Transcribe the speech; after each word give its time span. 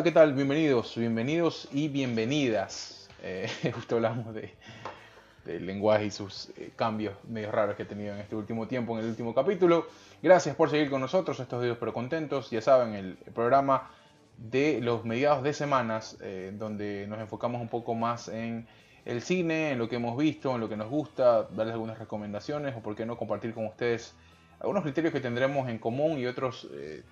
Hola, 0.00 0.04
¿qué 0.04 0.12
tal? 0.12 0.32
Bienvenidos, 0.32 0.96
bienvenidos 0.96 1.68
y 1.72 1.88
bienvenidas. 1.88 3.06
Eh, 3.22 3.50
justo 3.74 3.96
hablamos 3.96 4.32
de, 4.34 4.54
del 5.44 5.66
lenguaje 5.66 6.06
y 6.06 6.10
sus 6.10 6.48
eh, 6.56 6.70
cambios 6.74 7.12
medio 7.28 7.52
raros 7.52 7.76
que 7.76 7.82
he 7.82 7.84
tenido 7.84 8.14
en 8.14 8.20
este 8.20 8.34
último 8.34 8.66
tiempo, 8.66 8.94
en 8.94 9.04
el 9.04 9.10
último 9.10 9.34
capítulo. 9.34 9.88
Gracias 10.22 10.56
por 10.56 10.70
seguir 10.70 10.88
con 10.88 11.02
nosotros 11.02 11.38
estos 11.38 11.62
días 11.62 11.76
pero 11.78 11.92
contentos. 11.92 12.50
Ya 12.50 12.62
saben, 12.62 12.94
el, 12.94 13.18
programa 13.34 13.90
de 14.38 14.80
los 14.80 15.04
mediados 15.04 15.42
de 15.42 15.52
semanas, 15.52 16.16
eh, 16.22 16.50
donde 16.54 17.06
nos 17.06 17.20
enfocamos 17.20 17.60
un 17.60 17.68
poco 17.68 17.94
más 17.94 18.28
en 18.28 18.66
el 19.04 19.20
cine, 19.20 19.72
en 19.72 19.78
lo 19.78 19.90
que 19.90 19.96
hemos 19.96 20.16
visto, 20.16 20.54
en 20.54 20.62
lo 20.62 20.70
que 20.70 20.78
nos 20.78 20.88
gusta, 20.88 21.42
darles 21.42 21.74
algunas 21.74 21.98
recomendaciones 21.98 22.74
o 22.74 22.80
por 22.80 22.96
qué 22.96 23.04
no 23.04 23.18
compartir 23.18 23.52
con 23.52 23.66
ustedes 23.66 24.14
algunos 24.60 24.82
criterios 24.82 25.12
que 25.12 25.20
tendremos 25.20 25.68
en 25.68 25.78
común 25.78 26.18
y 26.18 26.26
otros 26.26 26.68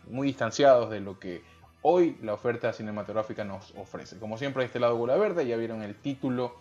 muy 0.06 0.26
distanciados 0.26 0.90
de 0.90 1.00
lo 1.00 1.18
que 1.18 1.42
hoy 1.82 2.16
la 2.22 2.34
oferta 2.34 2.72
cinematográfica 2.72 3.44
nos 3.44 3.72
ofrece. 3.76 4.18
Como 4.18 4.38
siempre, 4.38 4.62
a 4.62 4.66
este 4.66 4.80
lado 4.80 4.96
Bola 4.96 5.16
Verde, 5.16 5.46
ya 5.46 5.56
vieron 5.56 5.82
el 5.82 5.94
título 5.94 6.56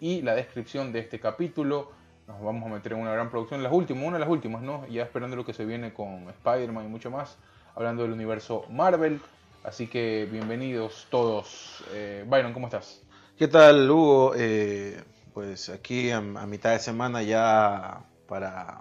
y 0.00 0.22
la 0.22 0.34
descripción 0.34 0.92
de 0.92 1.00
este 1.00 1.20
capítulo. 1.20 1.90
Nos 2.26 2.42
vamos 2.42 2.64
a 2.66 2.74
meter 2.74 2.92
en 2.92 3.00
una 3.00 3.12
gran 3.12 3.30
producción, 3.30 3.62
las 3.62 3.72
últimas, 3.72 4.04
una 4.04 4.16
de 4.16 4.20
las 4.20 4.28
últimas, 4.28 4.62
¿no? 4.62 4.86
Ya 4.88 5.02
esperando 5.02 5.36
lo 5.36 5.44
que 5.44 5.52
se 5.52 5.64
viene 5.64 5.92
con 5.92 6.28
Spider-Man 6.28 6.86
y 6.86 6.88
mucho 6.88 7.10
más, 7.10 7.36
hablando 7.74 8.02
del 8.02 8.12
universo 8.12 8.64
Marvel. 8.70 9.20
Así 9.64 9.86
que 9.86 10.28
bienvenidos 10.30 11.06
todos. 11.10 11.84
Eh, 11.92 12.24
Byron, 12.26 12.52
¿cómo 12.52 12.66
estás? 12.66 13.02
¿Qué 13.38 13.48
tal, 13.48 13.90
Hugo? 13.90 14.34
Eh, 14.36 15.02
pues 15.34 15.68
aquí 15.68 16.10
a 16.10 16.20
mitad 16.20 16.72
de 16.72 16.78
semana 16.78 17.22
ya 17.22 18.04
para 18.28 18.80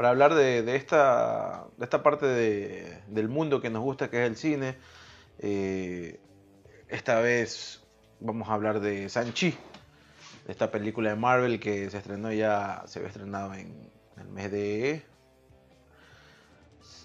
para 0.00 0.08
hablar 0.08 0.34
de, 0.34 0.76
esta, 0.76 1.66
de 1.76 1.84
esta 1.84 2.02
parte 2.02 2.24
del 2.26 3.28
mundo 3.28 3.60
que 3.60 3.68
nos 3.68 3.82
gusta, 3.82 4.08
que 4.08 4.24
es 4.24 4.30
el 4.30 4.36
cine. 4.36 4.78
Eh, 5.40 6.18
esta 6.88 7.20
vez 7.20 7.82
vamos 8.18 8.48
a 8.48 8.54
hablar 8.54 8.80
de 8.80 9.10
Sanchi, 9.10 9.50
de 10.46 10.52
esta 10.52 10.70
película 10.70 11.10
de 11.10 11.16
Marvel 11.16 11.60
que 11.60 11.90
se 11.90 11.98
estrenó 11.98 12.32
ya, 12.32 12.82
se 12.86 12.98
había 12.98 13.10
estrenado 13.10 13.52
en 13.52 13.90
el 14.16 14.28
mes 14.28 14.50
de... 14.50 15.04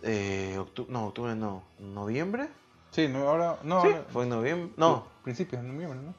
Eh, 0.03 0.57
octubre, 0.57 0.89
no, 0.89 1.07
octubre 1.07 1.35
no, 1.35 1.65
noviembre. 1.79 2.47
Sí, 2.91 3.09
no, 3.09 3.27
ahora, 3.27 3.59
no, 3.63 3.83
fue 4.07 4.23
en 4.23 4.29
noviembre, 4.29 4.73
no. 4.77 5.05
Principios 5.21 5.61
de 5.61 5.67
noviembre, 5.67 5.99
¿no? 5.99 6.15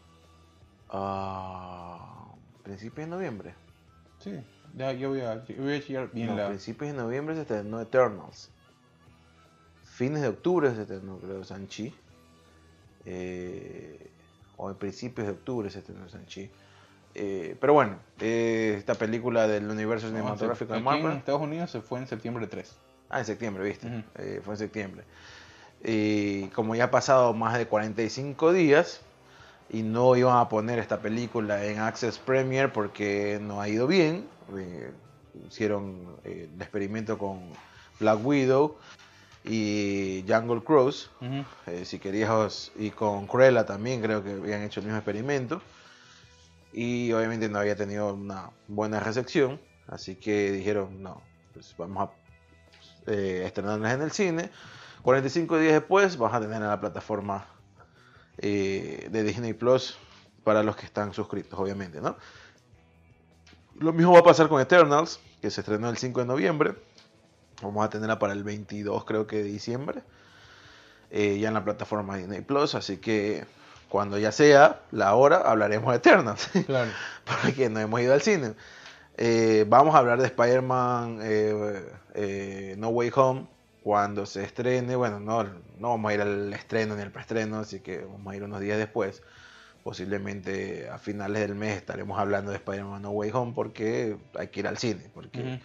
Ah, 0.90 2.34
principios 2.62 3.06
de 3.06 3.16
noviembre. 3.16 3.54
Sí. 4.18 4.44
Ya, 4.76 4.92
yo 4.92 5.08
voy 5.08 5.22
a, 5.22 5.44
yo 5.46 5.62
voy 5.62 5.74
a 5.74 6.04
bien 6.12 6.28
no, 6.28 6.36
la... 6.36 6.48
principios 6.48 6.92
de 6.92 6.96
noviembre 6.96 7.34
se 7.34 7.42
estrenó 7.42 7.80
Eternals. 7.80 8.50
Fines 9.84 10.20
de 10.20 10.28
octubre 10.28 10.74
se 10.74 10.82
estrenó, 10.82 11.18
creo, 11.18 11.42
Sanchi. 11.42 11.94
Eh, 13.06 14.10
o 14.58 14.70
en 14.70 14.76
principios 14.76 15.26
de 15.26 15.32
octubre 15.32 15.70
se 15.70 15.78
estrenó 15.78 16.08
Sanchi. 16.08 16.50
Eh, 17.14 17.56
pero 17.58 17.72
bueno, 17.72 17.98
eh, 18.20 18.74
esta 18.76 18.94
película 18.94 19.48
del 19.48 19.70
universo 19.70 20.08
cinematográfico 20.08 20.74
de 20.74 20.80
Marvel. 20.80 21.12
en 21.12 21.18
Estados 21.18 21.40
Unidos 21.40 21.70
se 21.70 21.80
fue 21.80 21.98
en 21.98 22.06
septiembre 22.06 22.46
3. 22.46 22.76
Ah, 23.08 23.20
en 23.20 23.24
septiembre, 23.24 23.64
viste. 23.64 24.04
Eh, 24.16 24.42
fue 24.44 24.52
en 24.52 24.58
septiembre. 24.58 25.04
Y 25.82 26.48
como 26.48 26.74
ya 26.74 26.84
ha 26.84 26.90
pasado 26.90 27.32
más 27.32 27.56
de 27.56 27.66
45 27.66 28.52
días, 28.52 29.00
y 29.68 29.82
no 29.82 30.16
iban 30.16 30.38
a 30.38 30.48
poner 30.48 30.78
esta 30.78 31.00
película 31.00 31.64
en 31.64 31.80
Access 31.80 32.18
Premier 32.18 32.72
porque 32.72 33.38
no 33.40 33.60
ha 33.60 33.68
ido 33.68 33.86
bien. 33.86 34.26
Eh, 34.56 34.92
hicieron 35.48 36.16
eh, 36.24 36.48
el 36.54 36.62
experimento 36.62 37.18
con 37.18 37.40
Black 37.98 38.24
Widow 38.24 38.76
y 39.44 40.24
Jungle 40.28 40.62
Cruise, 40.62 41.10
eh, 41.66 41.84
si 41.84 41.98
querías, 41.98 42.72
y 42.76 42.90
con 42.90 43.26
Cruella 43.26 43.64
también 43.64 44.02
creo 44.02 44.22
que 44.24 44.32
habían 44.32 44.62
hecho 44.62 44.80
el 44.80 44.86
mismo 44.86 44.98
experimento. 44.98 45.62
Y 46.72 47.12
obviamente 47.12 47.48
no 47.48 47.58
había 47.58 47.76
tenido 47.76 48.12
una 48.12 48.50
buena 48.68 49.00
recepción, 49.00 49.60
así 49.86 50.16
que 50.16 50.52
dijeron, 50.52 51.02
no, 51.02 51.22
pues 51.52 51.74
vamos 51.78 52.10
a 53.06 53.12
estrenarnos 53.12 53.90
en 53.90 54.02
el 54.02 54.10
cine. 54.10 54.50
45 55.02 55.58
días 55.58 55.74
después 55.74 56.18
vas 56.18 56.34
a 56.34 56.40
tener 56.40 56.56
en 56.56 56.66
la 56.66 56.80
plataforma 56.80 57.46
eh, 58.38 59.08
de 59.10 59.22
Disney 59.22 59.54
Plus 59.54 59.96
para 60.44 60.62
los 60.62 60.76
que 60.76 60.86
están 60.86 61.12
suscritos, 61.12 61.58
obviamente, 61.58 62.00
¿no? 62.00 62.16
Lo 63.78 63.92
mismo 63.92 64.12
va 64.12 64.20
a 64.20 64.24
pasar 64.24 64.48
con 64.48 64.60
Eternals, 64.60 65.20
que 65.40 65.50
se 65.50 65.60
estrenó 65.60 65.90
el 65.90 65.96
5 65.96 66.20
de 66.20 66.26
noviembre. 66.26 66.74
Vamos 67.62 67.84
a 67.84 67.90
tenerla 67.90 68.18
para 68.18 68.32
el 68.32 68.44
22, 68.44 69.04
creo 69.04 69.26
que 69.26 69.36
de 69.36 69.44
diciembre. 69.44 70.02
Eh, 71.10 71.38
ya 71.38 71.48
en 71.48 71.54
la 71.54 71.64
plataforma 71.64 72.16
Disney 72.16 72.40
Plus, 72.40 72.74
así 72.74 72.98
que 72.98 73.46
cuando 73.88 74.18
ya 74.18 74.32
sea 74.32 74.82
la 74.90 75.14
hora 75.14 75.38
hablaremos 75.38 75.90
de 75.90 75.96
Eternals. 75.96 76.48
Claro. 76.66 76.90
Porque 77.42 77.68
no 77.68 77.80
hemos 77.80 78.00
ido 78.00 78.14
al 78.14 78.22
cine. 78.22 78.54
Eh, 79.16 79.64
vamos 79.68 79.94
a 79.94 79.98
hablar 79.98 80.20
de 80.20 80.26
Spider-Man 80.26 81.18
No 82.78 82.88
Way 82.88 83.12
Home 83.14 83.55
cuando 83.86 84.26
se 84.26 84.42
estrene, 84.42 84.96
bueno, 84.96 85.20
no, 85.20 85.44
no 85.44 85.90
vamos 85.90 86.10
a 86.10 86.14
ir 86.14 86.20
al 86.20 86.52
estreno 86.52 86.96
ni 86.96 87.02
al 87.02 87.12
preestreno, 87.12 87.60
así 87.60 87.78
que 87.78 87.98
vamos 87.98 88.32
a 88.32 88.34
ir 88.34 88.42
unos 88.42 88.60
días 88.60 88.78
después. 88.78 89.22
Posiblemente 89.84 90.88
a 90.90 90.98
finales 90.98 91.42
del 91.42 91.54
mes 91.54 91.76
estaremos 91.76 92.18
hablando 92.18 92.50
de 92.50 92.56
Spider-Man 92.56 93.02
No 93.02 93.10
Way 93.10 93.30
Home 93.32 93.52
porque 93.54 94.16
hay 94.36 94.48
que 94.48 94.58
ir 94.58 94.66
al 94.66 94.76
cine, 94.76 95.08
porque 95.14 95.60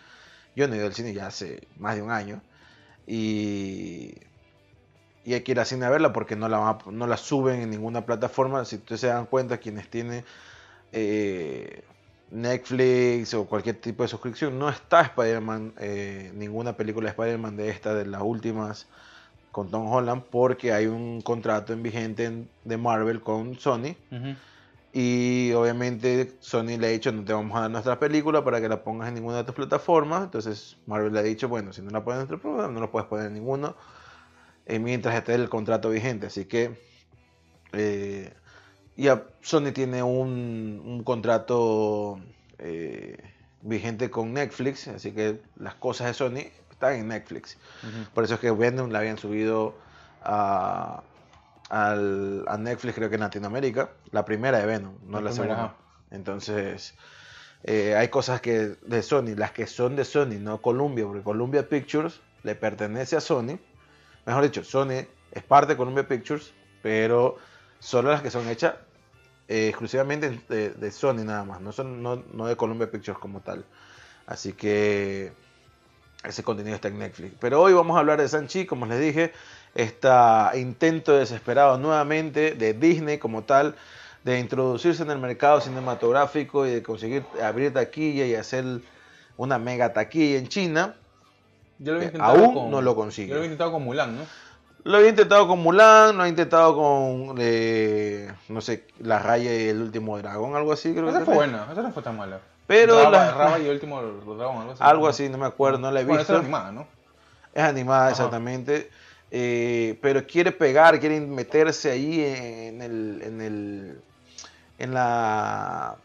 yo 0.56 0.68
no 0.68 0.76
he 0.76 0.78
ido 0.78 0.86
al 0.86 0.94
cine 0.94 1.16
ya 1.16 1.26
hace 1.26 1.68
más 1.78 1.96
de 1.96 2.04
un 2.04 2.12
año 2.12 2.44
y, 3.08 4.14
y 5.26 5.34
hay 5.34 5.42
que 5.42 5.54
ir 5.54 5.60
al 5.60 5.66
cine 5.66 5.88
a 5.88 5.90
verla 5.90 6.14
porque 6.14 6.36
no 6.36 6.48
la, 6.48 6.78
no 6.92 7.08
la 7.08 7.18
suben 7.18 7.62
en 7.62 7.72
ninguna 7.72 8.06
plataforma. 8.06 8.66
Si 8.66 8.76
ustedes 8.76 9.02
se 9.02 9.08
dan 9.08 9.26
cuenta, 9.26 9.58
quienes 9.58 9.90
tienen 9.90 10.24
eh, 10.92 11.84
Netflix 12.32 13.34
o 13.34 13.46
cualquier 13.46 13.76
tipo 13.80 14.04
de 14.04 14.10
suscripción, 14.10 14.58
no 14.58 14.70
está 14.70 15.02
Spider-Man, 15.02 15.74
eh, 15.80 16.32
ninguna 16.34 16.76
película 16.78 17.06
de 17.06 17.12
Spider-Man 17.12 17.58
de 17.58 17.70
esta, 17.70 17.94
de 17.94 18.06
las 18.06 18.22
últimas 18.22 18.88
con 19.52 19.70
Tom 19.70 19.92
Holland, 19.92 20.24
porque 20.32 20.72
hay 20.72 20.88
un 20.88 21.22
contrato 21.22 21.74
en 21.74 21.84
vigente 21.84 22.46
de 22.64 22.78
Marvel 22.78 23.22
con 23.22 23.60
Sony. 23.60 23.96
Y 24.94 25.54
obviamente 25.54 26.34
Sony 26.40 26.78
le 26.78 26.88
ha 26.88 26.90
dicho, 26.90 27.12
no 27.12 27.24
te 27.24 27.34
vamos 27.34 27.58
a 27.58 27.62
dar 27.62 27.72
nuestra 27.72 28.00
película 28.00 28.44
para 28.44 28.60
que 28.60 28.68
la 28.68 28.84
pongas 28.84 29.10
en 29.10 29.16
ninguna 29.16 29.38
de 29.38 29.44
tus 29.44 29.56
plataformas. 29.56 30.24
Entonces 30.24 30.78
Marvel 30.86 31.14
le 31.14 31.20
ha 31.20 31.24
dicho, 31.24 31.48
bueno, 31.48 31.72
si 31.72 31.82
no 31.82 31.92
la 31.92 32.04
pones 32.04 32.22
en 32.22 32.30
nuestro 32.30 32.40
programa, 32.40 32.74
no 32.74 32.80
lo 32.80 32.92
puedes 32.92 33.08
poner 33.08 33.28
en 33.28 33.34
ninguno 33.34 33.76
eh, 34.66 34.80
mientras 34.80 35.16
esté 35.16 35.36
el 35.36 35.50
contrato 35.50 35.90
vigente. 35.90 36.28
Así 36.28 36.46
que 36.46 36.78
eh, 37.74 38.34
y 38.98 39.08
Sony 39.42 39.72
tiene 39.74 40.04
un, 40.04 41.02
contrato 41.04 42.20
eh, 42.60 43.18
vigente 43.62 44.10
con 44.10 44.34
Netflix, 44.34 44.88
así 44.88 45.12
que 45.12 45.42
las 45.58 45.76
cosas 45.76 46.08
de 46.08 46.14
Sony 46.14 46.52
están 46.70 46.94
en 46.94 47.08
Netflix. 47.08 47.58
Por 48.14 48.24
eso 48.24 48.36
es 48.36 48.40
que 48.40 48.52
Venom 48.52 48.90
la 48.90 49.00
habían 49.00 49.18
subido 49.18 49.76
a, 50.24 51.04
Netflix, 52.60 52.96
creo 52.96 53.10
que 53.10 53.16
en 53.16 53.22
Latinoamérica. 53.22 53.92
La 54.12 54.26
primera 54.26 54.60
de 54.60 54.66
Venom, 54.66 54.94
no 55.06 55.22
la, 55.22 55.32
segunda. 55.32 55.76
Entonces, 56.12 56.96
eh, 57.64 57.96
hay 57.96 58.10
cosas 58.10 58.42
que 58.42 58.76
de 58.86 59.02
Sony, 59.02 59.36
las 59.38 59.52
que 59.52 59.68
son 59.68 59.96
de 59.96 60.04
Sony, 60.04 60.40
no 60.40 60.62
Columbia, 60.62 61.06
porque 61.06 61.24
Columbia 61.24 61.70
Pictures 61.70 62.20
le 62.44 62.56
pertenece 62.56 63.16
a 63.16 63.22
Sony. 63.22 63.60
Mejor 64.26 64.44
dicho, 64.44 64.64
Sony 64.64 65.06
es 65.32 65.44
parte 65.48 65.74
de 65.74 65.78
Columbia 65.78 66.08
Pictures, 66.08 66.54
pero 66.82 67.38
solo 67.82 68.12
las 68.12 68.22
que 68.22 68.30
son 68.30 68.48
hechas 68.48 68.76
eh, 69.50 69.68
exclusivamente 69.68 70.30
de, 70.48 70.92
Sony 70.92 71.26
nada 71.26 71.44
más, 71.44 71.60
no, 71.60 71.74
son, 71.74 72.02
no, 72.02 72.46
de 72.46 72.56
Columbia 72.56 72.90
Pictures 72.90 73.20
como 73.20 73.42
tal. 73.42 73.66
Así 74.26 74.54
que 74.54 75.34
ese 76.24 76.44
contenido 76.44 76.76
está 76.76 76.88
en 76.88 77.00
Netflix. 77.00 77.34
Pero 77.40 77.62
hoy 77.62 77.74
vamos 77.74 77.98
a 77.98 78.00
hablar 78.00 78.22
de 78.22 78.30
Sanchi, 78.30 78.66
como 78.66 78.86
les 78.86 79.02
dije, 79.02 79.34
este 79.76 80.08
intento 80.56 81.18
desesperado 81.18 81.78
nuevamente 81.78 82.54
de 82.54 82.74
Disney 82.74 83.18
como 83.18 83.44
tal 83.44 83.76
de 84.24 84.40
introducirse 84.40 85.04
en 85.04 85.12
el 85.12 85.18
mercado 85.18 85.60
cinematográfico 85.60 86.66
y 86.68 86.72
de 86.72 86.84
conseguir 86.84 87.26
abrir 87.44 87.74
taquilla 87.74 88.26
y 88.26 88.36
hacer 88.36 88.64
una 89.36 89.58
mega 89.58 89.92
taquilla 89.92 90.38
en 90.38 90.48
China. 90.48 90.96
aún 92.20 92.70
no 92.70 92.82
lo 92.82 92.96
consigue. 92.96 93.30
Yo 93.30 93.36
lo 93.36 93.42
he 93.42 93.46
intentado 93.46 93.72
con 93.72 93.84
Mulan, 93.84 94.16
¿no? 94.16 94.22
Lo 94.84 95.00
he 95.00 95.10
intentado 95.10 95.48
con 95.48 95.60
Mulan, 95.60 96.18
lo 96.18 96.26
he 96.26 96.30
intentado 96.30 96.76
con, 96.76 97.36
eh, 97.40 98.32
no 98.50 98.62
sé, 98.62 98.86
La 99.00 99.20
Raya 99.20 99.54
y 99.54 99.68
el 99.68 99.82
último 99.82 100.18
dragón, 100.18 100.56
algo 100.56 100.74
así. 100.74 100.94
Creo 100.94 101.10
esa 101.10 101.24
fue 101.24 101.36
buena, 101.36 101.68
esa 101.72 101.82
no 101.84 101.92
fue 101.92 102.02
tan 102.02 102.18
mala. 102.18 102.40
Pero 102.66 102.98
Raba, 102.98 103.58
la, 103.58 103.60
y 103.60 103.66
el 103.66 103.72
último 103.72 104.02
dragón, 104.02 104.58
algo 104.58 104.72
así. 104.72 104.84
Algo 104.84 105.08
así, 105.08 105.30
no 105.30 105.38
me 105.38 105.46
acuerdo, 105.46 105.78
no 105.78 105.92
la 105.92 106.02
he 106.02 106.06
visto. 106.06 106.22
es 106.22 106.30
animada, 106.30 106.72
¿no? 106.72 106.88
Es 107.54 107.64
animada, 107.64 108.10
exactamente. 108.10 108.90
Eh, 109.30 110.00
pero 110.02 110.26
quiere 110.26 110.52
pegar, 110.52 111.00
quiere 111.00 111.20
meterse 111.22 111.92
ahí 111.92 112.24
en 112.24 112.82
el, 112.82 113.22
en 113.24 113.42
el, 113.42 114.02
en 114.80 114.94
la, 114.94 115.96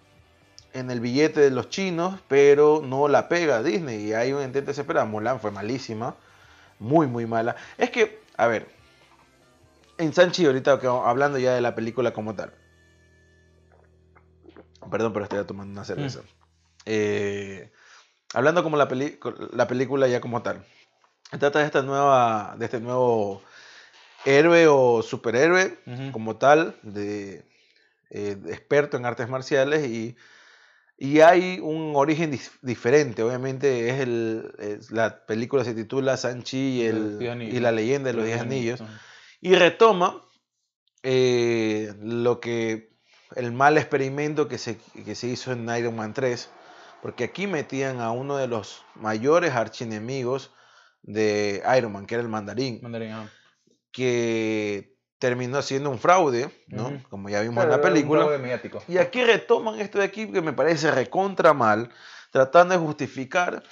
en 0.74 0.90
el 0.90 1.00
billete 1.00 1.40
de 1.40 1.50
los 1.50 1.70
chinos, 1.70 2.20
pero 2.28 2.82
no 2.84 3.08
la 3.08 3.28
pega 3.28 3.62
Disney. 3.62 4.08
Y 4.08 4.12
hay 4.12 4.32
un 4.32 4.42
intento 4.42 4.70
desesperado. 4.70 5.06
Mulan 5.06 5.40
fue 5.40 5.50
malísima, 5.50 6.14
muy, 6.78 7.06
muy 7.06 7.26
mala. 7.26 7.56
Es 7.78 7.90
que 7.90 8.25
a 8.36 8.46
ver, 8.46 8.68
en 9.98 10.12
Sanchi, 10.12 10.46
ahorita 10.46 10.78
hablando 11.04 11.38
ya 11.38 11.54
de 11.54 11.60
la 11.60 11.74
película 11.74 12.12
como 12.12 12.34
tal. 12.34 12.54
Perdón, 14.90 15.12
pero 15.12 15.24
estoy 15.24 15.44
tomando 15.44 15.72
una 15.72 15.84
cerveza. 15.84 16.20
Eh, 16.84 17.72
hablando 18.34 18.62
como 18.62 18.76
la, 18.76 18.88
peli- 18.88 19.18
la 19.52 19.66
película 19.66 20.06
ya 20.06 20.20
como 20.20 20.42
tal. 20.42 20.64
Se 21.30 21.38
Trata 21.38 21.58
de 21.58 21.64
esta 21.66 21.82
nueva, 21.82 22.54
de 22.58 22.64
este 22.66 22.80
nuevo 22.80 23.42
héroe 24.24 24.66
o 24.68 25.02
superhéroe 25.02 25.78
como 26.12 26.36
tal, 26.36 26.78
de, 26.82 27.44
eh, 28.10 28.36
de 28.36 28.52
experto 28.52 28.96
en 28.96 29.06
artes 29.06 29.28
marciales 29.28 29.86
y, 29.88 30.16
y 30.98 31.20
hay 31.20 31.58
un 31.60 31.92
origen 31.94 32.32
dif- 32.32 32.58
diferente. 32.62 33.22
Obviamente 33.22 33.88
es 33.90 34.00
el, 34.00 34.52
es- 34.58 34.90
la 34.90 35.26
película 35.26 35.64
se 35.64 35.74
titula 35.74 36.16
Sanchi 36.16 36.56
y, 36.80 36.82
el, 36.86 37.28
Anillos. 37.30 37.54
y 37.54 37.60
la 37.60 37.72
leyenda 37.72 38.10
de 38.10 38.16
los 38.16 38.24
Diez 38.26 38.40
Anillos 38.40 38.80
Ujú. 38.80 38.90
y 39.42 39.54
retoma 39.54 40.22
eh, 41.02 41.92
lo 42.02 42.40
que 42.40 42.96
el 43.34 43.52
mal 43.52 43.76
experimento 43.76 44.48
que 44.48 44.58
se, 44.58 44.78
que 45.04 45.14
se 45.14 45.26
hizo 45.28 45.52
en 45.52 45.68
Iron 45.76 45.96
Man 45.96 46.14
3, 46.14 46.48
porque 47.02 47.24
aquí 47.24 47.46
metían 47.46 48.00
a 48.00 48.10
uno 48.12 48.36
de 48.36 48.46
los 48.48 48.82
mayores 48.94 49.52
archienemigos 49.52 50.52
de 51.02 51.62
Iron 51.76 51.92
Man, 51.92 52.06
que 52.06 52.14
era 52.14 52.22
el 52.22 52.28
mandarín, 52.28 52.80
Mandarín, 52.82 53.12
ah. 53.12 53.30
que 53.92 54.95
terminó 55.18 55.62
siendo 55.62 55.90
un 55.90 55.98
fraude, 55.98 56.50
¿no? 56.68 57.02
Como 57.08 57.28
ya 57.28 57.40
vimos 57.40 57.64
en 57.64 57.70
la 57.70 57.80
película. 57.80 58.22
fraude 58.22 58.38
mediático. 58.38 58.82
Y 58.88 58.98
aquí 58.98 59.24
retoman 59.24 59.80
esto 59.80 59.98
de 59.98 60.04
aquí 60.04 60.30
que 60.30 60.42
me 60.42 60.52
parece 60.52 60.90
recontra 60.90 61.54
mal, 61.54 61.90
tratando 62.30 62.74
de 62.74 62.80
justificar 62.80 63.62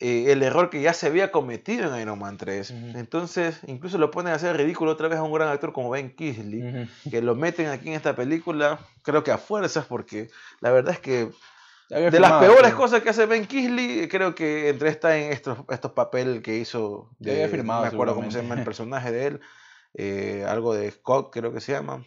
eh, 0.00 0.30
el 0.30 0.42
error 0.42 0.70
que 0.70 0.80
ya 0.80 0.92
se 0.92 1.06
había 1.08 1.32
cometido 1.32 1.92
en 1.92 2.00
Iron 2.00 2.18
Man 2.18 2.36
3. 2.36 2.70
Ujú. 2.70 2.98
Entonces, 2.98 3.58
incluso 3.66 3.98
lo 3.98 4.10
ponen 4.10 4.32
a 4.32 4.36
hacer 4.36 4.56
ridículo 4.56 4.92
otra 4.92 5.08
vez 5.08 5.18
a 5.18 5.22
un 5.22 5.32
gran 5.32 5.48
actor 5.48 5.72
como 5.72 5.90
Ben 5.90 6.14
Kingsley, 6.14 6.88
que 7.10 7.20
lo 7.22 7.34
meten 7.34 7.66
aquí 7.68 7.88
en 7.88 7.94
esta 7.94 8.14
película, 8.14 8.78
creo 9.02 9.24
que 9.24 9.32
a 9.32 9.38
fuerzas, 9.38 9.86
porque 9.86 10.28
la 10.60 10.70
verdad 10.70 10.92
es 10.92 11.00
que 11.00 11.30
de 11.88 12.20
las 12.20 12.32
peores 12.34 12.74
cosas 12.74 13.02
que 13.02 13.08
hace 13.08 13.24
Ben 13.26 13.46
Kingsley, 13.46 14.06
creo 14.08 14.34
que 14.34 14.68
entre 14.68 14.90
está 14.90 15.16
en 15.16 15.32
estos, 15.32 15.58
estos 15.70 15.92
papeles 15.92 16.42
que 16.42 16.58
hizo, 16.58 17.10
Ya 17.18 17.32
había 17.32 17.44
de- 17.44 17.48
firmado, 17.48 17.80
no 17.80 17.90
me 17.90 17.94
acuerdo 17.94 18.14
cómo 18.14 18.30
se 18.30 18.42
llama 18.42 18.54
el 18.56 18.64
personaje 18.64 19.10
de 19.10 19.26
él, 19.26 19.40
eh, 19.94 20.44
algo 20.48 20.74
de 20.74 20.90
Scott 20.90 21.30
creo 21.32 21.52
que 21.52 21.60
se 21.60 21.72
llama. 21.72 22.04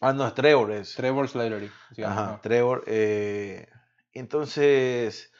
Ah, 0.00 0.12
no, 0.12 0.26
es 0.26 0.34
Trevor. 0.34 0.70
Es. 0.72 0.94
Trevor 0.94 1.28
Slattery. 1.28 1.70
Ajá. 2.04 2.40
Trevor. 2.42 2.84
eh, 2.86 3.66
entonces, 4.12 5.32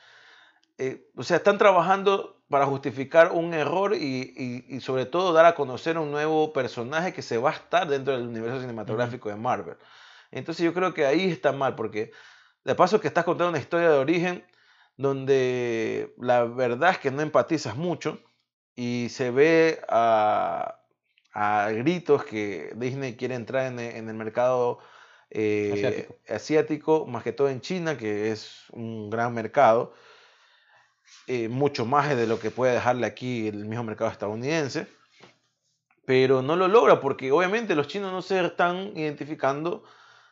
eh, 0.78 1.08
o 1.16 1.22
sea, 1.22 1.38
están 1.38 1.58
trabajando 1.58 2.42
para 2.48 2.66
justificar 2.66 3.32
un 3.32 3.54
error 3.54 3.94
y, 3.94 4.32
y- 4.36 4.64
y 4.76 4.80
sobre 4.80 5.04
todo 5.06 5.32
dar 5.32 5.46
a 5.46 5.54
conocer 5.54 5.98
un 5.98 6.10
nuevo 6.10 6.52
personaje 6.52 7.12
que 7.12 7.22
se 7.22 7.38
va 7.38 7.50
a 7.50 7.54
estar 7.54 7.88
dentro 7.88 8.16
del 8.16 8.26
universo 8.28 8.60
cinematográfico 8.60 9.28
de 9.28 9.36
Marvel. 9.36 9.76
Entonces 10.30 10.64
yo 10.64 10.72
creo 10.72 10.94
que 10.94 11.06
ahí 11.06 11.30
está 11.30 11.52
mal, 11.52 11.74
porque 11.74 12.12
de 12.64 12.74
paso 12.74 13.00
que 13.00 13.08
estás 13.08 13.24
contando 13.24 13.50
una 13.50 13.58
historia 13.58 13.90
de 13.90 13.98
origen 13.98 14.44
donde 14.96 16.14
la 16.18 16.44
verdad 16.44 16.90
es 16.92 16.98
que 16.98 17.10
no 17.10 17.22
empatizas 17.22 17.76
mucho 17.76 18.20
y 18.74 19.08
se 19.10 19.30
ve 19.30 19.80
a, 19.88 20.80
a 21.38 21.70
gritos 21.70 22.24
que 22.24 22.72
Disney 22.76 23.14
quiere 23.14 23.34
entrar 23.34 23.66
en, 23.66 23.78
e- 23.78 23.98
en 23.98 24.08
el 24.08 24.14
mercado 24.14 24.78
eh, 25.28 25.70
Asiático. 25.74 26.16
asiático, 26.28 27.06
más 27.06 27.22
que 27.22 27.32
todo 27.32 27.50
en 27.50 27.60
China, 27.60 27.98
que 27.98 28.32
es 28.32 28.64
un 28.72 29.10
gran 29.10 29.34
mercado, 29.34 29.92
eh, 31.26 31.48
mucho 31.48 31.84
más 31.84 32.08
de 32.16 32.26
lo 32.26 32.38
que 32.40 32.50
puede 32.50 32.72
dejarle 32.72 33.06
aquí 33.06 33.48
el 33.48 33.66
mismo 33.66 33.84
mercado 33.84 34.10
estadounidense, 34.10 34.86
pero 36.06 36.40
no 36.40 36.56
lo 36.56 36.68
logra 36.68 37.00
porque 37.00 37.30
obviamente 37.32 37.74
los 37.74 37.86
chinos 37.86 38.12
no 38.12 38.22
se 38.22 38.42
están 38.42 38.96
identificando 38.96 39.84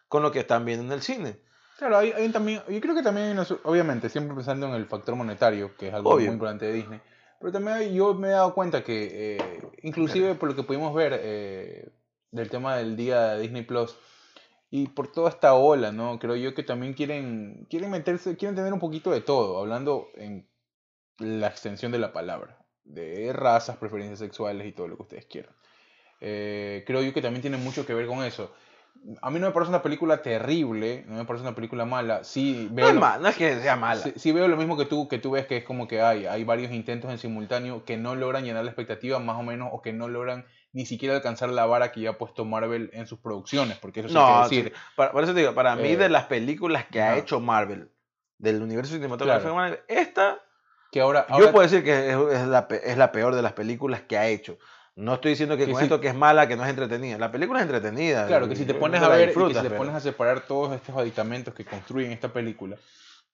con 0.09 0.23
lo 0.23 0.33
que 0.33 0.39
están 0.41 0.65
viendo 0.65 0.87
en 0.87 0.93
el 0.93 1.03
cine. 1.03 1.37
Claro, 1.77 1.99
hay, 1.99 2.13
hay 2.13 2.31
también, 2.31 2.63
yo 2.69 2.81
creo 2.81 2.95
que 2.95 3.03
también 3.03 3.37
obviamente, 3.65 4.09
siempre 4.09 4.35
pensando 4.35 4.69
en 4.69 4.75
el 4.75 4.87
factor 4.87 5.17
monetario, 5.17 5.77
que 5.77 5.89
es 5.89 5.95
algo 5.95 6.13
Obvio. 6.13 6.27
muy 6.27 6.35
importante 6.35 6.65
de 6.67 6.73
Disney, 6.73 7.01
pero 7.41 7.53
también 7.53 7.95
yo 7.95 8.15
me 8.15 8.29
he 8.29 8.33
dado 8.33 8.55
cuenta 8.55 8.85
que, 8.85 9.37
eh, 9.37 9.63
inclusive 9.83 10.35
por 10.35 10.49
lo 10.49 10.57
que 10.57 10.63
pudimos 10.63 10.95
ver 10.95 11.19
eh, 11.23 11.89
del 12.31 12.51
tema 12.51 12.77
del 12.77 12.97
día 12.97 13.35
de 13.35 13.43
Disney 13.43 13.63
Plus, 13.63 13.97
y 14.71 14.89
por 14.89 15.13
toda 15.13 15.31
esta 15.31 15.55
ola, 15.55 15.93
¿no? 15.93 16.19
Creo 16.19 16.35
yo 16.35 16.53
que 16.55 16.65
también 16.65 16.95
quieren, 16.95 17.67
quieren 17.71 17.91
meterse, 17.91 18.37
quieren 18.37 18.57
tener 18.57 18.73
un 18.73 18.81
poquito 18.81 19.13
de 19.13 19.21
todo, 19.21 19.59
hablando 19.61 20.09
en 20.17 20.49
la 21.19 21.47
extensión 21.47 21.93
de 21.93 21.99
la 21.99 22.13
palabra, 22.13 22.59
de 22.83 23.33
razas, 23.33 23.77
preferencias 23.77 24.19
sexuales 24.19 24.67
y 24.67 24.73
todo 24.73 24.89
lo 24.89 24.97
que 24.97 25.03
ustedes 25.03 25.27
quieran. 25.27 25.55
Eh, 26.21 26.83
creo 26.87 27.03
yo 27.03 27.13
que 27.13 27.23
también 27.23 27.43
tiene 27.43 27.57
mucho 27.57 27.87
que 27.87 27.95
ver 27.95 28.07
con 28.07 28.25
eso. 28.25 28.53
A 29.21 29.31
mí 29.31 29.39
no 29.39 29.47
me 29.47 29.53
parece 29.53 29.69
una 29.69 29.83
película 29.83 30.23
terrible, 30.23 31.05
no 31.07 31.17
me 31.17 31.25
parece 31.25 31.43
una 31.45 31.55
película 31.55 31.85
mala. 31.85 32.25
Sí 32.25 32.69
No 32.71 32.77
veo, 32.77 32.89
es, 32.89 32.95
lo, 32.95 33.01
no 33.19 33.29
es 33.29 33.37
que 33.37 33.61
sea 33.61 33.77
mala. 33.77 34.01
sí, 34.01 34.13
sí 34.17 34.33
veo 34.33 34.49
lo 34.49 34.57
mismo 34.57 34.77
que 34.79 34.87
tú, 34.87 35.09
que 35.09 35.19
tú 35.19 35.33
ves 35.33 35.47
que 35.47 35.59
es 35.59 35.65
como 35.65 35.87
que 35.87 36.01
hay, 36.01 36.25
hay 36.27 36.43
varios 36.45 36.73
intentos 36.73 37.11
en 37.11 37.19
simultáneo 37.19 37.85
que 37.85 37.97
no 37.99 38.15
logran 38.15 38.45
llenar 38.45 38.65
la 38.65 38.71
expectativa 38.71 39.19
más 39.19 39.37
o 39.39 39.43
menos 39.43 39.69
o 39.73 39.83
que 39.83 39.93
no 39.93 40.09
logran 40.09 40.47
ni 40.73 40.87
siquiera 40.87 41.15
alcanzar 41.15 41.51
la 41.51 41.67
vara 41.67 41.93
que 41.93 42.01
ya 42.01 42.11
ha 42.11 42.19
puesto 42.19 42.45
Marvel 42.45 42.91
en 42.95 43.07
sus 43.07 43.19
producciones, 43.21 43.77
porque 43.79 44.01
eso 44.01 44.09
sí 44.09 44.15
hay 44.17 44.21
No, 44.23 44.49
que 44.49 44.57
decir. 44.57 44.73
sí, 44.75 44.81
para- 44.97 45.13
por 45.13 45.23
eso 45.23 45.35
te 45.35 45.41
digo, 45.41 45.55
para 45.55 45.77
mí 45.77 45.93
Eh, 45.93 45.97
de 45.97 46.09
las 46.09 46.25
películas 46.25 46.87
que 46.87 47.01
ha 47.03 47.11
ajá. 47.11 47.19
hecho 47.19 47.41
Marvel, 47.41 47.91
del 48.39 48.63
universo 48.63 48.95
cinematográfico 48.95 49.53
Claro. 49.55 49.55
de 49.55 49.71
Marvel, 49.71 49.85
esta 49.89 50.39
Que 50.91 51.01
ahora, 51.01 51.27
yo 51.39 51.51
puedo 51.53 51.63
decir 51.69 51.85
que 51.85 52.11
es, 52.11 52.17
es 52.41 52.47
la, 52.47 52.67
es 52.83 52.97
la 52.97 53.13
peor 53.13 53.35
de 53.35 53.43
las 53.43 53.53
películas 53.53 54.03
que 54.03 54.17
ha 54.17 54.29
hecho. 54.29 54.59
No 54.97 55.15
estoy 55.15 55.31
diciendo 55.33 55.57
que 55.57 55.67
Que 55.67 55.73
con 55.73 55.81
sí. 55.81 55.87
esto 55.87 56.01
que 56.01 56.09
es 56.09 56.15
mala, 56.15 56.47
que 56.47 56.57
no 56.57 56.63
es 56.65 56.71
entretenida. 56.71 57.19
La 57.19 57.33
película 57.33 57.59
es 57.59 57.67
entretenida. 57.67 58.27
Claro, 58.27 58.49
que 58.49 58.57
si 58.57 58.65
te 58.65 58.75
pones 58.75 59.03
a 59.03 59.09
ver 59.09 59.31
y 59.31 59.35
que 59.35 59.55
si 59.55 59.63
te 59.63 59.71
pones 59.71 59.95
a 59.95 60.01
separar 60.01 60.43
todos 60.43 60.75
estos 60.75 60.97
aditamentos 60.97 61.53
que 61.53 61.65
construyen 61.65 62.13
esta 62.13 62.33
película, 62.33 62.77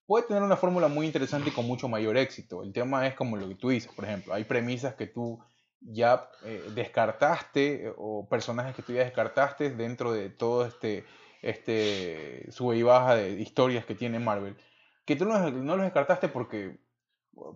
puede 0.06 0.26
tener 0.26 0.42
una 0.42 0.56
fórmula 0.56 0.88
muy 0.88 1.06
interesante 1.06 1.50
y 1.50 1.52
con 1.52 1.66
mucho 1.66 1.88
mayor 1.88 2.16
éxito. 2.16 2.62
El 2.62 2.72
tema 2.72 3.06
es 3.06 3.14
como 3.14 3.36
lo 3.36 3.46
que 3.48 3.54
tú 3.54 3.68
dices, 3.68 3.92
por 3.92 4.04
ejemplo, 4.04 4.32
hay 4.34 4.44
premisas 4.44 4.94
que 4.94 5.06
tú 5.06 5.38
ya 5.80 6.28
eh, 6.44 6.62
descartaste 6.74 7.86
eh, 7.86 7.92
o 7.96 8.28
personajes 8.28 8.74
que 8.74 8.82
tú 8.82 8.92
ya 8.92 9.04
descartaste 9.04 9.70
dentro 9.70 10.12
de 10.12 10.28
todo 10.30 10.66
este, 10.66 11.04
este 11.42 12.46
sube 12.50 12.76
y 12.76 12.82
baja 12.82 13.16
de 13.16 13.32
historias 13.32 13.84
que 13.84 13.94
tiene 13.94 14.18
Marvel, 14.18 14.56
que 15.04 15.16
tú 15.16 15.26
no, 15.26 15.50
no 15.50 15.76
los 15.76 15.84
descartaste 15.84 16.28
porque 16.28 16.78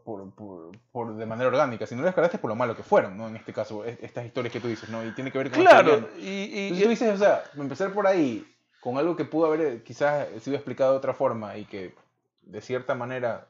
por, 0.05 0.35
por- 0.35 0.71
por- 0.93 1.17
de 1.17 1.26
manera 1.26 1.49
orgánica, 1.49 1.87
sino 1.87 2.00
los 2.03 2.09
descartaste 2.09 2.38
por 2.38 2.49
lo 2.49 2.57
malo 2.57 2.75
que 2.76 2.83
fueron, 2.83 3.17
¿no? 3.17 3.29
En 3.29 3.37
este 3.37 3.53
caso, 3.53 3.85
es- 3.85 3.99
estas 4.03 4.25
historias 4.26 4.53
que 4.53 4.61
tú 4.61 4.69
dices, 4.69 4.88
¿no? 4.88 5.05
Y 5.05 5.11
tiene 5.12 5.31
que 5.31 5.38
ver 5.38 5.50
con 5.50 5.61
Claro, 5.61 6.09
y, 6.19 6.23
y- 6.23 6.59
Entonces 6.69 6.85
tú 6.85 6.91
dices, 6.91 7.14
o 7.14 7.19
sea, 7.19 7.45
empezar 7.57 7.93
por 7.93 8.07
ahí, 8.07 8.47
con 8.81 8.99
algo 8.99 9.17
que 9.17 9.25
pudo 9.25 9.47
haber 9.47 9.61
eh, 9.61 9.83
quizás 9.85 10.26
sido 10.41 10.57
explicado 10.57 10.93
de 10.93 10.99
otra 10.99 11.14
forma 11.14 11.57
y 11.57 11.64
que 11.64 11.95
de 12.43 12.61
cierta 12.61 12.95
manera 12.95 13.47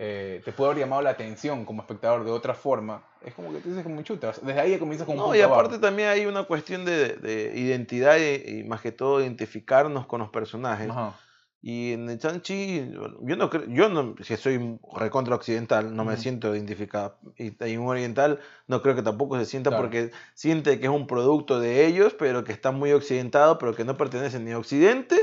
eh, 0.00 0.40
te 0.44 0.52
pudo 0.52 0.68
haber 0.68 0.78
llamado 0.78 1.02
la 1.02 1.10
atención 1.10 1.64
como 1.64 1.82
espectador 1.82 2.24
de 2.24 2.30
otra 2.30 2.54
forma, 2.54 3.02
es 3.24 3.34
como 3.34 3.52
que 3.52 3.58
tú 3.58 3.68
dices 3.70 3.82
como 3.82 4.00
chutas. 4.02 4.40
Desde 4.46 4.60
ahí 4.60 4.78
comienzas 4.78 5.08
un 5.08 5.16
No, 5.16 5.34
y 5.34 5.40
aparte 5.40 5.70
abajo. 5.74 5.80
también 5.80 6.08
hay 6.08 6.24
una 6.24 6.44
cuestión 6.44 6.84
de, 6.84 7.16
de 7.16 7.52
identidad 7.58 8.16
y, 8.16 8.60
y 8.60 8.64
más 8.64 8.80
que 8.80 8.92
todo 8.92 9.20
identificarnos 9.20 10.06
con 10.06 10.20
los 10.20 10.28
personajes. 10.30 10.88
Ajá. 10.88 11.14
Y 11.60 11.92
en 11.92 12.08
el 12.08 12.18
Chanchi, 12.18 12.88
yo 13.22 13.36
no 13.36 13.50
creo, 13.50 13.64
yo 13.66 13.88
no, 13.88 14.14
si 14.22 14.36
soy 14.36 14.78
recontra 14.96 15.34
occidental, 15.34 15.94
no 15.96 16.04
me 16.04 16.12
Ujú. 16.14 16.22
siento 16.22 16.54
identificado. 16.54 17.18
Y, 17.36 17.52
y 17.68 17.76
un 17.76 17.88
oriental 17.88 18.38
no 18.68 18.80
creo 18.80 18.94
que 18.94 19.02
tampoco 19.02 19.36
se 19.38 19.44
sienta 19.44 19.70
Claro. 19.70 19.82
porque 19.84 20.12
siente 20.34 20.78
que 20.78 20.86
es 20.86 20.92
un 20.92 21.08
producto 21.08 21.58
de 21.58 21.86
ellos, 21.86 22.14
pero 22.16 22.44
que 22.44 22.52
está 22.52 22.70
muy 22.70 22.92
occidentado, 22.92 23.58
pero 23.58 23.74
que 23.74 23.84
no 23.84 23.96
pertenece 23.96 24.38
ni 24.38 24.52
a 24.52 24.58
Occidente 24.58 25.16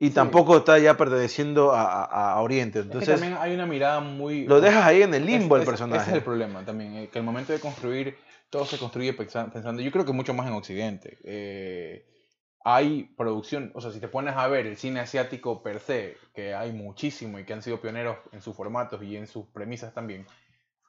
y 0.00 0.08
Sí. 0.08 0.14
tampoco 0.14 0.56
está 0.56 0.76
ya 0.80 0.96
perteneciendo 0.96 1.70
a, 1.72 2.02
a- 2.04 2.32
a 2.32 2.40
Oriente. 2.40 2.80
Es 2.80 2.86
que 2.86 2.92
Entonces, 2.92 3.20
también 3.20 3.38
hay 3.40 3.54
una 3.54 3.66
mirada 3.66 4.00
muy... 4.00 4.46
lo 4.46 4.60
dejas 4.60 4.84
ahí 4.84 5.02
en 5.02 5.14
el 5.14 5.28
Es- 5.28 5.40
limbo 5.40 5.54
el 5.54 5.62
es- 5.62 5.68
personaje. 5.68 6.02
Ese 6.02 6.10
es 6.10 6.16
el 6.16 6.22
problema 6.24 6.64
también, 6.64 6.96
eh, 6.96 7.08
que 7.12 7.18
al 7.20 7.24
momento 7.24 7.52
de 7.52 7.60
construir, 7.60 8.16
todo 8.48 8.64
se 8.64 8.76
construye 8.76 9.12
pensa- 9.16 9.52
pensando, 9.52 9.80
yo 9.82 9.92
creo 9.92 10.04
que 10.04 10.12
mucho 10.12 10.34
más 10.34 10.48
en 10.48 10.54
Occidente. 10.54 11.18
Eh, 11.22 12.06
hay 12.64 13.04
producción, 13.16 13.72
o 13.74 13.80
sea, 13.80 13.90
si 13.90 14.00
te 14.00 14.08
pones 14.08 14.36
a 14.36 14.46
ver 14.48 14.66
el 14.66 14.76
cine 14.76 15.00
asiático 15.00 15.62
per 15.62 15.80
se, 15.80 16.16
que 16.34 16.54
hay 16.54 16.72
muchísimo 16.72 17.38
y 17.38 17.44
que 17.44 17.52
han 17.54 17.62
sido 17.62 17.80
pioneros 17.80 18.18
en 18.32 18.42
sus 18.42 18.54
formatos 18.54 19.02
y 19.02 19.16
en 19.16 19.26
sus 19.26 19.46
premisas 19.46 19.94
también, 19.94 20.26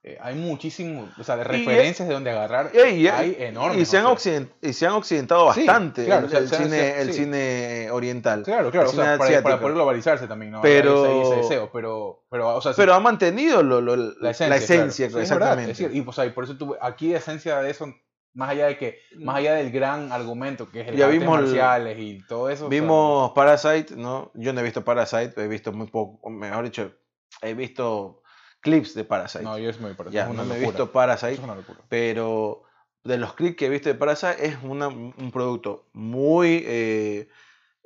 eh, 0.04 0.18
hay 0.20 0.34
muchísimo, 0.36 1.08
o 1.18 1.24
sea, 1.24 1.38
de 1.38 1.44
Y- 1.44 1.46
referencias 1.46 2.08
de 2.08 2.14
donde 2.16 2.32
agarrar, 2.32 2.72
Y, 2.74 3.04
y- 3.04 3.08
hay 3.08 3.38
enormes. 3.40 3.78
y 3.78 3.86
se, 3.86 4.00
han 4.00 4.06
o 4.08 4.18
sea. 4.18 4.34
occiden- 4.40 4.50
y 4.60 4.74
se 4.74 4.88
han 4.88 4.94
occidentado 4.94 5.54
Sí, 5.54 5.60
bastante 5.66 6.06
claro, 6.06 6.22
el, 6.22 6.26
o 6.26 6.30
sea, 6.30 6.40
el 6.40 6.48
se 6.50 6.56
han- 6.56 6.64
cine, 6.64 6.78
se- 6.78 7.02
el 7.02 7.08
sí. 7.14 7.20
cine 7.20 7.92
oriental. 7.92 8.42
Claro, 8.44 8.72
claro, 8.72 8.90
o 8.90 8.94
sea, 8.94 9.18
para, 9.20 9.44
para 9.44 9.60
poder 9.60 9.76
globalizarse 9.76 10.28
también, 10.28 10.52
¿no? 10.54 10.62
Pero- 10.62 11.06
ese- 11.06 11.22
ese 11.30 11.36
deseo, 11.44 11.70
pero, 11.72 12.24
pero, 12.32 12.50
o 12.56 12.62
sea, 12.62 12.74
sí, 12.74 12.78
Pero 12.82 12.96
ha 12.96 13.00
mantenido 13.00 13.62
lo- 13.62 13.80
lo- 13.80 13.96
la 13.96 14.32
esencia, 14.32 14.48
la 14.50 14.56
esencia, 14.58 15.08
claro. 15.08 15.20
Sí, 15.20 15.24
es 15.26 15.32
exactamente. 15.32 15.72
es 15.72 15.78
cierto. 15.78 15.96
y, 15.96 16.02
pues, 16.02 16.18
ahí, 16.20 16.32
por 16.32 16.44
eso 16.46 16.58
tuve, 16.58 16.78
aquí 16.82 17.10
de 17.10 17.18
esencia 17.18 17.62
de 17.62 17.70
eso, 17.70 17.86
más 18.34 18.50
allá 18.50 18.68
de 18.68 18.78
que, 18.78 19.00
más 19.20 19.38
allá 19.38 19.56
del 19.56 19.72
gran 19.72 20.12
argumento 20.12 20.70
que 20.72 20.82
es 20.82 20.88
el 20.88 20.96
Ya 20.98 21.06
artes 21.08 21.20
vimos 21.20 21.38
el- 21.40 21.44
marciales 21.46 22.00
y 22.00 22.26
todo 22.26 22.50
eso. 22.50 22.70
Vimos 22.70 23.32
Parasite, 23.32 23.96
¿no? 23.96 24.32
Yo 24.36 24.54
no 24.54 24.62
he 24.62 24.64
visto 24.64 24.84
Parasite, 24.84 25.34
he 25.38 25.48
visto 25.48 25.72
muy 25.74 25.88
poco, 25.88 26.30
mejor 26.30 26.64
dicho, 26.66 26.94
he 27.42 27.54
visto 27.54 28.22
clips 28.62 28.94
de 28.94 29.04
Parasite. 29.04 29.44
no, 29.44 29.58
yo 29.58 29.70
es 29.70 29.80
muy 29.80 29.94
parecido. 29.96 30.20
ya, 30.20 30.24
es 30.26 30.30
una 30.30 30.44
no 30.44 30.50
me 30.50 30.56
he 30.56 30.60
locura. 30.60 30.78
visto 30.78 30.92
Parasite, 30.92 31.34
es 31.34 31.40
una 31.40 31.56
locura. 31.56 31.82
pero 31.90 32.64
de 33.04 33.18
los 33.18 33.34
clics 33.34 33.58
que 33.58 33.66
he 33.66 33.70
visto 33.70 33.90
de 33.90 33.96
Parasite, 33.96 34.46
es 34.46 34.58
una- 34.64 34.88
un 34.88 35.32
producto 35.34 35.90
muy, 35.94 36.64
eh, 36.68 37.28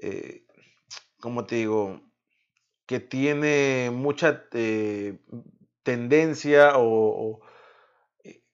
eh, 0.01 0.45
¿cómo 1.21 1.45
te 1.45 1.55
digo? 1.55 2.01
Que 2.85 2.99
tiene 2.99 3.89
mucha 3.91 4.43
eh, 4.51 5.17
tendencia 5.83 6.77
o, 6.77 6.83
o- 6.83 7.41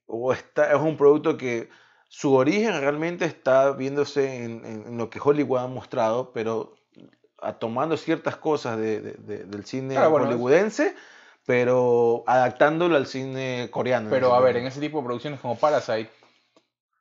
o 0.06 0.34
está, 0.34 0.72
es 0.74 0.80
un 0.80 0.98
producto 0.98 1.38
que 1.38 1.70
su 2.14 2.34
origen 2.34 2.78
realmente 2.82 3.24
está 3.24 3.72
viéndose 3.72 4.44
en, 4.44 4.98
lo 4.98 5.10
que 5.10 5.22
Hollywood 5.24 5.60
ha 5.60 5.68
mostrado, 5.68 6.34
pero 6.34 6.76
a- 7.42 7.54
tomando 7.54 7.96
ciertas 7.96 8.36
cosas 8.36 8.78
de- 8.78 9.00
de- 9.00 9.14
de- 9.14 9.44
del 9.46 9.64
cine 9.64 9.94
Claro, 9.96 10.10
bueno, 10.10 10.26
es- 10.26 10.34
hollywoodense, 10.34 10.94
pero 11.46 12.26
adaptándolo 12.28 12.98
al 12.98 13.08
cine 13.08 13.70
coreano. 13.72 14.10
Pero 14.10 14.36
a 14.36 14.42
ver, 14.42 14.58
en 14.58 14.68
ese 14.68 14.82
tipo 14.82 15.00
de 15.00 15.06
producciones 15.06 15.40
como 15.40 15.58
Parasite, 15.58 16.12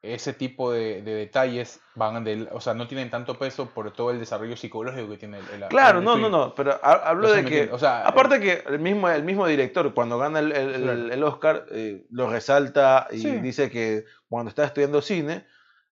ese 0.03 0.33
tipo 0.33 0.73
de, 0.73 1.03
de 1.03 1.15
detalles 1.15 1.81
van 1.95 2.25
del, 2.25 2.49
o 2.53 2.61
sea, 2.61 2.73
no 2.73 2.89
tienen 2.89 3.11
tanto 3.11 3.39
peso 3.39 3.69
por 3.75 3.93
todo 3.93 4.11
el 4.11 4.19
desarrollo 4.19 4.57
psicológico 4.57 5.11
que 5.11 5.19
tiene 5.19 5.39
el, 5.41 5.63
el- 5.63 5.69
Claro, 5.69 5.99
el 5.99 6.05
no, 6.07 6.17
no, 6.17 6.31
no, 6.31 6.55
pero 6.55 6.81
ha- 6.83 7.09
hablo 7.11 7.29
No 7.29 7.35
de 7.35 7.45
que, 7.45 7.69
o 7.71 7.79
sea, 7.79 8.07
aparte 8.07 8.41
que 8.41 8.65
el 8.67 8.79
mismo, 8.79 9.11
el 9.11 9.25
mismo 9.25 9.47
director 9.47 9.93
cuando 9.93 10.17
gana 10.19 10.39
el, 10.39 11.23
Oscar 11.23 11.67
eh, 11.71 12.07
lo 12.11 12.31
resalta 12.31 13.09
y 13.11 13.19
Sí. 13.19 13.41
dice 13.41 13.71
que 13.71 14.07
cuando 14.29 14.49
estaba 14.49 14.67
estudiando 14.67 15.03
cine, 15.03 15.45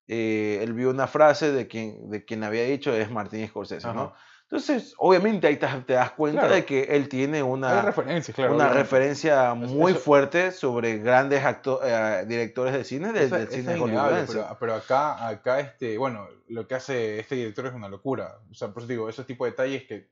eh, 0.07 0.61
él 0.63 0.73
vio 0.73 0.89
una 0.89 1.07
frase 1.07 1.53
de 1.53 1.67
quien, 1.69 2.09
de 2.09 2.25
quien 2.25 2.43
había 2.45 2.63
dicho 2.65 2.95
es 2.95 3.11
Martín 3.11 3.47
Scorsese, 3.47 3.93
¿no? 3.93 4.15
Entonces, 4.51 4.95
obviamente 4.97 5.47
ahí 5.47 5.57
te, 5.59 5.67
te 5.87 5.93
das 5.93 6.13
cuenta 6.13 6.41
Claro. 6.41 6.55
de 6.55 6.65
que 6.65 6.85
él 6.85 7.11
tiene 7.11 7.43
una, 7.43 7.83
referencias, 7.83 8.35
claro. 8.35 8.55
una 8.55 8.65
obviamente. 8.65 8.83
referencia 8.83 9.53
muy 9.53 9.93
eso- 9.93 10.01
fuerte 10.01 10.53
sobre 10.53 10.97
grandes 10.99 11.45
acto- 11.45 11.81
eh, 11.85 12.25
directores 12.27 12.73
de 12.73 12.85
cine 12.85 13.13
del, 13.13 13.25
Eso- 13.25 13.37
del 13.37 13.49
cine 13.49 13.77
hollywoodense. 13.79 14.33
pero, 14.33 14.57
pero 14.59 14.75
acá, 14.77 15.27
acá 15.29 15.61
este, 15.61 15.99
bueno, 15.99 16.27
lo 16.49 16.67
que 16.67 16.77
hace 16.77 17.19
este 17.19 17.35
director 17.35 17.67
es 17.67 17.75
una 17.75 17.89
locura. 17.91 18.39
O 18.51 18.55
sea, 18.55 18.69
por 18.69 18.83
eso 18.83 18.89
digo, 18.89 19.09
esos 19.11 19.27
tipos 19.27 19.45
de 19.47 19.51
detalles 19.51 19.85
que 19.87 20.09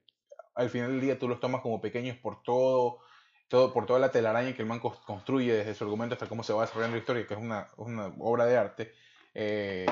al 0.54 0.68
final 0.68 0.90
del 0.90 1.00
día 1.00 1.18
tú 1.18 1.28
los 1.28 1.40
tomas 1.40 1.62
como 1.62 1.80
pequeños 1.80 2.18
por 2.18 2.42
todo, 2.42 2.98
todo 3.48 3.72
por 3.72 3.86
toda 3.86 4.00
la 4.00 4.10
telaraña 4.10 4.54
que 4.54 4.60
el 4.60 4.68
man 4.68 4.80
construye 4.80 5.54
desde 5.54 5.74
su 5.74 5.84
argumento 5.84 6.14
hasta 6.14 6.26
cómo 6.28 6.42
se 6.42 6.52
va 6.52 6.60
desarrollando 6.62 6.96
la 6.96 7.00
historia, 7.00 7.26
que 7.26 7.32
es 7.32 7.40
una, 7.40 7.68
una 7.78 8.12
obra 8.20 8.44
de 8.44 8.58
arte. 8.58 8.92
eh, 9.32 9.86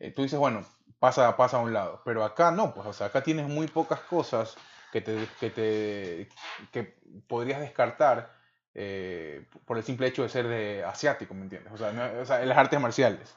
eh, 0.00 0.10
tú 0.12 0.22
dices, 0.22 0.38
bueno, 0.38 0.64
pasa, 1.02 1.36
pasa 1.36 1.56
a 1.56 1.60
un 1.60 1.72
lado. 1.72 2.00
Pero 2.04 2.22
acá 2.24 2.52
no, 2.52 2.72
pues, 2.72 2.86
o 2.86 2.92
sea, 2.92 3.08
acá 3.08 3.24
tienes 3.24 3.48
muy 3.48 3.66
pocas 3.66 3.98
cosas 4.02 4.56
que 4.92 5.00
te, 5.00 5.26
que 5.40 5.50
te 5.50 6.28
que 6.70 6.96
podrías 7.26 7.60
descartar 7.60 8.30
eh, 8.74 9.44
por 9.64 9.76
el 9.78 9.82
simple 9.82 10.06
hecho 10.06 10.22
de 10.22 10.28
ser 10.28 10.46
de 10.46 10.84
asiático, 10.84 11.34
¿me 11.34 11.42
entiendes? 11.42 11.72
O 11.72 11.76
sea, 11.76 11.90
no- 11.92 12.20
o 12.20 12.24
sea, 12.24 12.40
en 12.42 12.48
las 12.48 12.56
artes 12.56 12.80
marciales. 12.80 13.34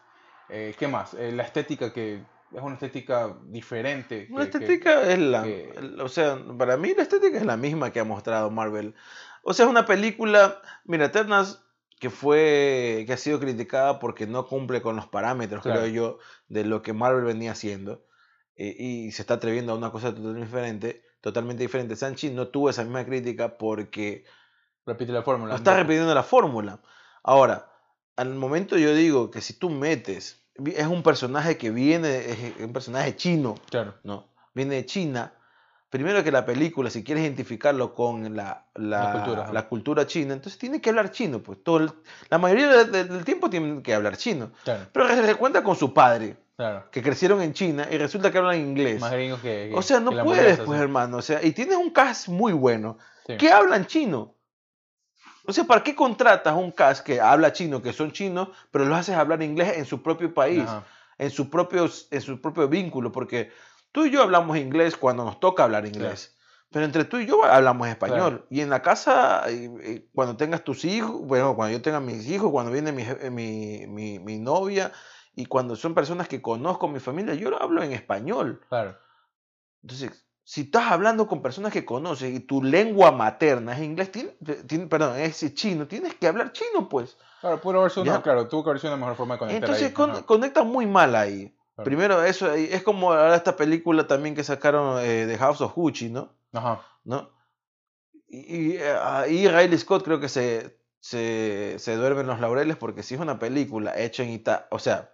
Eh, 0.48 0.76
¿Qué 0.78 0.88
más? 0.88 1.16
Eh, 1.16 1.32
la 1.32 1.42
estética 1.42 1.92
que 1.92 2.22
es 2.54 2.62
una 2.62 2.76
estética 2.76 3.34
diferente. 3.46 4.28
La 4.30 4.46
que- 4.46 4.52
que- 4.52 4.58
estética 4.66 5.02
es 5.02 5.18
la, 5.20 5.42
que- 5.44 5.74
o 6.00 6.08
sea, 6.08 6.38
para 6.60 6.78
mí 6.78 6.94
la 6.96 7.02
estética 7.02 7.36
es 7.38 7.46
la 7.46 7.58
misma 7.58 7.92
que 7.92 8.00
ha 8.00 8.04
mostrado 8.06 8.52
Marvel. 8.52 8.94
O 9.42 9.54
sea, 9.56 9.66
es 9.66 9.72
una 9.72 9.88
película, 9.88 10.62
mira, 10.86 11.06
Eternals 11.06 11.65
que 12.00 12.10
fue, 12.10 13.04
que 13.08 13.14
ha 13.14 13.18
sido 13.18 13.40
criticada 13.40 14.00
porque 14.00 14.28
no 14.28 14.48
cumple 14.48 14.82
con 14.82 14.96
los 14.96 15.08
parámetros, 15.08 15.62
Claro. 15.64 15.82
creo 15.82 15.92
yo, 15.94 16.18
de 16.48 16.64
lo 16.66 16.82
que 16.82 16.94
Marvel 16.94 17.24
venía 17.24 17.52
haciendo 17.54 18.06
eh, 18.58 18.76
y 18.78 19.12
se 19.12 19.22
está 19.22 19.36
atreviendo 19.36 19.72
a 19.72 19.76
una 19.76 19.92
cosa 19.92 20.10
totalmente 20.14 20.46
diferente, 20.46 21.06
totalmente 21.22 21.64
diferente. 21.64 21.96
Sanchi 21.96 22.30
no 22.30 22.50
tuvo 22.50 22.70
esa 22.70 22.84
misma 22.84 23.06
crítica 23.06 23.58
porque 23.58 24.26
repite 24.86 25.12
la 25.12 25.24
fórmula. 25.24 25.52
no 25.52 25.58
está 25.58 25.76
repitiendo 25.76 26.14
la 26.14 26.24
fórmula. 26.24 26.82
Ahora, 27.24 27.72
al 28.18 28.34
momento 28.36 28.78
yo 28.78 28.94
digo 28.94 29.32
que 29.32 29.42
si 29.42 29.54
tú 29.54 29.70
metes, 29.70 30.46
es 30.66 30.88
un 30.88 31.02
personaje 31.04 31.58
que 31.58 31.70
viene, 31.72 32.30
es 32.30 32.38
un 32.60 32.72
personaje 32.74 33.16
chino, 33.16 33.56
Claro. 33.70 33.96
¿no? 34.04 34.30
Viene 34.54 34.76
de 34.76 34.86
China. 34.86 35.34
Primero 35.90 36.24
que 36.24 36.32
la 36.32 36.46
película, 36.46 36.90
si 36.90 37.04
quieres 37.04 37.24
identificarlo 37.24 37.94
con 37.94 38.36
la, 38.36 38.66
la, 38.76 39.04
La 39.04 39.12
cultura, 39.14 39.44
ajá. 39.44 39.54
la 39.54 39.68
cultura 39.68 40.08
china, 40.08 40.34
entonces 40.34 40.58
tiene 40.60 40.82
que 40.82 40.90
hablar 40.90 41.12
chino, 41.12 41.40
pues 41.42 41.64
todo 41.64 41.78
el- 41.78 41.92
la 42.30 42.38
mayoría 42.38 42.68
de- 42.70 42.86
de- 42.86 43.04
del 43.06 43.24
tiempo 43.24 43.50
tienen 43.50 43.82
que 43.82 43.94
hablar 43.94 44.18
chino. 44.18 44.52
Claro, 44.64 44.88
Pero 44.92 45.08
se 45.08 45.36
cuenta 45.36 45.64
con 45.64 45.76
su 45.76 45.94
padre, 45.94 46.36
claro. 46.58 46.90
que 46.92 47.02
crecieron 47.02 47.42
en 47.42 47.54
China 47.54 47.88
y 47.90 47.98
resulta 47.98 48.32
que 48.32 48.40
hablan 48.40 48.60
inglés. 48.60 49.00
Más 49.00 49.12
gringos 49.12 49.40
que. 49.42 49.70
que- 49.70 49.76
O 49.76 49.82
sea, 49.82 50.00
no 50.00 50.12
que 50.12 50.24
puedes, 50.24 50.60
pues, 50.60 50.82
hermano. 50.82 51.18
O 51.18 51.22
sea, 51.22 51.42
y 51.44 51.52
tienes 51.52 51.78
un 51.78 51.92
cast 51.92 52.28
muy 52.28 52.52
bueno. 52.54 52.98
Sí. 53.28 53.38
que 53.38 53.52
hablan 53.52 53.86
chino. 53.88 54.36
O 55.48 55.54
sea, 55.54 55.64
¿para 55.64 55.82
qué 55.84 55.96
contratas 55.96 56.56
un 56.56 56.72
cast 56.72 57.06
que 57.06 57.22
habla 57.22 57.54
chino, 57.54 57.82
que 57.82 57.94
son 57.94 58.12
chinos, 58.12 58.50
pero 58.72 58.86
los 58.86 58.98
haces 58.98 59.16
hablar 59.16 59.42
inglés 59.44 59.78
en 59.78 59.86
su 59.86 60.02
propio 60.04 60.34
país, 60.34 60.62
Ajá. 60.64 60.84
en 61.18 61.30
su 61.32 61.50
propio, 61.50 61.90
en 62.12 62.22
su 62.22 62.42
propio 62.42 62.68
vínculo? 62.68 63.12
Porque 63.12 63.52
tú 63.96 64.06
y 64.06 64.12
yo 64.12 64.22
hablamos 64.22 64.58
inglés 64.58 64.98
cuando 64.98 65.24
nos 65.24 65.40
toca 65.40 65.64
hablar 65.64 65.86
inglés. 65.88 66.36
Pero 66.70 66.84
entre 66.84 67.06
tú 67.06 67.18
y 67.18 67.26
yo 67.26 67.46
hablamos 67.46 67.88
español. 67.88 68.46
Y 68.50 68.60
en 68.60 68.70
la 68.70 68.82
casa, 68.82 69.46
cuando 70.14 70.36
tengas 70.36 70.64
tus 70.66 70.84
hijos, 70.84 71.22
bueno, 71.22 71.56
cuando 71.56 71.78
yo 71.78 71.82
tenga 71.82 72.02
mis 72.02 72.28
hijos, 72.30 72.52
cuando 72.52 72.72
viene 72.74 72.92
mi, 72.92 73.06
mi, 73.32 73.88
mi- 73.88 74.20
mi 74.20 74.38
novia, 74.40 74.92
y 75.34 75.46
cuando 75.46 75.78
son 75.78 75.94
personas 75.96 76.28
que 76.28 76.42
conozco, 76.42 76.90
mi 76.90 77.00
familia, 77.00 77.34
yo 77.36 77.50
lo 77.50 77.62
hablo 77.62 77.82
en 77.82 77.94
español. 77.94 78.62
Claro. 78.68 78.98
Entonces, 79.84 80.26
si 80.44 80.62
estás 80.62 80.92
hablando 80.92 81.28
con 81.28 81.42
personas 81.42 81.72
que 81.72 81.86
conoces 81.86 82.34
y 82.34 82.42
tu 82.42 82.62
lengua 82.62 83.12
materna 83.12 83.74
es 83.78 83.82
inglés, 83.82 84.12
tiene- 84.12 84.32
tiene- 84.68 84.88
perdón, 84.88 85.18
es 85.18 85.54
chino, 85.56 85.88
tienes 85.88 86.16
que 86.16 86.28
hablar 86.28 86.52
chino, 86.52 86.90
pues. 86.90 87.18
Claro, 87.40 87.62
pudo 87.62 87.80
haber 87.80 87.92
sido 87.92 88.22
claro, 88.22 88.48
tuvo 88.50 88.64
que 88.66 88.70
haber 88.72 88.82
sido 88.82 88.94
una 88.94 89.00
mejor 89.06 89.16
forma 89.16 89.36
de 89.36 89.40
conectar 89.40 89.64
Entonces 89.64 89.88
ahí. 89.88 89.94
con- 89.94 90.12
Ajá. 90.12 90.26
conecta 90.26 90.64
muy 90.64 90.86
mal 90.86 91.16
ahí. 91.16 91.56
Claro. 91.76 91.86
Primero, 91.86 92.24
eso 92.24 92.54
es 92.54 92.84
como 92.84 93.12
ahora 93.12 93.36
esta 93.36 93.56
película 93.58 94.08
también 94.08 94.34
que 94.36 94.44
sacaron 94.44 95.00
eh, 95.04 95.26
de 95.26 95.38
House 95.38 95.60
of 95.62 95.74
Gucci, 95.76 96.10
¿no? 96.10 96.34
Ajá. 96.54 96.82
¿No? 97.04 97.30
Y, 98.30 98.38
y, 98.38 98.78
eh, 98.78 98.96
ahí 99.02 99.48
Riley 99.48 99.78
Scott 99.78 100.04
creo 100.04 100.20
que 100.20 100.30
se, 100.30 100.80
se, 101.00 101.76
se 101.78 101.96
duerme 101.98 102.22
en 102.22 102.28
los 102.28 102.40
laureles 102.40 102.78
porque 102.78 103.04
si 103.04 103.16
es 103.16 103.20
una 103.22 103.40
película 103.40 103.98
hecha 104.00 104.24
en 104.24 104.30
Italia, 104.30 104.66
o 104.72 104.80
sea, 104.80 105.12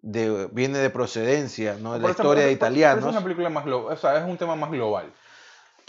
de, 0.00 0.48
viene 0.50 0.78
de 0.78 0.90
procedencia, 0.90 1.76
¿no? 1.78 1.92
De 1.92 2.00
la 2.00 2.10
historia 2.10 2.42
de 2.44 2.48
por- 2.48 2.56
italianos. 2.56 3.04
Es 3.04 3.10
una 3.10 3.22
película 3.22 3.50
más 3.50 3.64
global, 3.64 3.92
o 3.94 3.96
sea, 3.96 4.16
es 4.16 4.24
un 4.28 4.36
tema 4.38 4.56
más 4.56 4.70
global. 4.70 5.12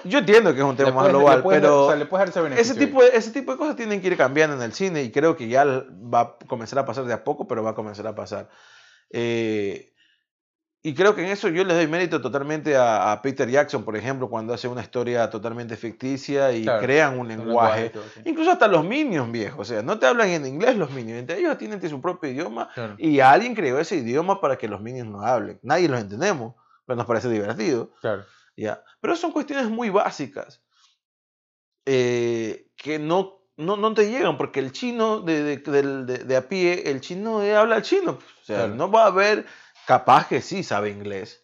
Yo 0.04 0.20
entiendo 0.20 0.52
que 0.54 0.60
es 0.60 0.66
un 0.66 0.76
tema 0.76 0.92
más 0.92 1.04
puedes- 1.04 1.14
le 1.14 1.20
global, 1.20 1.42
puedes- 1.44 1.62
pero 1.62 1.84
o 1.86 1.88
sea, 1.88 1.96
le 1.96 2.06
puedes 2.06 2.34
dar 2.34 2.52
ese 2.54 2.76
tipo, 2.76 3.02
de, 3.02 3.16
ese 3.16 3.32
tipo 3.32 3.54
de 3.54 3.58
cosas 3.58 3.76
tienen 3.78 4.02
que 4.02 4.08
ir 4.08 4.18
cambiando 4.18 4.56
en 4.58 4.62
el 4.62 4.74
cine 4.74 5.02
y 5.02 5.12
creo 5.12 5.38
que 5.38 5.48
ya 5.48 5.64
va 5.66 6.20
a 6.22 6.38
comenzar 6.48 6.78
a 6.80 6.86
pasar 6.86 7.06
de 7.06 7.14
a 7.14 7.24
poco, 7.24 7.48
pero 7.48 7.64
va 7.64 7.70
a 7.72 7.76
comenzar 7.76 8.06
a 8.06 8.14
pasar. 8.14 8.50
Eh, 9.10 9.93
y 10.86 10.94
creo 10.94 11.16
que 11.16 11.24
en 11.24 11.30
eso 11.32 11.48
yo 11.48 11.64
les 11.64 11.78
doy 11.78 11.88
mérito 11.88 12.20
totalmente 12.22 12.76
a, 12.76 13.14
a 13.14 13.22
Peter 13.22 13.50
Jackson, 13.50 13.86
por 13.86 13.96
ejemplo, 13.96 14.30
cuando 14.30 14.54
hace 14.54 14.68
una 14.68 14.82
historia 14.82 15.30
totalmente 15.30 15.78
ficticia 15.78 16.52
y 16.52 16.64
Claro, 16.64 16.82
crean 16.82 17.14
un 17.14 17.20
Un 17.22 17.28
lenguaje. 17.30 17.86
y 17.86 17.90
todo, 17.90 18.04
sí. 18.14 18.20
Incluso 18.26 18.52
hasta 18.52 18.68
los 18.68 18.84
Minions, 18.84 19.32
viejos. 19.32 19.62
O 19.62 19.74
sea, 19.74 19.82
no 19.82 19.98
te 19.98 20.06
hablan 20.08 20.28
en 20.30 20.46
inglés 20.46 20.76
los 20.76 20.92
Minions. 20.92 21.20
Entre 21.22 21.40
ellos 21.40 21.58
tienen 21.58 21.82
su 21.90 22.02
propio 22.02 22.30
idioma 22.30 22.70
Claro. 22.74 22.96
y 22.98 23.22
alguien 23.22 23.56
creó 23.56 23.80
ese 23.80 23.96
idioma 23.96 24.42
para 24.42 24.58
que 24.58 24.68
los 24.68 24.82
Minions 24.82 25.10
no 25.10 25.22
hablen. 25.22 25.58
Nadie 25.64 25.88
los 25.88 26.02
entendemos, 26.02 26.56
pero 26.86 26.98
nos 26.98 27.06
parece 27.06 27.30
divertido. 27.30 27.92
Claro. 28.02 28.26
¿ya? 28.58 28.84
Pero 29.00 29.16
son 29.16 29.32
cuestiones 29.32 29.70
muy 29.70 29.90
básicas 29.90 30.62
eh, 31.86 32.68
que 32.76 33.00
no, 33.00 33.42
no, 33.58 33.78
no 33.78 33.94
te 33.94 34.10
llegan, 34.10 34.38
porque 34.38 34.60
el 34.60 34.72
chino 34.72 35.22
de, 35.22 35.44
de, 35.44 35.58
de- 35.84 36.18
de 36.24 36.36
a 36.36 36.48
pie, 36.48 36.90
el 36.90 37.02
chino 37.02 37.40
habla 37.40 37.82
chino. 37.82 38.16
pues, 38.16 38.28
O 38.42 38.46
sea, 38.46 38.68
no 38.68 38.90
va 38.92 39.04
a 39.04 39.08
haber, 39.08 39.46
capaz 39.86 40.28
que 40.28 40.42
sí 40.42 40.64
sabe 40.64 40.90
inglés, 40.90 41.44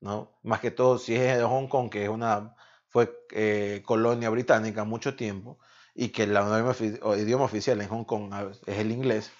¿no? 0.00 0.38
Más 0.42 0.60
que 0.60 0.70
todo 0.70 0.98
si 0.98 1.14
es 1.14 1.36
de 1.38 1.44
Hong 1.44 1.68
Kong, 1.68 1.90
que 1.90 2.04
es 2.04 2.08
una, 2.08 2.54
fue 2.88 3.12
eh, 3.32 3.82
colonia 3.84 4.30
británica 4.30 4.84
mucho 4.84 5.14
tiempo, 5.16 5.58
y 5.94 6.10
que 6.10 6.24
el 6.24 6.30
idioma, 6.30 7.44
oficial 7.44 7.80
en 7.80 7.88
Hong 7.88 8.04
Kong 8.04 8.32
es 8.66 8.78
el 8.78 8.90
inglés. 8.92 9.32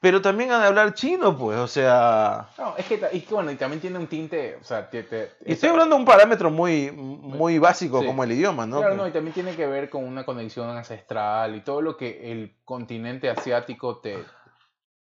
Pero 0.00 0.20
también 0.20 0.52
han 0.52 0.60
de 0.60 0.66
hablar 0.66 0.92
chino, 0.92 1.36
pues, 1.36 1.58
o 1.58 1.66
sea... 1.66 2.50
No, 2.58 2.76
es 2.76 2.84
que, 2.84 3.00
y 3.12 3.20
que 3.22 3.34
bueno, 3.34 3.50
y 3.50 3.56
también 3.56 3.80
tiene 3.80 3.98
un 3.98 4.06
tinte, 4.06 4.56
o 4.60 4.62
sea, 4.62 4.90
te- 4.90 5.02
te- 5.04 5.32
Y 5.46 5.52
estoy 5.52 5.70
hablando 5.70 5.94
de 5.94 6.00
un 6.02 6.06
parámetro 6.06 6.50
muy, 6.50 6.90
muy 6.92 7.58
básico 7.58 8.00
Sí. 8.00 8.06
como 8.06 8.22
el 8.22 8.32
idioma, 8.32 8.66
¿no? 8.66 8.80
Claro, 8.80 8.96
no, 8.96 9.08
y 9.08 9.12
también 9.12 9.32
tiene 9.32 9.56
que 9.56 9.66
ver 9.66 9.88
con 9.88 10.04
una 10.04 10.26
conexión 10.26 10.68
ancestral 10.68 11.56
y 11.56 11.62
todo 11.62 11.80
lo 11.80 11.96
que 11.96 12.30
el 12.30 12.54
continente 12.66 13.30
asiático 13.30 13.98
te 14.00 14.26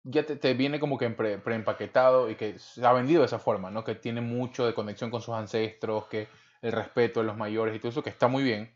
ya 0.03 0.25
te, 0.25 0.36
te 0.36 0.53
viene 0.53 0.79
como 0.79 0.98
que 0.98 1.10
pre- 1.10 1.38
preempaquetado 1.39 2.29
y 2.29 2.36
que 2.36 2.60
se 2.60 2.86
ha 2.86 2.93
vendido 2.93 3.22
de 3.22 3.27
esa 3.27 3.39
forma, 3.39 3.72
¿no? 3.72 3.83
Que 3.83 3.95
tiene 3.95 4.22
mucho 4.22 4.65
de 4.65 4.74
conexión 4.74 5.12
con 5.12 5.22
sus 5.22 5.36
ancestros, 5.36 6.07
que 6.07 6.27
el 6.62 6.72
respeto 6.72 7.19
de 7.22 7.25
los 7.27 7.38
mayores 7.38 7.75
y 7.75 7.79
todo 7.79 7.89
eso, 7.91 8.03
que 8.03 8.10
está 8.10 8.27
muy 8.27 8.43
bien. 8.43 8.74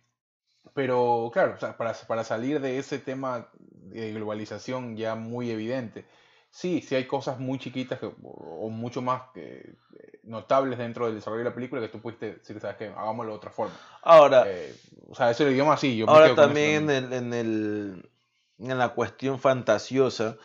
Pero 0.74 1.30
claro, 1.34 1.56
o 1.56 1.60
sea, 1.60 1.78
para, 1.78 1.94
para 1.94 2.24
salir 2.24 2.60
de 2.62 2.78
ese 2.78 3.00
tema 3.00 3.48
de 3.58 4.14
globalización 4.14 4.96
ya 4.98 5.16
muy 5.16 5.50
evidente, 5.50 6.06
sí, 6.52 6.82
sí 6.82 6.96
hay 6.96 7.06
cosas 7.06 7.40
muy 7.40 7.58
chiquitas 7.58 8.00
que- 8.00 8.06
o, 8.08 8.14
o 8.24 8.70
mucho 8.70 9.02
más 9.02 9.24
eh, 9.36 9.76
notables 10.24 10.78
dentro 10.78 11.06
del 11.06 11.16
desarrollo 11.16 11.44
de 11.44 11.50
la 11.50 11.56
película 11.56 11.82
que 11.82 11.88
tú 11.88 12.02
pudiste 12.02 12.36
decir, 12.36 12.60
¿sabes 12.60 12.78
qué? 12.78 12.88
Hagámoslo 12.88 13.32
de 13.32 13.38
otra 13.38 13.52
forma. 13.52 13.76
Ahora, 14.04 14.46
Eh, 14.48 14.74
o 15.10 15.16
sea, 15.16 15.32
eso 15.32 15.46
el 15.48 15.54
idioma 15.54 15.78
sí, 15.78 15.96
yo 15.98 16.06
ahora 16.06 16.36
también 16.36 16.90
en, 16.90 16.90
el, 16.90 17.14
en, 17.14 17.34
el, 17.34 18.10
en 18.60 18.78
la 18.78 18.90
cuestión 18.90 19.40
fantasiosa, 19.40 20.38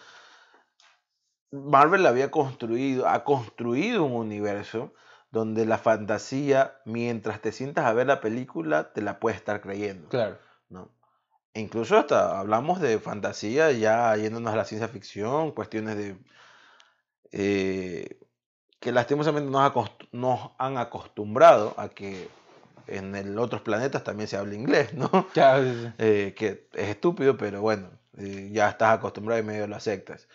Marvel 1.53 2.07
había 2.07 2.31
construido, 2.31 3.09
ha 3.09 3.25
construido 3.25 4.05
un 4.05 4.13
universo 4.13 4.93
donde 5.31 5.65
la 5.65 5.79
fantasía, 5.79 6.79
mientras 6.85 7.41
te 7.41 7.53
sientas 7.53 7.85
a 7.87 7.93
ver 7.93 8.07
la 8.07 8.21
película, 8.21 8.93
te 8.93 9.03
la 9.03 9.21
puedes 9.21 9.39
estar 9.39 9.61
creyendo. 9.61 10.09
Claro. 10.09 10.39
¿no? 10.69 10.91
E 11.55 11.61
incluso 11.61 11.99
hasta 11.99 12.39
hablamos 12.39 12.81
de 12.81 12.99
fantasía, 12.99 13.71
ya 13.73 14.17
yéndonos 14.17 14.53
a 14.53 14.57
la 14.57 14.65
ciencia 14.65 14.89
ficción, 14.89 15.53
cuestiones 15.53 15.97
de... 15.97 16.17
eh, 17.33 18.19
que 18.81 18.93
lastimosamente 18.93 19.51
nos, 19.51 19.73
nos 20.11 20.51
han 20.59 20.77
acostumbrado 20.77 21.75
a 21.77 21.89
que 21.89 22.29
en 22.87 23.15
el 23.15 23.39
otros 23.39 23.63
planetas 23.63 24.03
también 24.05 24.29
se 24.29 24.37
habla 24.37 24.55
inglés, 24.55 24.93
¿no? 24.95 25.09
Ya, 25.35 25.63
sí, 25.63 25.73
sí. 25.83 25.93
Eh, 25.99 26.35
que 26.37 26.69
es 26.73 26.89
estúpido, 26.89 27.37
pero 27.37 27.61
bueno, 27.61 27.91
eh, 28.19 28.51
ya 28.53 28.69
estás 28.69 28.99
acostumbrado 28.99 29.41
y 29.41 29.45
medio 29.45 29.67
lo 29.67 29.77
aceptas. 29.77 30.29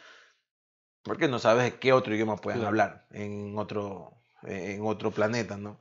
Porque 1.07 1.27
no 1.27 1.39
sabes 1.39 1.73
qué 1.75 1.93
otro 1.93 2.13
idioma 2.13 2.35
pueden 2.37 2.59
Claro. 2.59 2.67
hablar 2.69 3.05
en 3.11 3.57
otro, 3.57 4.13
en 4.43 4.85
otro 4.85 5.11
planeta, 5.11 5.57
¿no? 5.57 5.79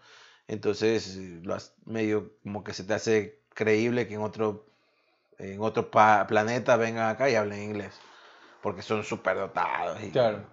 Entonces, 0.49 1.17
eh, 1.17 1.41
lo 1.43 1.55
has- 1.55 1.75
medio 1.85 2.33
como 2.43 2.63
que 2.65 2.73
se 2.73 2.85
te 2.85 2.95
hace 2.95 3.41
creíble 3.55 4.07
que 4.07 4.15
en 4.15 4.21
otro, 4.23 4.67
en 5.39 5.61
otro 5.61 5.91
planeta 5.91 6.77
vengan 6.77 7.09
acá 7.11 7.29
y 7.29 7.35
hablen 7.35 7.63
inglés. 7.63 7.99
Porque 8.63 8.83
son 8.83 9.03
súper 9.05 9.37
dotados. 9.37 10.03
Y, 10.03 10.11
Claro. 10.11 10.47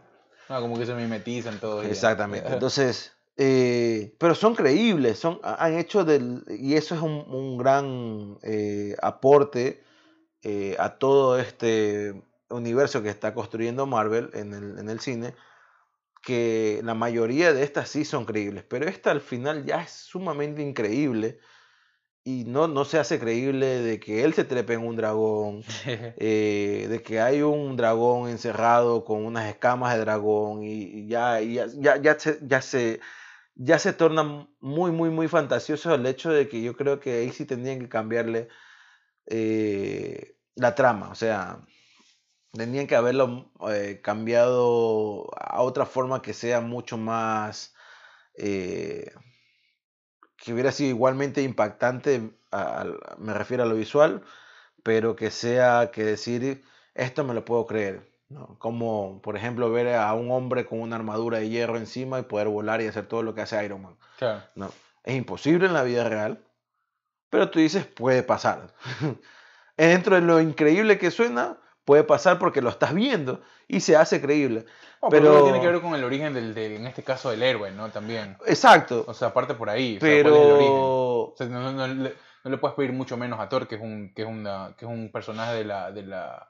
Ah, 0.50 0.60
como 0.60 0.78
que 0.78 0.86
se 0.86 0.94
mimetizan 0.94 1.60
todos. 1.60 1.84
ya. 1.84 1.90
Exactamente. 1.90 2.48
Entonces, 2.54 3.14
eh, 3.38 4.16
pero 4.20 4.36
son 4.36 4.56
creíbles, 4.56 5.20
son, 5.20 5.40
ha- 5.44 5.64
han 5.66 5.78
hecho 5.78 6.04
del, 6.04 6.44
y 6.50 6.76
eso 6.76 6.96
es 6.96 7.02
un, 7.02 7.12
un 7.28 7.58
gran 7.58 8.38
eh, 8.44 8.96
aporte 9.02 9.84
eh, 10.44 10.76
a 10.78 10.98
todo 10.98 11.40
este 11.40 12.22
universo 12.54 13.04
que 13.04 13.10
está 13.10 13.34
construyendo 13.34 13.86
Marvel 13.86 14.30
en 14.34 14.54
el, 14.54 14.80
en 14.80 14.90
el 14.90 15.00
cine, 15.00 15.34
que 16.24 16.82
la 16.84 16.94
mayoría 16.94 17.54
de 17.54 17.64
estas 17.64 17.90
sí 17.90 18.06
son 18.06 18.26
creíbles, 18.26 18.64
pero 18.68 18.88
esta 18.88 19.12
al 19.12 19.22
final 19.22 19.66
ya 19.66 19.82
es 19.82 19.92
sumamente 19.92 20.62
increíble 20.62 21.40
y 22.24 22.46
no, 22.46 22.68
no 22.70 22.86
se 22.86 23.00
hace 23.00 23.20
creíble 23.20 23.66
de 23.82 24.00
que 24.00 24.24
él 24.24 24.34
se 24.34 24.46
trepe 24.46 24.74
en 24.74 24.88
un 24.88 24.96
dragón, 24.96 25.64
eh, 25.86 26.88
de 26.90 27.04
que 27.04 27.20
hay 27.20 27.42
un 27.42 27.76
dragón 27.76 28.30
encerrado 28.30 29.04
con 29.04 29.26
unas 29.26 29.50
escamas 29.50 29.94
de 29.94 30.00
dragón 30.00 30.64
y, 30.64 31.08
ya, 31.08 31.42
y 31.42 31.56
ya, 31.56 31.68
ya, 31.76 31.98
ya 31.98 32.20
se, 32.20 32.40
ya, 32.42 32.62
se, 32.62 33.02
ya 33.56 33.78
se 33.78 33.92
torna 33.92 34.48
muy, 34.62 34.92
muy, 34.92 35.10
muy 35.10 35.28
fantasioso 35.28 35.94
el 35.94 36.06
hecho 36.06 36.32
de 36.32 36.48
que 36.48 36.62
yo 36.62 36.76
creo 36.78 37.00
que 37.02 37.20
ahí 37.20 37.32
sí 37.32 37.46
tendrían 37.46 37.80
que 37.80 37.90
cambiarle 37.90 38.48
eh, 39.26 40.38
la 40.56 40.76
trama, 40.76 41.10
o 41.10 41.16
sea, 41.16 41.66
tendrían 42.54 42.88
que 42.88 42.96
haberlo 42.96 43.52
eh, 43.70 44.00
cambiado 44.04 45.30
a 45.40 45.62
otra 45.62 45.86
forma 45.86 46.22
que 46.22 46.34
sea 46.34 46.62
mucho 46.62 46.98
más... 46.98 47.76
eh, 48.36 49.12
que 50.38 50.54
hubiera 50.54 50.72
sido 50.72 50.90
igualmente 50.90 51.42
impactante, 51.42 52.32
a- 52.52 52.82
al- 52.82 53.00
me 53.18 53.34
refiero 53.34 53.64
a 53.64 53.66
lo 53.66 53.76
visual, 53.76 54.24
pero 54.84 55.16
que 55.16 55.32
sea 55.32 55.92
que 55.92 56.04
decir, 56.04 56.64
esto 56.96 57.24
me 57.24 57.34
lo 57.34 57.46
puedo 57.46 57.66
creer. 57.66 58.12
¿no? 58.30 58.58
Como, 58.60 59.22
por 59.22 59.38
ejemplo, 59.38 59.72
ver 59.72 59.96
a 59.96 60.14
un 60.14 60.32
hombre 60.32 60.66
con 60.66 60.82
una 60.82 60.96
armadura 60.96 61.40
de 61.40 61.50
hierro 61.50 61.78
encima 61.78 62.20
y 62.20 62.24
poder 62.24 62.48
volar 62.48 62.82
y 62.82 62.88
hacer 62.88 63.06
todo 63.08 63.24
lo 63.24 63.36
que 63.36 63.42
hace 63.42 63.64
Iron 63.64 63.84
Man. 63.84 63.98
Claro. 64.18 64.44
No, 64.56 64.72
es 65.04 65.16
imposible 65.16 65.68
en 65.68 65.74
la 65.74 65.84
vida 65.84 66.08
real, 66.10 66.44
pero 67.30 67.50
tú 67.52 67.60
dices, 67.60 67.86
puede 67.86 68.24
pasar. 68.24 68.74
Dentro 69.78 70.16
de 70.16 70.22
lo 70.22 70.42
increíble 70.42 70.98
que 70.98 71.12
suena, 71.12 71.58
puede 71.86 72.04
pasar 72.04 72.40
porque 72.40 72.62
lo 72.62 72.70
estás 72.70 72.94
viendo 72.94 73.42
y 73.68 73.80
se 73.82 73.96
hace 73.96 74.22
creíble. 74.22 74.66
Oh, 75.00 75.10
pero, 75.10 75.32
Pero- 75.32 75.44
tiene 75.44 75.60
que 75.62 75.68
ver 75.68 75.82
con 75.82 75.94
el 75.96 76.04
origen 76.04 76.34
del, 76.34 76.54
del- 76.54 76.74
en 76.78 76.88
este 76.88 77.04
caso, 77.04 77.30
del 77.30 77.44
héroe, 77.44 77.72
¿no? 77.72 77.90
También. 77.90 78.38
Exacto, 78.46 79.04
O 79.08 79.14
sea, 79.14 79.30
aparte 79.30 79.54
por 79.54 79.70
ahí. 79.70 79.98
o 79.98 80.00
sea, 80.00 80.10
¿cuál 80.24 80.34
es 80.34 80.40
el 80.42 80.52
origen? 80.52 80.58
pero... 80.60 80.84
O 81.24 81.34
sea, 81.38 81.48
no, 81.48 81.60
no- 81.60 81.72
no 81.72 81.88
le, 81.88 82.14
no 82.44 82.52
le 82.52 82.58
puedes 82.58 82.76
pedir 82.76 82.94
mucho 82.94 83.18
menos 83.18 83.40
a 83.40 83.50
Thor, 83.50 83.68
que 83.68 83.76
es 83.76 83.82
un, 83.82 84.14
que 84.16 84.22
es 84.24 84.28
una, 84.28 84.74
que 84.78 84.86
es 84.86 84.92
un 84.92 85.12
personaje 85.12 85.54
de 85.56 85.66
la, 85.66 85.92
de 85.92 86.04
la, 86.04 86.48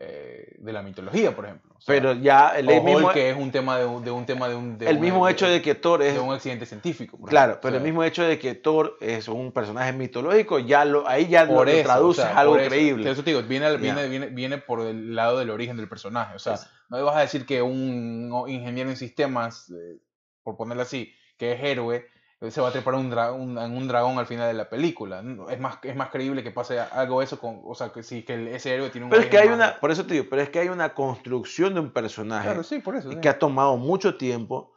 eh, 0.00 0.54
de 0.58 0.72
la 0.72 0.82
mitología, 0.82 1.34
por 1.34 1.44
ejemplo. 1.46 1.74
O 1.76 1.80
sea, 1.80 1.92
Pero 1.92 2.12
ya 2.12 2.50
el, 2.56 2.66
mismo, 2.84 3.10
que 3.10 3.30
es 3.30 3.36
un 3.36 3.50
tema 3.50 3.78
de 3.78 3.84
un, 3.84 4.04
de 4.04 4.12
un 4.12 4.24
tema 4.26 4.48
de 4.48 4.54
un, 4.54 4.78
de 4.78 4.88
el 4.90 4.96
un- 4.96 5.02
mismo 5.02 5.28
hecho 5.28 5.48
de 5.48 5.60
que 5.60 5.74
Thor 5.74 6.02
es 6.02 6.14
de 6.14 6.20
un 6.20 6.32
accidente 6.32 6.66
científico. 6.66 7.18
Claro, 7.26 7.58
pero 7.60 7.74
O 7.74 7.78
el 7.78 7.82
mismo 7.84 8.04
hecho 8.04 8.22
de 8.22 8.38
que 8.38 8.54
Thor 8.54 8.96
es 9.00 9.26
un 9.26 9.50
personaje 9.50 9.92
mitológico, 9.92 10.60
ya 10.60 10.84
lo, 10.84 11.08
ahí 11.08 11.26
ya 11.26 11.44
lo, 11.46 11.64
eso, 11.64 11.82
traduces 11.82 12.24
o 12.24 12.28
sea, 12.28 12.38
algo 12.38 12.56
eso. 12.58 12.68
creíble. 12.68 13.10
Eso 13.10 13.24
te 13.24 13.30
digo, 13.30 13.42
viene, 13.42 13.66
Ya. 13.72 13.76
viene, 13.76 14.08
viene, 14.08 14.26
viene 14.26 14.58
por 14.58 14.82
el 14.82 15.16
lado 15.16 15.38
del 15.40 15.50
origen 15.50 15.76
del 15.76 15.88
personaje. 15.88 16.36
O 16.36 16.38
sea, 16.38 16.54
Es- 16.54 16.68
no 16.90 17.04
vas 17.04 17.16
a 17.16 17.20
decir 17.20 17.44
que 17.44 17.60
un 17.60 18.30
ingeniero 18.46 18.90
en 18.90 18.96
sistemas, 18.96 19.68
eh, 19.70 19.98
por 20.44 20.56
ponerlo 20.56 20.82
así, 20.84 21.12
que 21.36 21.52
es 21.52 21.62
héroe, 21.64 22.06
se 22.40 22.60
va 22.60 22.68
a 22.68 22.72
trepar 22.72 22.94
un, 22.94 23.10
dra- 23.10 23.32
un- 23.32 23.58
en 23.58 23.76
un 23.76 23.88
dragón 23.88 24.18
al 24.18 24.26
final 24.26 24.46
de 24.46 24.54
la 24.54 24.68
película. 24.68 25.22
Es 25.50 25.58
más, 25.58 25.78
es 25.82 25.96
más 25.96 26.10
creíble 26.10 26.42
que 26.44 26.50
pase 26.52 26.78
algo 26.78 27.20
eso 27.20 27.38
con, 27.40 27.60
o 27.64 27.74
sea, 27.74 27.90
que 27.92 28.02
que 28.24 28.34
el- 28.34 28.48
ese 28.48 28.72
héroe 28.74 28.90
tiene 28.90 29.06
un 29.06 29.10
Pero 29.10 29.22
es 29.22 29.28
que 29.28 29.38
hay 29.38 29.48
una, 29.48 29.78
por 29.80 29.90
eso 29.90 30.06
te 30.06 30.14
digo, 30.14 30.26
pero 30.30 30.42
es 30.42 30.48
que 30.50 30.60
hay 30.60 30.68
una 30.68 30.94
construcción 30.94 31.74
de 31.74 31.80
un 31.80 31.90
personaje 31.92 32.44
Claro, 32.46 32.62
sí, 32.62 32.78
por 32.78 32.94
eso. 32.96 33.10
sí. 33.10 33.20
que 33.20 33.28
ha 33.28 33.38
tomado 33.38 33.76
mucho 33.76 34.16
tiempo 34.16 34.72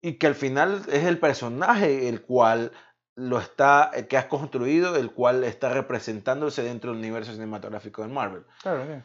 y 0.00 0.14
que 0.14 0.26
al 0.26 0.34
final 0.34 0.82
es 0.90 1.04
el 1.04 1.18
personaje 1.20 2.08
el 2.08 2.22
cual 2.22 2.72
lo 3.14 3.38
está, 3.38 3.90
el 3.94 4.08
que 4.08 4.16
has 4.16 4.24
construido, 4.24 4.96
el 4.96 5.12
cual 5.12 5.44
está 5.44 5.68
representándose 5.72 6.62
dentro 6.64 6.90
del 6.90 6.98
universo 6.98 7.32
cinematográfico 7.32 8.02
de 8.02 8.08
Marvel. 8.08 8.44
Claro, 8.62 8.84
sí. 8.86 9.00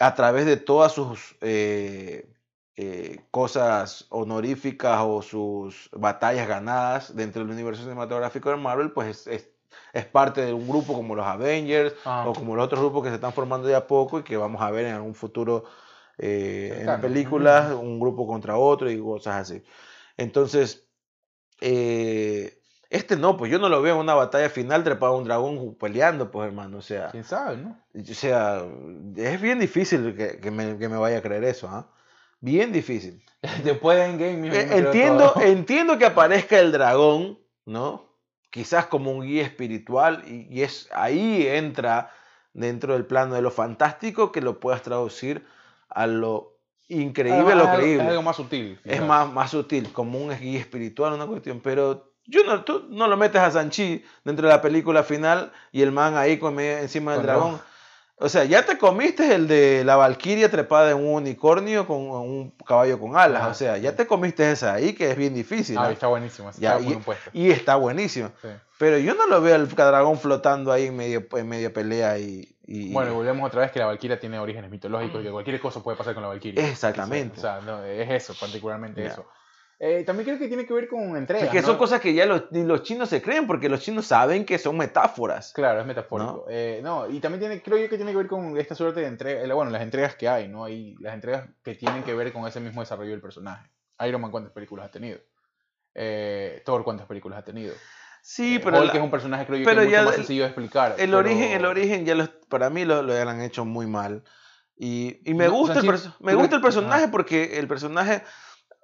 a 0.00 0.14
través 0.14 0.44
de 0.46 0.56
todas 0.56 0.92
sus 0.92 1.36
eh, 1.40 2.32
eh, 2.80 3.24
cosas 3.32 4.06
honoríficas 4.10 5.00
o 5.02 5.20
sus 5.20 5.90
batallas 5.92 6.46
ganadas 6.46 7.16
dentro 7.16 7.42
del 7.42 7.50
universo 7.50 7.82
cinematográfico 7.82 8.50
de 8.50 8.56
Marvel, 8.56 8.92
pues 8.92 9.08
es, 9.08 9.26
es- 9.26 9.50
es 9.92 10.04
parte 10.06 10.42
de 10.46 10.52
un 10.52 10.68
grupo 10.68 10.92
como 10.94 11.14
los 11.16 11.26
Avengers 11.26 11.92
Ah. 12.04 12.24
o 12.28 12.32
como 12.32 12.54
los 12.54 12.64
otros 12.66 12.80
grupos 12.80 13.02
que 13.02 13.08
se 13.08 13.16
están 13.16 13.32
formando 13.32 13.66
de 13.66 13.74
a 13.74 13.86
poco 13.88 14.20
y 14.20 14.22
que 14.22 14.36
vamos 14.36 14.62
a 14.62 14.70
ver 14.70 14.86
en 14.86 14.94
algún 14.94 15.14
futuro 15.14 15.64
eh, 16.18 16.84
en 16.94 17.00
películas, 17.00 17.72
un 17.72 17.98
grupo 17.98 18.26
contra 18.26 18.56
otro 18.56 18.88
y 18.90 19.00
cosas 19.00 19.36
así. 19.50 19.62
Entonces, 20.16 20.86
eh, 21.60 22.60
este 22.90 23.16
no, 23.16 23.36
pues 23.36 23.50
yo 23.50 23.58
no 23.58 23.68
lo 23.68 23.82
veo 23.82 23.94
en 23.96 24.00
una 24.00 24.14
batalla 24.14 24.48
final 24.48 24.82
trepado 24.84 25.14
a 25.14 25.18
un 25.18 25.24
dragón 25.24 25.74
peleando, 25.74 26.30
pues 26.30 26.46
hermano, 26.48 26.78
o 26.78 26.82
sea... 26.82 27.10
¿Quién 27.10 27.24
sabe, 27.24 27.56
no? 27.58 27.76
O 27.94 28.14
sea, 28.14 28.62
es 29.16 29.40
bien 29.40 29.58
difícil 29.58 30.14
que, 30.16 30.38
que 30.38 30.50
me, 30.50 30.78
que 30.78 30.88
me 30.88 30.96
vaya 30.96 31.18
a 31.18 31.22
creer 31.22 31.44
eso, 31.44 31.68
¿ah? 31.68 31.88
Bien 32.40 32.72
difícil. 32.72 33.22
Después 33.64 33.98
de 33.98 34.04
Endgame, 34.04 34.36
me 34.36 34.50
creo 34.50 34.86
Entiendo, 34.86 35.34
entiendo 35.40 35.98
que 35.98 36.06
aparezca 36.06 36.58
el 36.58 36.72
dragón, 36.72 37.38
¿no? 37.64 38.06
Quizás 38.50 38.86
como 38.86 39.12
un 39.12 39.26
guía 39.26 39.44
espiritual 39.44 40.24
y, 40.26 40.46
y 40.50 40.62
es 40.62 40.88
ahí 40.92 41.46
entra 41.46 42.10
dentro 42.52 42.94
del 42.94 43.04
plano 43.04 43.34
de 43.34 43.42
lo 43.42 43.50
fantástico 43.50 44.32
que 44.32 44.40
lo 44.40 44.58
puedas 44.58 44.82
traducir 44.82 45.46
a 45.88 46.06
lo 46.06 46.58
increíble, 46.88 47.52
a 47.52 47.56
lo 47.56 47.72
creíble. 47.72 48.04
Es 48.04 48.10
algo 48.10 48.22
más 48.22 48.36
sutil. 48.36 48.78
Es 48.84 49.02
más, 49.02 49.30
más 49.32 49.50
sutil, 49.50 49.92
como 49.92 50.18
un 50.18 50.36
guía 50.38 50.58
espiritual, 50.58 51.12
una 51.12 51.26
cuestión. 51.26 51.60
Pero 51.60 52.12
yo 52.24 52.44
no, 52.44 52.64
tú 52.64 52.86
no 52.90 53.06
lo 53.06 53.16
metes 53.16 53.40
a 53.40 53.50
Sanchi 53.50 54.04
dentro 54.24 54.48
de 54.48 54.54
la 54.54 54.62
película 54.62 55.02
final 55.02 55.52
y 55.72 55.82
el 55.82 55.92
man 55.92 56.16
ahí 56.16 56.38
con, 56.38 56.58
encima 56.58 57.12
del 57.14 57.22
dragón. 57.22 57.60
O 58.20 58.28
sea, 58.28 58.44
ya 58.44 58.66
te 58.66 58.78
comiste 58.78 59.32
el 59.34 59.46
de 59.46 59.84
la 59.84 59.94
Valquiria 59.94 60.50
trepada 60.50 60.90
en 60.90 60.96
un 60.96 61.14
unicornio 61.14 61.86
con 61.86 61.98
un 61.98 62.50
caballo 62.66 62.98
con 62.98 63.16
alas. 63.16 63.42
Ajá. 63.42 63.50
O 63.52 63.54
sea, 63.54 63.78
ya 63.78 63.94
te 63.94 64.06
comiste 64.08 64.50
esa 64.50 64.74
ahí 64.74 64.92
que 64.92 65.10
es 65.12 65.16
bien 65.16 65.34
difícil. 65.34 65.78
Ah, 65.78 65.84
¿no? 65.84 65.90
está 65.90 66.08
buenísimo. 66.08 66.50
Ya, 66.58 66.78
está 66.78 66.82
muy 66.82 66.98
y, 67.32 67.46
y 67.46 67.50
está 67.52 67.76
buenísimo. 67.76 68.30
Sí. 68.42 68.48
Pero 68.78 68.98
yo 68.98 69.14
no 69.14 69.26
lo 69.28 69.40
veo 69.40 69.54
el 69.54 69.68
dragón 69.68 70.18
flotando 70.18 70.72
ahí 70.72 70.86
en 70.86 70.96
medio, 70.96 71.26
en 71.36 71.48
media 71.48 71.72
pelea 71.72 72.18
y... 72.18 72.48
y- 72.66 72.92
Bueno, 72.92 73.14
volvemos 73.14 73.46
otra 73.46 73.60
vez 73.62 73.70
que 73.70 73.78
la 73.78 73.86
Valkyria 73.86 74.18
tiene 74.18 74.38
orígenes 74.40 74.70
mitológicos 74.70 75.20
y 75.20 75.24
que 75.24 75.30
cualquier 75.30 75.60
cosa 75.60 75.80
puede 75.80 75.96
pasar 75.96 76.14
con 76.14 76.22
la 76.24 76.28
Valkyria. 76.28 76.68
Exactamente. 76.68 77.38
O 77.38 77.40
sea, 77.40 77.60
no, 77.60 77.84
es 77.84 78.10
eso, 78.10 78.34
particularmente 78.38 79.00
Ya. 79.02 79.10
eso. 79.10 79.26
Eh, 79.80 80.02
también 80.04 80.24
creo 80.26 80.38
que 80.40 80.48
tiene 80.48 80.66
que 80.66 80.74
ver 80.74 80.88
con 80.88 81.16
entregas. 81.16 81.44
es 81.46 81.50
que 81.52 81.60
¿no? 81.60 81.66
son 81.68 81.78
cosas 81.78 82.00
que 82.00 82.12
ya 82.12 82.26
los, 82.26 82.50
ni 82.50 82.64
los 82.64 82.82
chinos 82.82 83.08
se 83.08 83.22
creen 83.22 83.46
porque 83.46 83.68
los 83.68 83.80
chinos 83.80 84.06
saben 84.06 84.44
que 84.44 84.58
son 84.58 84.76
metáforas. 84.76 85.52
Claro, 85.52 85.80
es 85.80 85.86
metafórico. 85.86 86.46
Eh, 86.50 86.80
no, 86.82 87.08
y 87.08 87.20
también 87.20 87.38
tiene, 87.40 87.62
creo 87.62 87.78
yo 87.78 87.88
que 87.88 87.96
tiene 87.96 88.10
que 88.10 88.16
ver 88.16 88.26
con 88.26 88.58
esta 88.58 88.74
suerte 88.74 89.00
de 89.00 89.06
entrega, 89.06 89.54
bueno, 89.54 89.70
las 89.70 89.82
entregas 89.82 90.16
que 90.16 90.28
hay, 90.28 90.48
¿no? 90.48 90.64
Hay 90.64 90.96
las 90.98 91.14
entregas 91.14 91.48
que 91.62 91.76
tienen 91.76 92.02
que 92.02 92.12
ver 92.12 92.32
con 92.32 92.44
ese 92.48 92.58
mismo 92.58 92.80
desarrollo 92.80 93.12
del 93.12 93.20
personaje. 93.20 93.70
Iron 94.06 94.20
Man, 94.20 94.32
¿cuántas 94.32 94.52
películas 94.52 94.86
ha 94.86 94.90
tenido? 94.90 95.20
Eh, 95.94 96.62
Thor, 96.64 96.84
¿cuántas 96.84 97.06
películas 97.06 97.38
ha 97.38 97.44
tenido? 97.44 97.74
Sí, 98.22 98.56
Eh, 98.56 98.60
pero 98.62 98.78
Hulk 98.80 98.88
la- 98.92 98.98
es 98.98 99.04
un 99.04 99.10
personaje, 99.10 99.46
creo 99.46 99.58
yo, 99.60 99.64
pero 99.64 99.80
que 99.82 99.86
es 99.86 99.90
mucho 99.92 100.02
más 100.04 100.14
el- 100.14 100.16
sencillo 100.20 100.42
de 100.42 100.48
explicar. 100.48 100.90
el 100.98 101.06
pero- 101.06 101.18
origen, 101.18 101.52
el 101.52 101.64
origen 101.64 102.04
ya 102.04 102.14
los- 102.14 102.30
para 102.48 102.68
mí 102.70 102.84
lo, 102.84 103.02
lo 103.02 103.14
han 103.14 103.40
hecho 103.42 103.64
muy 103.64 103.86
mal. 103.86 104.24
Y, 104.76 105.20
y 105.28 105.34
me 105.34 105.46
No, 105.46 105.52
gusta, 105.54 105.80
el, 105.80 105.86
me 106.20 106.34
gusta 106.34 106.56
el 106.56 106.62
personaje 106.62 107.08
porque 107.08 107.58
el 107.58 107.66
personaje 107.66 108.22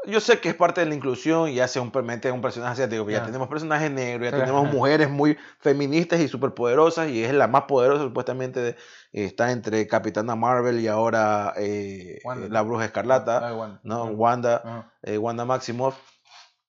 yo 0.07 0.21
sé 0.21 0.41
que 0.41 0.49
es 0.51 0.55
parte 0.55 0.81
de 0.81 0.87
la 0.87 0.95
inclusión 0.95 1.49
y 1.49 1.61
hace 1.61 1.81
un 1.81 1.91
permite 1.91 2.31
un 2.31 2.41
personaje 2.41 2.73
asiático, 2.73 3.09
ya 3.11 3.25
tenemos 3.25 3.49
personajes 3.49 3.91
negros, 3.91 4.31
ya 4.31 4.37
tenemos 4.39 4.71
mujeres 4.73 5.09
muy 5.11 5.37
feministas 5.61 6.21
y 6.21 6.29
superpoderosas 6.29 7.09
y 7.11 7.25
es 7.25 7.33
la 7.33 7.47
más 7.49 7.63
poderosa 7.65 8.03
supuestamente 8.05 8.61
de- 8.61 8.77
está 9.13 9.53
entre 9.53 9.87
Capitana 9.87 10.35
Marvel 10.37 10.81
y 10.81 10.89
ahora 10.89 11.53
eh, 11.57 12.21
Wanda. 12.25 12.49
la 12.49 12.63
Bruja 12.63 12.85
Escarlata, 12.87 13.49
Ah, 13.49 13.55
Wanda. 13.55 13.81
¿no? 13.85 14.03
Ajá. 14.05 14.13
Wanda, 14.13 14.93
eh, 15.03 15.19
Wanda 15.19 15.45
Maximoff. 15.45 15.97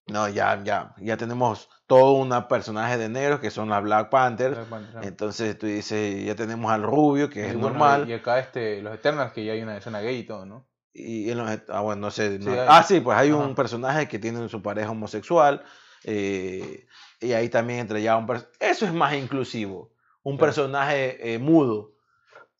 No, 0.07 0.27
ya, 0.29 0.61
ya, 0.63 0.93
ya 0.99 1.17
tenemos 1.17 1.67
todo 1.87 2.11
un 2.13 2.29
personaje 2.47 2.95
de 2.99 3.09
negros 3.09 3.39
que 3.39 3.49
son 3.49 3.69
las 3.69 3.81
Black 3.81 4.11
Panther. 4.11 4.55
Entonces 5.01 5.57
tú 5.57 5.65
dices, 5.65 6.23
ya 6.23 6.35
tenemos 6.35 6.71
al 6.71 6.83
rubio, 6.83 7.27
que 7.27 7.39
Y 7.39 7.43
es 7.49 7.53
bueno, 7.55 7.69
normal. 7.69 8.07
Y 8.07 8.13
acá 8.13 8.37
este, 8.37 8.83
los 8.83 8.93
Eternals, 8.93 9.33
que 9.33 9.43
ya 9.43 9.53
hay 9.53 9.63
una 9.63 9.75
escena 9.77 10.01
gay 10.01 10.17
y 10.17 10.23
todo, 10.27 10.45
¿no? 10.45 10.67
Y 10.97 11.29
en 11.29 11.37
los, 11.39 11.49
ah, 11.67 11.81
bueno, 11.81 12.01
no 12.03 12.11
sé. 12.11 12.39
no- 12.39 12.51
Sí, 12.53 12.57
ah, 12.67 12.81
sí, 12.83 13.01
pues 13.01 13.17
hay 13.17 13.29
Ajá. 13.29 13.37
un 13.37 13.53
personaje 13.53 14.07
que 14.07 14.17
tiene 14.17 14.47
su 14.47 14.61
pareja 14.61 14.91
homosexual. 14.91 15.61
eh, 16.05 16.85
y 17.19 17.33
ahí 17.33 17.49
también 17.49 17.79
entra 17.79 17.99
ya 17.99 18.15
un... 18.15 18.27
Eso 18.59 18.85
es 18.85 18.93
más 18.93 19.13
inclusivo. 19.15 19.91
Un 20.23 20.37
personaje 20.37 21.33
eh, 21.33 21.39
mudo, 21.39 21.91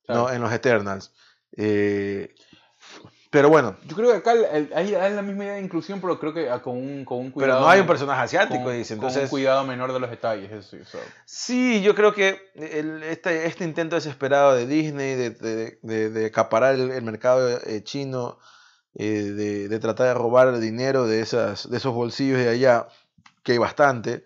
¿no? 0.08 0.30
En 0.32 0.41
los 0.41 0.52
Eternals. 0.52 1.13
Eh, 1.56 2.34
pero 3.30 3.50
bueno, 3.50 3.76
Yo 3.86 3.96
creo 3.96 4.12
que 4.12 4.18
acá 4.18 4.32
el- 4.34 4.46
el- 4.46 4.74
hay, 4.74 4.96
hay 4.96 5.14
la 5.14 5.22
misma 5.22 5.44
idea 5.44 5.54
de 5.56 5.62
inclusión, 5.62 6.00
pero 6.00 6.20
creo 6.20 6.34
que 6.34 6.48
con 6.62 6.78
un, 6.78 7.04
con 7.06 7.20
un 7.20 7.32
cuidado. 7.32 7.54
pero 7.54 7.60
no 7.66 7.70
hay 7.70 7.82
un 7.82 7.88
personaje 7.88 8.22
asiático, 8.22 8.64
con, 8.64 8.74
dice. 8.74 8.96
con 8.96 9.04
un 9.06 9.10
Entonces, 9.10 9.30
cuidado 9.30 9.64
menor 9.66 9.92
de 9.94 10.00
los 10.00 10.10
detalles. 10.10 10.52
Eso, 10.52 10.78
sí, 11.26 11.82
yo 11.82 11.96
creo 11.96 12.14
que 12.14 12.40
el- 12.56 13.04
este, 13.04 13.46
este 13.46 13.64
intento 13.66 13.96
desesperado 13.96 14.56
de 14.56 14.68
Disney 14.68 15.16
de, 15.16 15.30
de, 15.32 15.80
de- 15.82 16.10
de 16.10 16.26
acaparar 16.28 16.76
el, 16.76 16.92
el 16.92 17.02
mercado 17.04 17.60
eh, 17.66 17.84
chino, 17.84 18.40
eh, 18.94 19.24
de, 19.36 19.68
de 19.68 19.80
tratar 19.80 20.08
de 20.08 20.14
robar 20.14 20.58
dinero 20.60 21.06
de, 21.06 21.20
esas, 21.22 21.70
de 21.70 21.76
esos 21.78 21.94
bolsillos 21.94 22.38
de 22.40 22.48
allá, 22.50 22.88
que 23.44 23.52
hay 23.54 23.58
bastante, 23.58 24.24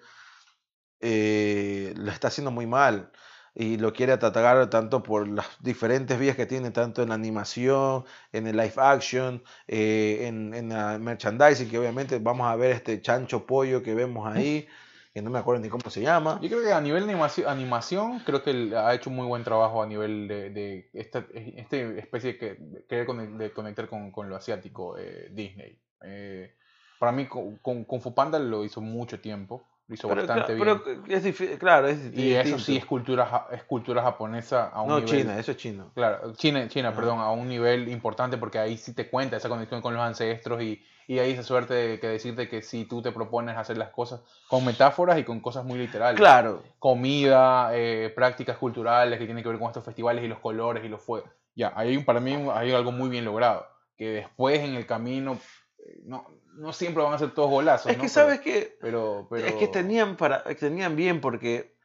eh, 1.02 1.94
lo 1.98 2.12
está 2.12 2.28
haciendo 2.28 2.52
muy 2.52 2.68
mal. 2.68 3.12
Y 3.62 3.76
lo 3.76 3.92
quiere 3.92 4.14
atacar 4.14 4.70
tanto 4.70 5.04
por 5.04 5.28
las 5.28 5.46
diferentes 5.60 6.18
vías 6.18 6.38
que 6.38 6.46
tiene, 6.46 6.72
tanto 6.72 7.04
en 7.04 7.10
la 7.10 7.16
animación, 7.16 8.06
en 8.32 8.48
el 8.48 8.56
live 8.56 8.72
action, 8.78 9.44
eh, 9.68 10.28
en, 10.28 10.54
en 10.54 10.70
la 10.70 10.98
merchandising, 10.98 11.70
que 11.70 11.78
obviamente 11.78 12.20
vamos 12.20 12.48
a 12.48 12.56
ver 12.56 12.72
este 12.72 13.02
chancho 13.02 13.46
pollo 13.46 13.84
que 13.84 13.94
vemos 13.94 14.34
ahí, 14.34 14.66
que 15.14 15.22
no 15.22 15.30
me 15.30 15.40
acuerdo 15.40 15.62
ni 15.62 15.68
cómo 15.68 15.90
se 15.90 16.00
llama. 16.02 16.40
Yo 16.42 16.48
creo 16.48 16.64
que 16.64 16.72
a 16.72 16.80
nivel 16.80 17.06
de 17.06 17.12
animación, 17.12 17.50
animación 17.50 18.20
creo 18.20 18.42
que 18.42 18.74
ha 18.78 18.94
hecho 18.94 19.10
un 19.10 19.18
muy 19.18 19.28
buen 19.28 19.44
trabajo 19.44 19.84
a 19.84 19.88
nivel 19.88 20.30
de, 20.30 20.52
de 20.52 20.90
esta, 20.94 21.26
este 21.34 22.00
especie 22.00 22.38
que 22.38 22.56
de 22.56 22.86
querer 22.86 23.08
de 23.08 23.52
conectar 23.52 23.90
con, 23.90 24.10
con 24.14 24.30
lo 24.30 24.38
asiático 24.38 24.98
eh, 24.98 25.28
Disney. 25.34 25.78
Eh, 26.06 26.56
para 26.98 27.12
mí 27.12 27.28
con, 27.28 27.58
con 27.58 27.84
Kung 27.84 28.02
Fu 28.02 28.14
Panda 28.14 28.40
lo 28.40 28.64
hizo 28.64 28.80
mucho 28.80 29.20
tiempo, 29.20 29.68
lo 29.90 29.96
hizo 29.96 30.08
Pero, 30.08 30.22
bastante 30.22 30.56
cla- 30.56 30.56
bien. 30.56 30.82
pero 30.86 31.06
es 31.08 31.24
difícil, 31.24 31.58
claro, 31.58 31.88
es 31.88 32.00
y 32.14 32.34
eso 32.36 32.60
sí 32.60 32.78
es 32.78 32.86
cultura, 32.86 33.48
es 33.52 33.64
cultura 33.64 34.04
japonesa 34.04 34.68
a 34.70 34.84
un 34.84 34.90
No, 34.90 35.00
nivel... 35.00 35.22
China, 35.22 35.38
eso 35.40 35.52
es 35.52 35.58
chino. 35.58 35.92
Claro, 35.96 36.34
China, 36.36 36.68
China, 36.68 36.90
Ajá. 36.90 36.96
perdón, 36.98 37.20
a 37.20 37.32
un 37.32 37.50
nivel 37.50 37.90
importante 37.90 38.38
porque 38.38 38.60
ahí 38.60 38.78
sí 38.78 38.94
te 38.94 39.10
cuenta 39.10 39.38
esa 39.38 39.50
conexión 39.50 39.82
con 39.82 39.96
los 39.96 40.04
ancestros 40.04 40.62
y, 40.62 40.82
y 41.08 41.18
hay 41.18 41.32
esa 41.32 41.42
suerte 41.42 41.74
de 41.74 42.00
que 42.00 42.08
decirte 42.08 42.48
que 42.48 42.62
si 42.62 42.86
tú 42.86 43.02
te 43.02 43.12
propones 43.12 43.58
hacer 43.58 43.80
las 43.80 43.90
cosas 43.90 44.22
con 44.48 44.64
metáforas 44.64 45.18
y 45.18 45.24
con 45.24 45.40
cosas 45.40 45.66
muy 45.66 45.80
literales. 45.80 46.20
Claro, 46.20 46.62
Comida, 46.78 47.72
eh, 47.74 48.12
prácticas 48.16 48.58
culturales 48.58 49.18
que 49.18 49.26
tienen 49.26 49.44
que 49.44 49.50
ver 49.50 49.58
con 49.58 49.70
estos 49.70 49.84
festivales 49.84 50.24
y 50.24 50.28
los 50.28 50.38
colores 50.38 50.86
y 50.86 50.88
los 50.88 51.02
fuegos. 51.02 51.32
Ya, 51.56 51.74
un, 51.76 52.06
para 52.06 52.20
mí 52.20 52.38
hay 52.54 52.72
algo 52.74 52.92
muy 52.92 53.10
bien 53.10 53.26
logrado. 53.26 53.66
Que 53.98 54.12
después 54.12 54.60
en 54.60 54.76
el 54.76 54.86
camino, 54.86 55.38
eh, 55.80 56.00
no, 56.06 56.26
no 56.60 56.74
siempre 56.74 57.04
van 57.04 57.14
a 57.14 57.20
ser 57.20 57.32
todos 57.34 57.50
golazos. 57.50 57.92
es 57.92 57.98
¿no? 57.98 58.04
que 58.04 58.10
sabes 58.10 58.40
que 58.42 58.78
Pero, 58.82 59.28
pero, 59.30 59.48
es 59.48 59.54
que 59.56 59.68
tenían 59.68 60.18
para 60.18 60.44
tenían 60.56 60.96
bien 60.96 61.22
porque 61.22 61.76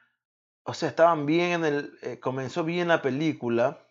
o 0.64 0.74
sea, 0.74 0.88
estaban 0.88 1.26
bien 1.26 1.52
en 1.52 1.64
el 1.64 1.98
eh, 2.02 2.20
comenzó 2.20 2.64
bien 2.64 2.88
la 2.88 3.02
película, 3.02 3.86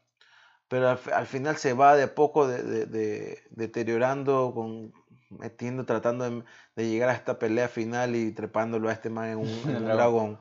pero 0.68 0.90
al, 0.90 0.98
fi- 0.98 1.12
al 1.12 1.28
final 1.28 1.58
se 1.58 1.74
va 1.74 1.96
de 1.96 2.04
a 2.04 2.16
poco 2.16 2.48
de, 2.48 2.64
de- 2.64 2.86
de- 2.86 3.44
deteriorando 3.52 4.52
con 4.54 4.94
metiendo 5.30 5.86
tratando 5.86 6.30
de, 6.30 6.44
de 6.76 6.90
llegar 6.90 7.10
a 7.10 7.14
esta 7.14 7.40
pelea 7.40 7.68
final 7.68 8.16
y 8.16 8.32
trepándolo 8.34 8.90
a 8.90 8.94
este 8.94 9.10
man 9.10 9.30
en 9.30 9.38
un, 9.40 9.50
en 9.70 9.84
un 9.84 9.92
dragón. 9.92 10.40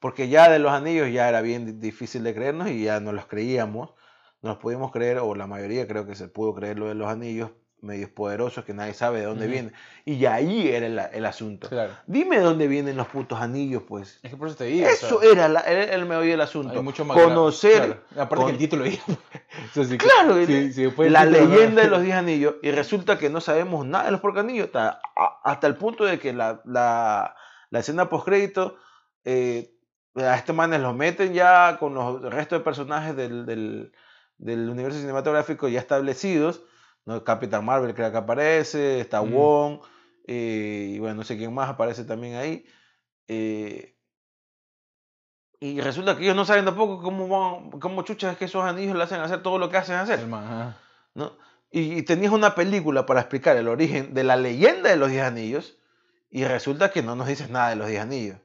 Porque 0.00 0.28
ya 0.28 0.50
de 0.50 0.58
los 0.58 0.72
anillos 0.72 1.10
ya 1.12 1.28
era 1.28 1.40
bien 1.42 1.66
di- 1.66 1.72
difícil 1.72 2.22
de 2.24 2.34
creernos 2.34 2.68
y 2.70 2.84
ya 2.84 3.00
no 3.00 3.12
los 3.12 3.26
creíamos. 3.26 3.94
No 4.42 4.50
los 4.50 4.58
pudimos 4.58 4.92
creer, 4.92 5.18
o 5.18 5.34
la 5.34 5.46
mayoría 5.46 5.88
creo 5.88 6.06
que 6.06 6.14
se 6.14 6.28
pudo 6.28 6.54
creer 6.54 6.78
lo 6.78 6.88
de 6.88 6.94
los 6.94 7.08
anillos 7.08 7.52
medios 7.86 8.10
poderosos 8.10 8.64
que 8.64 8.74
nadie 8.74 8.92
sabe 8.92 9.20
de 9.20 9.24
dónde 9.26 9.44
Ujú. 9.46 9.52
vienen. 9.52 9.72
Y 10.04 10.18
ya 10.18 10.34
ahí 10.34 10.68
era 10.68 10.86
el, 10.86 10.98
el 10.98 11.24
asunto. 11.24 11.68
Claro. 11.68 11.92
Dime 12.06 12.36
de 12.38 12.42
dónde 12.44 12.68
vienen 12.68 12.96
los 12.96 13.06
putos 13.06 13.40
anillos, 13.40 13.84
pues. 13.88 14.18
Es 14.22 14.30
que 14.30 14.36
por 14.36 14.48
eso 14.48 14.56
te 14.58 14.64
digo. 14.64 14.86
o 14.86 14.90
Eso 14.90 15.20
sea, 15.20 15.30
era, 15.32 15.48
la- 15.48 15.60
era 15.60 15.94
el 15.94 16.04
meollo 16.06 16.30
del 16.30 16.40
asunto. 16.42 16.74
hay 16.74 16.82
mucho 16.82 17.04
más 17.04 17.16
Conocer 17.16 17.76
claro. 17.76 18.00
Aparte 18.24 18.36
con- 18.36 18.46
que 18.46 18.52
el 18.52 18.58
título 18.58 18.84
Claro, 19.98 20.36
el 20.36 21.12
la 21.12 21.24
título 21.24 21.46
no- 21.48 21.54
leyenda 21.54 21.82
de 21.82 21.88
los 21.88 22.02
10 22.02 22.16
anillos 22.16 22.54
y 22.62 22.70
resulta 22.70 23.18
que 23.18 23.30
no 23.30 23.40
sabemos 23.40 23.86
nada 23.86 24.04
de 24.06 24.10
los 24.12 24.20
porca 24.20 24.40
anillos 24.40 24.66
hasta, 24.66 25.00
hasta 25.44 25.66
el 25.66 25.76
punto 25.76 26.04
de 26.04 26.18
que 26.18 26.32
la, 26.32 26.60
la, 26.64 27.34
la 27.70 27.78
escena 27.78 28.08
post 28.08 28.26
crédito 28.26 28.76
a 30.14 30.34
este 30.36 30.52
man 30.52 30.80
los 30.82 30.94
meten 30.94 31.32
ya 31.34 31.76
con 31.78 31.94
los 31.94 32.22
restos 32.22 32.58
de 32.60 32.64
personajes 32.64 33.16
del, 33.16 33.44
del, 33.44 33.92
del 34.38 34.68
universo 34.70 34.98
cinematográfico 34.98 35.68
ya 35.68 35.80
establecidos 35.80 36.62
¿no? 37.06 37.24
Capitán 37.24 37.64
Marvel 37.64 37.94
creo 37.94 38.10
que 38.12 38.18
aparece 38.18 39.00
está 39.00 39.22
Mm. 39.22 39.32
Wong 39.32 39.78
eh, 40.26 40.90
y 40.94 40.98
bueno 40.98 41.14
no 41.16 41.24
sé 41.24 41.36
quién 41.38 41.54
más 41.54 41.70
aparece 41.70 42.04
también 42.04 42.34
ahí 42.34 42.64
eh, 43.28 43.94
y 45.58 45.80
resulta 45.80 46.16
que 46.16 46.24
ellos 46.24 46.36
no 46.36 46.44
saben 46.44 46.64
tampoco 46.66 47.00
cómo, 47.02 47.28
van- 47.28 47.70
cómo 47.80 48.02
chuchas 48.02 48.32
es 48.32 48.38
que 48.38 48.44
esos 48.44 48.62
anillos 48.64 48.94
le 48.96 49.02
hacen 49.02 49.20
hacer 49.20 49.42
todo 49.42 49.58
lo 49.58 49.70
que 49.70 49.78
hacen 49.78 49.94
hacer. 49.96 50.18
¿no? 51.14 51.32
Y, 51.70 51.94
y 51.98 52.02
tenías 52.02 52.32
una 52.32 52.54
película 52.54 53.06
para 53.06 53.20
explicar 53.20 53.56
el 53.56 53.68
origen 53.68 54.12
de 54.12 54.22
la 54.24 54.36
leyenda 54.36 54.90
de 54.90 54.96
los 54.96 55.10
Diez 55.10 55.24
Anillos 55.24 55.78
y 56.30 56.44
resulta 56.44 56.90
que 56.90 57.02
no 57.02 57.16
nos 57.16 57.26
dices 57.26 57.48
nada 57.48 57.70
de 57.70 57.76
los 57.76 57.88
Diez 57.88 58.02
Anillos. 58.02 58.36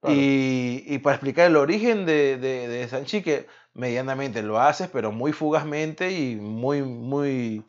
Claro. 0.00 0.14
Y, 0.14 0.84
y 0.86 0.98
para 0.98 1.16
explicar 1.16 1.46
el 1.46 1.56
origen 1.56 2.04
de, 2.04 2.36
de, 2.36 2.68
de 2.68 2.86
Sanchi, 2.88 3.22
que 3.22 3.46
medianamente 3.76 4.42
lo 4.42 4.58
haces, 4.60 4.88
pero 4.92 5.12
muy 5.12 5.32
fugazmente 5.32 6.10
y 6.10 6.36
muy, 6.36 6.82
muy, 6.82 7.64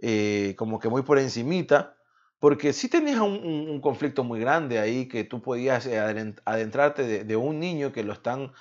eh, 0.00 0.54
como 0.56 0.78
que 0.78 0.88
muy 0.88 1.02
por 1.02 1.18
encimita, 1.18 1.96
porque 2.38 2.72
sí 2.72 2.88
tenías 2.88 3.20
un, 3.20 3.32
un- 3.44 3.70
un 3.70 3.80
conflicto 3.80 4.24
muy 4.24 4.40
grande 4.40 4.78
ahí 4.78 5.06
que 5.08 5.24
tú 5.24 5.42
podías 5.42 5.86
eh, 5.86 5.98
adentrarte 6.44 7.02
de, 7.04 7.24
de 7.24 7.36
un 7.36 7.60
niño 7.60 7.92
que 7.92 8.02
lo 8.04 8.12
están, 8.12 8.52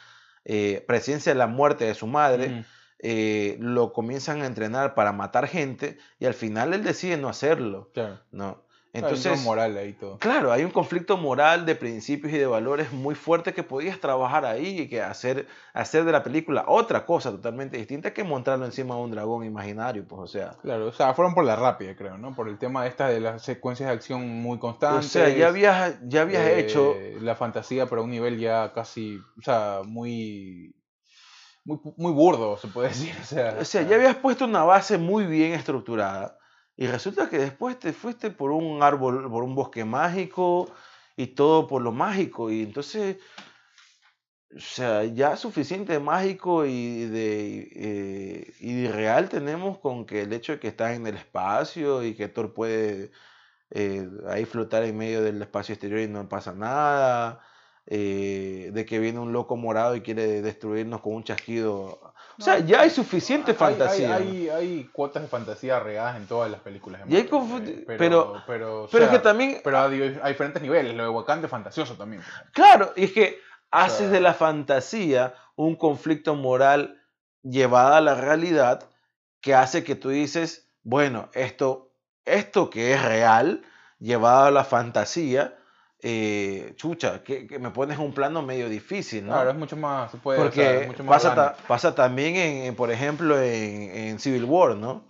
eh, 0.45 0.83
presencia 0.87 1.33
de 1.33 1.39
la 1.39 1.47
muerte 1.47 1.85
de 1.85 1.93
su 1.93 2.07
madre, 2.07 2.65
eh, 2.99 3.57
lo 3.59 3.93
comienzan 3.93 4.41
a 4.41 4.45
entrenar 4.45 4.93
para 4.95 5.11
matar 5.11 5.47
gente 5.47 5.97
y 6.19 6.25
al 6.25 6.33
final 6.35 6.73
él 6.73 6.83
decide 6.83 7.17
no 7.17 7.29
hacerlo, 7.29 7.89
Claro. 7.93 8.19
¿no? 8.31 8.63
Entonces, 8.93 9.25
Entonces, 9.25 9.45
moral 9.45 9.77
ahí 9.77 9.93
todo. 9.93 10.17
claro, 10.17 10.51
hay 10.51 10.65
un 10.65 10.71
conflicto 10.71 11.15
moral 11.15 11.65
de 11.65 11.75
principios 11.75 12.33
y 12.33 12.37
de 12.37 12.45
valores 12.45 12.91
muy 12.91 13.15
fuerte 13.15 13.53
que 13.53 13.63
podías 13.63 14.01
trabajar 14.01 14.43
ahí 14.43 14.81
y 14.81 14.89
que 14.89 15.01
hacer, 15.01 15.47
hacer 15.73 16.03
de 16.03 16.11
la 16.11 16.23
película 16.23 16.65
otra 16.67 17.05
cosa 17.05 17.31
totalmente 17.31 17.77
distinta 17.77 18.13
que 18.13 18.25
montarlo 18.25 18.65
encima 18.65 18.95
de 18.95 19.01
un 19.01 19.11
dragón 19.11 19.45
imaginario, 19.45 20.05
pues, 20.05 20.21
o 20.21 20.27
sea. 20.27 20.57
Claro, 20.61 20.87
o 20.87 20.91
sea, 20.91 21.13
fueron 21.13 21.33
por 21.33 21.45
la 21.45 21.55
rápida, 21.55 21.95
creo, 21.95 22.17
¿no? 22.17 22.35
Por 22.35 22.49
el 22.49 22.57
tema 22.57 22.83
de 22.83 22.89
estas 22.89 23.11
de 23.11 23.21
las 23.21 23.41
secuencias 23.43 23.87
de 23.87 23.95
acción 23.95 24.27
muy 24.27 24.57
O 24.57 24.59
constantes. 24.59 25.05
sea, 25.09 25.29
ya 25.29 25.47
habías, 25.47 25.95
ya 26.03 26.23
habías 26.23 26.43
eh, 26.45 26.59
hecho 26.59 26.93
La 27.21 27.35
fantasía, 27.37 27.85
pero 27.85 28.01
a 28.01 28.03
un 28.03 28.11
nivel 28.11 28.39
ya 28.39 28.73
casi, 28.73 29.19
o 29.37 29.41
sea, 29.41 29.81
muy... 29.85 30.75
Muy, 31.63 31.79
muy 31.95 32.11
burdo, 32.11 32.57
se 32.57 32.67
puede 32.67 32.87
decir. 32.89 33.13
O 33.21 33.23
sea, 33.23 33.55
O 33.61 33.63
sea, 33.63 33.83
ya 33.83 33.95
habías 33.95 34.15
puesto 34.17 34.43
una 34.43 34.63
base 34.65 34.97
muy 34.97 35.25
bien 35.27 35.53
estructurada 35.53 36.37
y 36.77 36.87
resulta 36.87 37.29
que 37.29 37.37
después 37.37 37.79
te 37.79 37.93
fuiste 37.93 38.31
por 38.31 38.51
un 38.51 38.83
árbol, 38.83 39.29
por 39.29 39.43
un 39.43 39.55
bosque 39.55 39.85
mágico 39.85 40.71
y 41.15 41.27
todo 41.27 41.67
por 41.67 41.81
lo 41.81 41.91
mágico 41.91 42.51
y 42.51 42.63
entonces, 42.63 43.17
o 44.55 44.59
sea, 44.59 45.05
ya 45.05 45.37
suficiente 45.37 45.99
mágico 45.99 46.65
y 46.65 47.05
de, 47.05 47.69
eh, 47.73 48.53
y 48.59 48.87
real 48.87 49.29
tenemos 49.29 49.79
con 49.79 50.05
que 50.05 50.23
el 50.23 50.33
hecho 50.33 50.53
de 50.53 50.59
que 50.59 50.67
estás 50.67 50.93
en 50.95 51.07
el 51.07 51.15
espacio 51.15 52.03
y 52.03 52.15
que 52.15 52.27
Thor 52.27 52.53
puede 52.53 53.11
eh, 53.71 54.09
ahí 54.29 54.45
flotar 54.45 54.83
en 54.85 54.97
medio 54.97 55.23
del 55.23 55.41
espacio 55.41 55.73
exterior 55.73 56.01
y 56.01 56.07
no 56.09 56.29
pasa 56.29 56.53
nada. 56.53 57.41
eh, 57.87 58.71
de 58.73 58.85
que 58.85 58.99
viene 58.99 59.19
un 59.19 59.33
loco 59.33 59.57
morado 59.57 59.95
y 59.97 60.01
quiere 60.01 60.41
destruirnos 60.43 61.01
con 61.01 61.15
un 61.15 61.23
chasquido. 61.25 62.10
O 62.39 62.41
sea, 62.41 62.59
ya 62.59 62.81
hay 62.81 62.89
suficiente 62.89 63.51
hay- 63.51 63.57
fantasía. 63.57 64.15
Hay, 64.15 64.27
hay, 64.27 64.49
hay 64.49 64.83
cuotas 64.91 65.21
de 65.23 65.27
fantasía 65.29 65.79
regadas 65.79 66.17
en 66.17 66.27
todas 66.27 66.49
las 66.51 66.59
películas. 66.61 67.01
de 67.07 67.13
Y 67.13 67.17
hay 67.17 67.23
Marvel, 67.23 67.67
eh, 67.69 67.83
pero- 67.87 67.97
pero, 67.97 68.43
pero, 68.47 68.83
o 68.83 68.87
Pero 68.89 69.05
es 69.05 69.11
que 69.11 69.19
también, 69.19 69.61
pero 69.63 69.77
a 69.79 69.89
diferentes 69.89 70.61
niveles. 70.61 70.95
Lo 70.95 71.03
de 71.03 71.09
Wakanda 71.09 71.45
es 71.47 71.51
fantasioso 71.51 71.95
también. 71.95 72.21
claro, 72.53 72.93
y 72.95 73.05
es 73.05 73.11
que 73.11 73.39
haces 73.71 73.97
sea- 73.99 74.09
de 74.09 74.21
la 74.21 74.33
fantasía 74.33 75.33
un 75.55 75.75
conflicto 75.75 76.35
moral 76.35 77.01
llevada 77.43 77.97
a 77.97 78.01
la 78.01 78.15
realidad 78.15 78.89
que 79.41 79.55
hace 79.55 79.83
que 79.83 79.95
tú 79.95 80.09
dices, 80.09 80.67
bueno, 80.83 81.29
esto 81.33 81.87
esto 82.25 82.69
que 82.69 82.93
es 82.93 83.03
real, 83.03 83.63
llevado 83.99 84.45
a 84.45 84.51
la 84.51 84.63
fantasía, 84.63 85.57
eh, 86.03 86.73
chucha, 86.75 87.23
que, 87.23 87.45
que 87.47 87.59
me 87.59 87.69
pones 87.71 87.97
un 87.99 88.13
plano 88.13 88.41
medio 88.41 88.67
difícil, 88.69 89.25
¿no? 89.25 89.33
Claro, 89.33 89.51
es 89.51 89.55
mucho 89.57 89.77
más, 89.77 90.11
se 90.11 90.17
puede, 90.17 90.39
o 90.39 90.43
Porque 90.43 90.61
sea, 90.61 90.81
es 90.81 90.87
mucho 90.87 91.03
más 91.03 91.15
pasa, 91.21 91.35
ta- 91.35 91.41
orgánico. 91.43 91.67
pasa 91.67 91.95
también, 91.95 92.35
en, 92.35 92.63
en, 92.65 92.75
por 92.75 92.91
ejemplo, 92.91 93.39
en, 93.41 93.91
en 93.95 94.19
Civil 94.19 94.45
War, 94.45 94.75
¿no? 94.75 95.05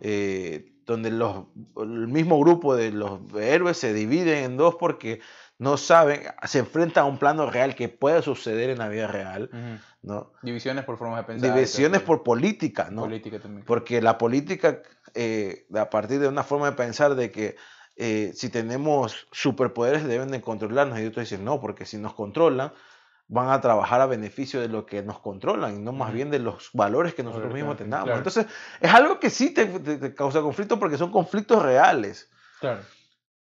Eh, 0.00 0.72
donde 0.86 1.10
los, 1.10 1.44
el 1.76 2.08
mismo 2.08 2.40
grupo 2.40 2.74
de 2.74 2.90
los 2.90 3.20
héroes 3.38 3.76
se 3.76 3.92
dividen 3.92 4.42
en 4.44 4.56
dos 4.56 4.74
porque 4.76 5.20
no 5.58 5.76
saben, 5.76 6.22
se 6.44 6.60
enfrentan 6.60 7.04
a 7.04 7.06
un 7.06 7.18
plano 7.18 7.48
real 7.50 7.74
que 7.74 7.88
puede 7.88 8.22
suceder 8.22 8.70
en 8.70 8.78
la 8.78 8.88
vida 8.88 9.06
real. 9.06 9.50
¿no? 10.02 10.32
Divisiones 10.42 10.84
por 10.84 10.96
formas 10.98 11.18
de 11.18 11.24
pensar. 11.24 11.52
Divisiones 11.54 12.00
por 12.00 12.22
política, 12.22 12.88
¿no? 12.90 13.02
política 13.02 13.38
también. 13.38 13.64
Porque 13.66 14.00
la 14.00 14.16
política, 14.18 14.80
eh, 15.14 15.66
a 15.76 15.90
partir 15.90 16.20
de 16.20 16.28
una 16.28 16.42
forma 16.42 16.70
de 16.70 16.76
pensar 16.76 17.14
de 17.16 17.30
que 17.30 17.56
eh, 17.98 18.32
si 18.34 18.48
tenemos 18.48 19.26
superpoderes 19.32 20.04
deben 20.04 20.30
de 20.30 20.40
controlarnos, 20.40 20.98
y 21.00 21.06
otros 21.06 21.28
dicen 21.28 21.44
no, 21.44 21.60
porque 21.60 21.84
si 21.84 21.98
nos 21.98 22.14
controlan, 22.14 22.72
van 23.26 23.50
a 23.50 23.60
trabajar 23.60 24.00
a 24.00 24.06
beneficio 24.06 24.60
de 24.60 24.68
lo 24.68 24.86
que 24.86 25.02
nos 25.02 25.18
controlan 25.20 25.76
y 25.76 25.78
no 25.80 25.92
más 25.92 26.12
bien 26.14 26.30
de 26.30 26.38
los 26.38 26.70
valores 26.72 27.12
que 27.12 27.22
nosotros 27.22 27.52
mismos 27.52 27.76
tengamos. 27.76 28.04
claro. 28.06 28.18
Entonces, 28.18 28.46
es 28.80 28.94
algo 28.94 29.20
que 29.20 29.28
sí 29.28 29.50
te, 29.52 29.66
te- 29.66 29.98
te 29.98 30.14
causa 30.14 30.40
conflicto 30.40 30.78
porque 30.78 30.96
son 30.96 31.10
conflictos 31.10 31.62
reales. 31.62 32.30
Claro. 32.60 32.80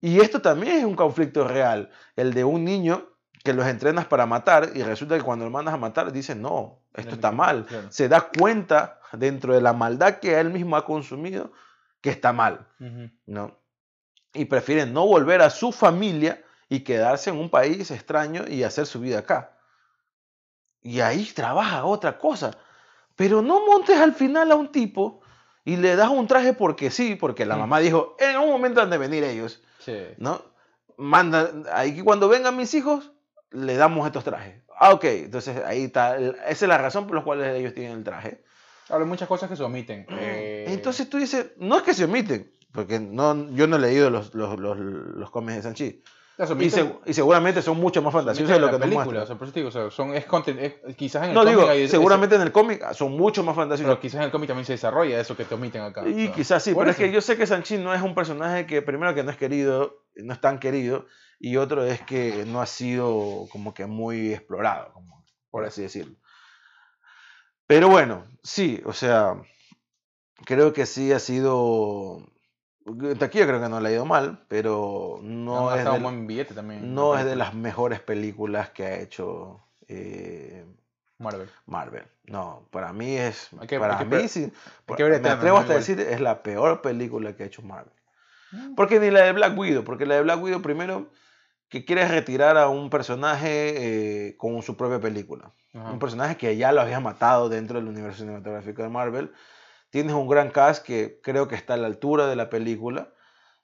Y 0.01 0.19
esto 0.19 0.41
también 0.41 0.77
es 0.79 0.83
un 0.83 0.95
conflicto 0.95 1.47
real, 1.47 1.89
el 2.17 2.33
de 2.33 2.43
un 2.43 2.65
niño 2.65 3.07
que 3.43 3.53
los 3.53 3.65
entrenas 3.65 4.05
para 4.05 4.25
matar 4.25 4.71
y 4.75 4.83
resulta 4.83 5.15
que 5.17 5.23
cuando 5.23 5.45
lo 5.45 5.51
mandas 5.51 5.73
a 5.73 5.77
matar 5.77 6.11
dicen, 6.11 6.41
no, 6.41 6.79
esto 6.93 7.15
está 7.15 7.31
mal. 7.31 7.65
claro. 7.65 7.87
Se 7.89 8.09
da 8.09 8.29
cuenta 8.37 8.99
dentro 9.13 9.53
de 9.53 9.61
la 9.61 9.71
maldad 9.71 10.15
que 10.19 10.37
él 10.37 10.49
mismo 10.51 10.75
ha 10.75 10.83
consumido 10.83 11.53
que 12.01 12.09
está 12.09 12.33
mal, 12.33 12.67
Ujú. 12.81 13.09
¿no? 13.25 13.57
Y 14.37 14.45
prefieren 14.45 14.93
no 14.93 15.05
volver 15.05 15.41
a 15.41 15.49
su 15.49 15.71
familia 15.71 16.41
y 16.69 16.81
quedarse 16.81 17.29
en 17.31 17.37
un 17.37 17.49
país 17.49 17.89
extraño 17.91 18.45
y 18.47 18.63
hacer 18.63 18.85
su 18.85 18.99
vida 18.99 19.19
acá. 19.19 19.57
Y 20.81 20.99
ahí 21.01 21.25
trabaja 21.25 21.85
otra 21.85 22.17
cosa. 22.17 22.51
Pero 23.15 23.41
no 23.41 23.65
montes 23.65 23.97
al 23.99 24.13
final 24.13 24.51
a 24.51 24.55
un 24.55 24.71
tipo 24.71 25.21
y 25.65 25.75
le 25.77 25.95
das 25.95 26.09
un 26.09 26.27
traje 26.27 26.53
porque 26.53 26.91
sí, 26.91 27.15
porque 27.15 27.45
la 27.45 27.55
Mm. 27.55 27.59
mamá 27.59 27.79
dijo, 27.79 28.15
en 28.19 28.37
un 28.37 28.47
momento 28.49 28.81
han 28.81 28.89
de 28.89 28.97
venir 28.97 29.23
ellos. 29.23 29.61
Sí. 29.79 29.97
¿no? 30.17 30.41
Manda, 30.97 31.51
ahí 31.73 31.95
que 31.95 32.03
cuando 32.03 32.29
vengan 32.29 32.55
mis 32.55 32.73
hijos, 32.73 33.11
le 33.51 33.75
damos 33.75 34.05
estos 34.05 34.23
trajes. 34.23 34.61
Ah, 34.79 34.93
ok, 34.93 35.03
entonces 35.05 35.63
ahí 35.65 35.85
está, 35.85 36.17
esa 36.17 36.35
es 36.47 36.61
la 36.61 36.77
razón 36.77 37.07
por 37.07 37.15
la 37.15 37.23
cual 37.23 37.43
ellos 37.43 37.73
tienen 37.73 37.97
el 37.97 38.03
traje. 38.03 38.43
Ahora, 38.89 39.03
hay 39.03 39.09
muchas 39.09 39.27
cosas 39.27 39.49
que 39.49 39.55
se 39.55 39.63
omiten. 39.63 40.05
eh, 40.11 40.65
Entonces 40.69 41.09
tú 41.09 41.17
dices, 41.17 41.47
no 41.57 41.77
es 41.77 41.83
que 41.83 41.93
se 41.93 42.05
omiten, 42.05 42.51
porque 42.71 42.99
no, 42.99 43.49
yo 43.51 43.67
no 43.67 43.77
he 43.77 43.79
leído 43.79 44.09
los, 44.09 44.33
los, 44.35 44.59
los, 44.59 44.77
los 44.77 45.31
cómics 45.31 45.57
de 45.57 45.61
Sanchi. 45.63 46.03
Y, 47.07 47.13
seguramente 47.13 47.63
son 47.63 47.79
mucho 47.79 47.99
más 48.03 48.13
fantasiosos 48.13 48.53
de 48.53 48.59
lo 48.59 48.67
que 48.67 48.73
la 48.73 48.77
nos 48.77 48.87
película, 48.87 49.23
o 49.23 49.35
muestran. 49.35 49.65
o 49.65 49.71
sea, 49.71 49.89
son, 49.89 50.13
es 50.13 50.25
quizás 50.95 51.23
en 51.23 51.29
el 51.29 51.33
No 51.33 51.41
cómic 51.41 51.57
digo, 51.57 51.67
hay 51.67 51.87
seguramente 51.87 52.35
en 52.35 52.43
el 52.43 52.51
cómic 52.51 52.93
son 52.93 53.13
mucho 53.13 53.43
más 53.43 53.55
fantasiosos. 53.55 53.89
pero 53.89 53.99
quizás 53.99 54.19
en 54.19 54.25
el 54.25 54.31
cómic 54.31 54.47
también 54.47 54.65
se 54.65 54.73
desarrolla 54.73 55.19
eso 55.19 55.35
que 55.35 55.45
te 55.45 55.55
omiten 55.55 55.81
acá. 55.81 56.03
o 56.03 56.07
Y 56.07 56.25
sea, 56.25 56.31
quizás 56.33 56.63
sí, 56.63 56.75
pero 56.77 56.91
es 56.91 56.95
que 56.95 57.11
yo 57.11 57.21
sé 57.21 57.37
que 57.37 57.47
Sanchi 57.47 57.79
no 57.79 57.91
es 57.91 58.03
un 58.03 58.13
personaje 58.13 58.67
que, 58.67 58.83
primero, 58.83 59.15
que 59.15 59.23
no 59.23 59.31
es 59.31 59.37
querido, 59.37 60.05
no 60.15 60.31
es 60.31 60.39
tan 60.39 60.59
querido, 60.59 61.07
y 61.39 61.57
otro 61.57 61.83
es 61.83 62.01
que 62.01 62.45
no 62.45 62.61
ha 62.61 62.67
sido 62.67 63.47
como 63.51 63.73
que 63.73 63.87
muy 63.87 64.33
explorado, 64.33 64.93
como, 64.93 65.25
por 65.49 65.65
así 65.65 65.81
decirlo. 65.81 66.17
Pero 67.65 67.89
bueno, 67.89 68.25
sí, 68.43 68.79
o 68.85 68.93
sea, 68.93 69.41
creo 70.45 70.71
que 70.71 70.85
sí 70.85 71.11
ha 71.13 71.19
sido. 71.19 72.31
Taquilla 73.19 73.45
creo 73.45 73.61
que 73.61 73.69
no 73.69 73.79
le 73.79 73.89
ha 73.89 73.91
ido 73.91 74.05
mal, 74.05 74.39
pero 74.47 75.19
no, 75.21 75.75
es, 75.75 75.83
de, 75.83 75.89
un 75.91 76.03
buen 76.03 76.27
billete 76.27 76.53
también. 76.53 76.93
no 76.93 77.13
la 77.13 77.19
es 77.19 77.25
de 77.25 77.31
película. 77.31 77.45
las 77.45 77.53
mejores 77.55 77.99
películas 77.99 78.69
que 78.69 78.85
ha 78.85 78.99
hecho 78.99 79.59
eh, 79.87 80.65
Marvel. 81.17 81.49
Marvel. 81.65 82.03
No, 82.25 82.67
para 82.71 82.93
mí 82.93 83.17
es. 83.17 83.49
Que- 83.67 83.79
para 83.79 83.97
que 83.97 84.05
mí, 84.05 84.27
sí. 84.27 84.51
que 84.95 85.03
ver 85.03 85.11
me 85.11 85.17
Eternals, 85.17 85.37
atrevo 85.39 85.57
hasta 85.57 85.73
Igual. 85.73 85.79
decir, 85.85 85.99
es 85.99 86.21
la 86.21 86.43
peor 86.43 86.81
película 86.81 87.35
que 87.35 87.43
ha 87.43 87.45
hecho 87.47 87.61
Marvel. 87.61 87.93
Mm. 88.51 88.75
Porque 88.75 88.99
ni 88.99 89.11
la 89.11 89.23
de 89.23 89.33
Black 89.33 89.57
Widow, 89.57 89.83
porque 89.83 90.05
la 90.05 90.15
de 90.15 90.21
Black 90.21 90.41
Widow, 90.41 90.61
primero, 90.61 91.09
que 91.69 91.83
quiere 91.83 92.07
retirar 92.07 92.57
a 92.57 92.69
un 92.69 92.89
personaje 92.89 94.27
eh, 94.29 94.37
con 94.37 94.61
su 94.61 94.77
propia 94.77 94.99
película. 95.01 95.51
Ajá. 95.73 95.91
Un 95.91 95.99
personaje 95.99 96.37
que 96.37 96.55
ya 96.55 96.71
lo 96.71 96.81
había 96.81 96.99
matado 96.99 97.49
dentro 97.49 97.79
del 97.79 97.87
universo 97.89 98.19
cinematográfico 98.19 98.81
de 98.83 98.89
Marvel. 98.89 99.31
Tienes 99.89 100.13
un 100.13 100.27
gran 100.27 100.51
cast 100.51 100.85
que 100.85 101.19
creo 101.21 101.47
que 101.47 101.55
está 101.55 101.75
a 101.75 101.77
la 101.77 101.87
altura 101.87 102.27
de 102.27 102.35
la 102.35 102.49
película. 102.49 103.13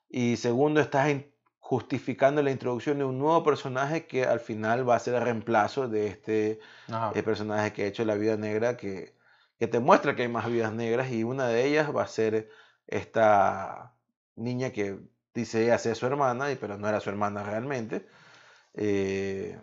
Y 0.08 0.36
segundo, 0.36 0.80
estás 0.80 1.10
justificando 1.58 2.42
la 2.42 2.50
introducción 2.50 2.98
de 2.98 3.04
un 3.04 3.18
nuevo 3.18 3.42
personaje 3.44 4.06
que 4.06 4.24
al 4.24 4.40
final 4.40 4.88
va 4.88 4.96
a 4.96 5.00
ser 5.00 5.14
el 5.14 5.22
reemplazo 5.22 5.88
de 5.88 6.08
este 6.08 6.60
el 7.12 7.24
personaje 7.24 7.72
que 7.72 7.84
ha 7.84 7.86
hecho 7.86 8.04
la 8.04 8.16
vida 8.16 8.36
negra, 8.36 8.76
que, 8.76 9.16
que 9.58 9.68
te 9.68 9.80
muestra 9.80 10.16
que 10.16 10.22
hay 10.22 10.28
más 10.28 10.46
vidas 10.48 10.72
negras 10.74 11.10
y 11.12 11.24
una 11.24 11.48
de 11.48 11.64
ellas 11.66 11.94
va 11.94 12.02
a 12.04 12.08
ser 12.08 12.50
esta 12.86 13.96
niña 14.36 14.70
que 14.72 14.98
dice 15.34 15.64
ella 15.64 15.78
ser 15.78 15.96
su 15.96 16.06
hermana, 16.06 16.50
y- 16.52 16.56
pero 16.56 16.78
no 16.78 16.88
era 16.88 17.00
su 17.00 17.10
hermana 17.10 17.42
realmente. 17.44 18.06
eh, 18.74 19.58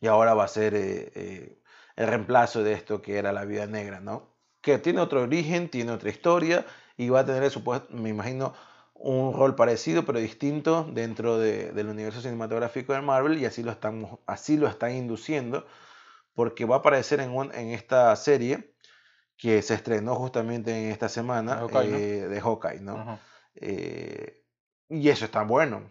y 0.00 0.06
ahora 0.06 0.34
va 0.34 0.44
a 0.44 0.48
ser 0.48 0.74
eh, 0.74 1.12
eh, 1.14 1.62
el 1.96 2.08
reemplazo 2.08 2.62
de 2.62 2.72
esto 2.74 3.02
que 3.02 3.18
era 3.18 3.32
la 3.32 3.44
vida 3.44 3.66
negra, 3.66 4.00
¿no? 4.00 4.35
Que 4.66 4.78
tiene 4.78 5.00
otro 5.00 5.22
origen, 5.22 5.68
tiene 5.68 5.92
otra 5.92 6.10
historia 6.10 6.66
y 6.96 7.08
va 7.08 7.20
a 7.20 7.24
tener, 7.24 7.48
supuesto, 7.52 7.86
me 7.94 8.08
imagino, 8.08 8.52
un 8.94 9.32
rol 9.32 9.54
parecido 9.54 10.04
pero 10.04 10.18
distinto 10.18 10.82
dentro 10.92 11.38
de- 11.38 11.70
del 11.70 11.86
universo 11.88 12.20
cinematográfico 12.20 12.92
de 12.92 13.00
Marvel 13.00 13.38
y 13.38 13.44
así 13.46 13.62
lo 13.62 13.70
están, 13.70 14.08
así 14.26 14.56
lo 14.56 14.66
están 14.66 14.90
induciendo 14.90 15.64
porque 16.34 16.64
va 16.64 16.74
a 16.76 16.78
aparecer 16.80 17.20
en, 17.20 17.30
un- 17.30 17.54
en 17.54 17.68
esta 17.70 18.16
serie 18.16 18.74
que 19.36 19.62
se 19.62 19.74
estrenó 19.74 20.16
justamente 20.16 20.72
en 20.76 20.90
esta 20.90 21.08
semana 21.08 21.54
De 21.54 21.60
Hawkeye, 21.60 21.88
¿no? 21.88 21.96
eh, 21.98 22.28
de 22.28 22.40
Hawkeye, 22.40 22.80
¿no? 22.80 22.96
Ajá. 22.96 23.18
Eh, 23.54 24.42
y 24.88 25.08
eso 25.10 25.26
está 25.26 25.44
bueno. 25.44 25.88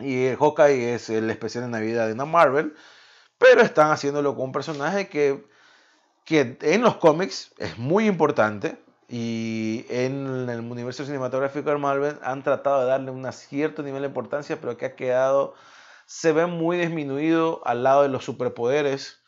Y 0.00 0.24
el 0.24 0.36
Hawkeye 0.36 0.94
es 0.94 1.08
el 1.08 1.30
especial 1.30 1.62
de 1.64 1.70
Navidad 1.70 2.08
de 2.08 2.14
una 2.14 2.24
Marvel, 2.24 2.74
pero 3.38 3.60
están 3.60 3.92
haciéndolo 3.92 4.34
con 4.34 4.46
un 4.46 4.52
personaje 4.52 5.08
que, 5.08 5.46
que 6.26 6.58
en 6.60 6.82
los 6.82 6.96
cómics 6.96 7.52
es 7.56 7.78
muy 7.78 8.06
importante 8.06 8.76
y 9.08 9.86
en 9.88 10.50
el 10.50 10.60
universo 10.60 11.04
cinematográfico 11.06 11.70
de 11.70 11.78
Marvel 11.78 12.18
han 12.22 12.42
tratado 12.42 12.80
de 12.80 12.86
darle 12.86 13.12
un 13.12 13.32
cierto 13.32 13.82
nivel 13.82 14.02
de 14.02 14.08
importancia, 14.08 14.60
pero 14.60 14.76
que 14.76 14.86
ha 14.86 14.96
quedado, 14.96 15.54
se 16.04 16.32
ve 16.32 16.46
muy 16.46 16.76
disminuido 16.76 17.62
al 17.64 17.84
lado 17.84 18.02
de 18.02 18.08
los 18.08 18.24
superpoderes 18.24 19.20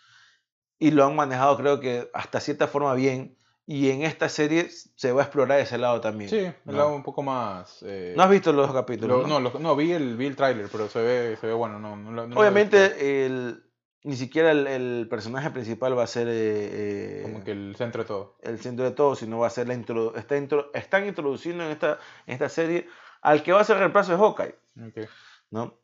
y 0.81 0.91
lo 0.91 1.05
han 1.07 1.15
manejado 1.17 1.57
creo 1.57 1.81
que 1.81 2.11
hasta 2.13 2.41
cierta 2.41 2.67
forma 2.67 2.93
bien. 2.95 3.37
Y 3.71 3.91
en 3.91 4.03
esta 4.03 4.31
serie 4.31 4.69
se 4.71 5.13
va 5.13 5.21
a 5.21 5.25
explorar 5.27 5.61
ese 5.61 5.77
lado 5.77 6.01
también. 6.01 6.31
Sí, 6.31 6.39
el 6.39 6.55
¿no? 6.65 6.73
lado 6.73 6.95
un 6.95 7.03
poco 7.03 7.23
más. 7.23 7.81
eh, 7.83 8.15
¿No 8.17 8.23
has 8.23 8.31
visto 8.31 8.51
los 8.51 8.73
capítulos? 8.73 9.21
lo- 9.23 9.29
no? 9.29 9.41
no, 9.51 9.59
no, 9.59 9.77
vi 9.77 9.93
el, 9.93 10.17
vi 10.17 10.27
el 10.27 10.37
tráiler, 10.37 10.69
pero 10.73 10.89
se 10.89 11.03
ve, 11.03 11.37
se 11.39 11.47
ve 11.49 11.53
bueno. 11.53 11.79
No. 11.79 11.93
Obviamente, 12.41 13.27
el, 13.27 13.63
ni 14.05 14.17
siquiera 14.17 14.53
el, 14.53 14.67
el 14.67 15.07
personaje 15.11 15.51
principal 15.51 15.97
va 15.99 16.05
a 16.05 16.07
ser 16.07 16.29
eh, 16.29 16.33
eh, 16.35 17.23
Como 17.23 17.43
que 17.45 17.51
el 17.53 17.75
centro 17.77 18.03
de 18.03 18.09
todo. 18.09 18.37
el 18.43 18.59
centro 18.61 18.85
de 18.85 18.93
todo, 18.93 19.15
sino 19.17 19.39
va 19.41 19.47
a 19.49 19.51
ser 19.51 19.69
la 19.69 19.75
introdu- 19.75 20.17
está 20.17 20.37
intro- 20.37 20.71
están 20.75 21.07
introduciendo 21.07 21.65
en 21.65 21.71
esta, 21.71 21.99
en 22.27 22.35
esta 22.35 22.49
serie 22.49 22.87
al 23.23 23.43
que 23.43 23.53
va 23.53 23.61
a 23.61 23.65
ser 23.65 23.77
el 23.77 23.81
reemplazo 23.81 24.13
de 24.13 24.19
Hawkeye, 24.19 24.55
Ok. 24.89 25.09
¿no? 25.51 25.79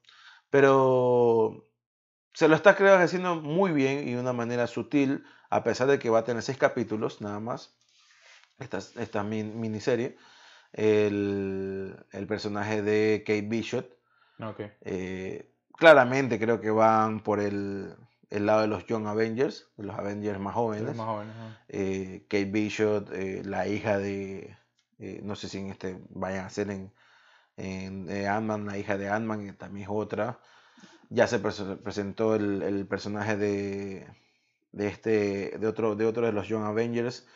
Pero 0.50 1.66
se 2.32 2.48
lo 2.48 2.54
está 2.54 2.76
creo 2.76 2.96
haciendo 2.96 3.34
muy 3.36 3.72
bien 3.72 4.08
y 4.08 4.12
de 4.14 4.20
una 4.20 4.32
manera 4.32 4.66
sutil, 4.66 5.24
a 5.50 5.64
pesar 5.64 5.88
de 5.88 5.98
que 5.98 6.10
va 6.10 6.20
a 6.20 6.24
tener 6.24 6.42
seis 6.42 6.58
capítulos 6.58 7.20
nada 7.20 7.40
más, 7.40 7.76
esta, 8.58 8.78
esta 8.78 9.22
min- 9.24 9.58
miniserie. 9.60 10.16
El, 10.72 11.96
el 12.12 12.26
personaje 12.26 12.82
de 12.82 13.22
Kate 13.26 13.42
Bishop, 13.42 13.86
Ok. 14.40 14.60
eh, 14.80 15.53
claramente 15.76 16.38
creo 16.38 16.60
que 16.60 16.70
van 16.70 17.20
por 17.20 17.40
el, 17.40 17.94
el 18.30 18.46
lado 18.46 18.62
de 18.62 18.68
los 18.68 18.86
Young 18.86 19.06
Avengers, 19.06 19.68
de 19.76 19.84
los 19.84 19.96
Avengers 19.96 20.38
más 20.40 20.54
jóvenes. 20.54 20.96
más 20.96 21.06
jóvenes. 21.06 21.34
Eh, 21.68 22.26
Kate 22.28 22.44
Bishop, 22.46 23.12
eh, 23.12 23.42
la 23.44 23.66
hija 23.66 23.98
de, 23.98 24.56
eh, 24.98 25.20
no 25.22 25.34
sé 25.36 25.48
si 25.48 25.58
en 25.58 25.70
este 25.70 25.98
vayan 26.10 26.46
a 26.46 26.50
ser 26.50 26.70
en, 26.70 26.92
en 27.56 28.10
eh, 28.10 28.28
Ant-Man, 28.28 28.66
la 28.66 28.78
hija 28.78 28.98
de 28.98 29.08
Ant-Man, 29.08 29.46
que 29.46 29.52
también 29.52 29.84
es 29.84 29.90
otra. 29.92 30.40
Ya 31.10 31.26
se 31.26 31.42
pres- 31.42 31.78
presentó 31.78 32.34
el, 32.34 32.62
el 32.62 32.86
personaje 32.86 33.36
de, 33.36 34.06
de 34.72 34.88
este, 34.88 35.58
de 35.58 35.66
otro, 35.66 35.96
de 35.96 36.06
otro 36.06 36.26
de 36.26 36.32
los 36.32 36.48
Young 36.48 36.64
Avengers. 36.64 37.26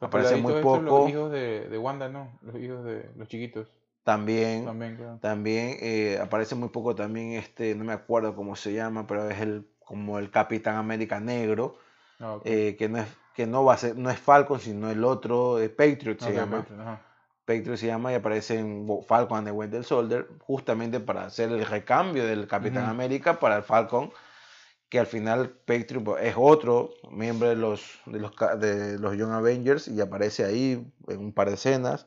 Los 0.00 0.08
Aparece 0.08 0.36
muy 0.36 0.52
estos, 0.52 0.62
poco. 0.64 1.00
Los 1.00 1.10
hijos 1.10 1.32
de, 1.32 1.68
de 1.68 1.78
Wanda, 1.78 2.08
no. 2.08 2.38
Los 2.42 2.56
hijos 2.56 2.84
de 2.84 3.10
los 3.16 3.28
chiquitos. 3.28 3.68
También, 4.06 4.64
También, 4.64 4.96
claro. 4.96 5.20
también 5.20 5.76
eh, 5.80 6.18
aparece 6.22 6.54
muy 6.54 6.68
poco 6.70 6.94
también 6.94 7.32
este, 7.32 7.74
no 7.74 7.84
me 7.84 7.92
acuerdo 7.92 8.36
cómo 8.36 8.56
se 8.56 8.72
llama, 8.72 9.06
pero 9.06 9.28
es 9.30 9.40
el 9.40 9.68
como 9.84 10.18
el 10.18 10.30
Capitán 10.30 10.76
América 10.76 11.20
negro, 11.20 11.76
Ah, 12.20 12.34
ok. 12.34 12.46
eh, 12.46 12.76
que 12.78 12.88
no 12.88 12.98
es 12.98 13.08
que 13.34 13.46
no 13.46 13.64
va 13.64 13.74
a 13.74 13.78
ser, 13.78 13.96
no 13.98 14.10
es 14.10 14.18
Falcon, 14.18 14.60
sino 14.60 14.90
el 14.90 15.04
otro, 15.04 15.60
eh, 15.60 15.68
Patriot 15.70 16.20
se 16.20 16.30
Ok, 16.30 16.34
llama. 16.34 16.60
Patreon, 16.62 16.80
ajá. 16.80 17.02
Patriot 17.46 17.76
se 17.78 17.86
llama 17.88 18.12
y 18.12 18.16
aparece 18.16 18.58
en 18.58 18.88
Falcon 19.06 19.38
and 19.38 19.48
the 19.48 19.52
Winter 19.52 19.84
Soldier, 19.84 20.28
justamente 20.40 21.00
para 21.00 21.26
hacer 21.26 21.50
el 21.52 21.66
recambio 21.66 22.26
del 22.26 22.46
Capitán 22.48 22.84
Ujú. 22.84 22.90
América 22.90 23.40
para 23.40 23.56
el 23.58 23.64
Falcon, 23.64 24.12
que 24.88 24.98
al 25.00 25.06
final 25.06 25.50
Patriot 25.66 26.04
pues, 26.04 26.24
es 26.24 26.34
otro 26.38 26.90
miembro 27.10 27.48
de 27.48 27.56
los, 27.56 28.00
de 28.06 28.20
los, 28.20 28.32
de 28.60 28.98
los 28.98 29.16
Young 29.16 29.32
Avengers 29.32 29.88
y 29.88 30.00
aparece 30.00 30.44
ahí 30.44 30.92
en 31.08 31.18
un 31.20 31.32
par 31.32 31.48
de 31.48 31.54
escenas. 31.54 32.06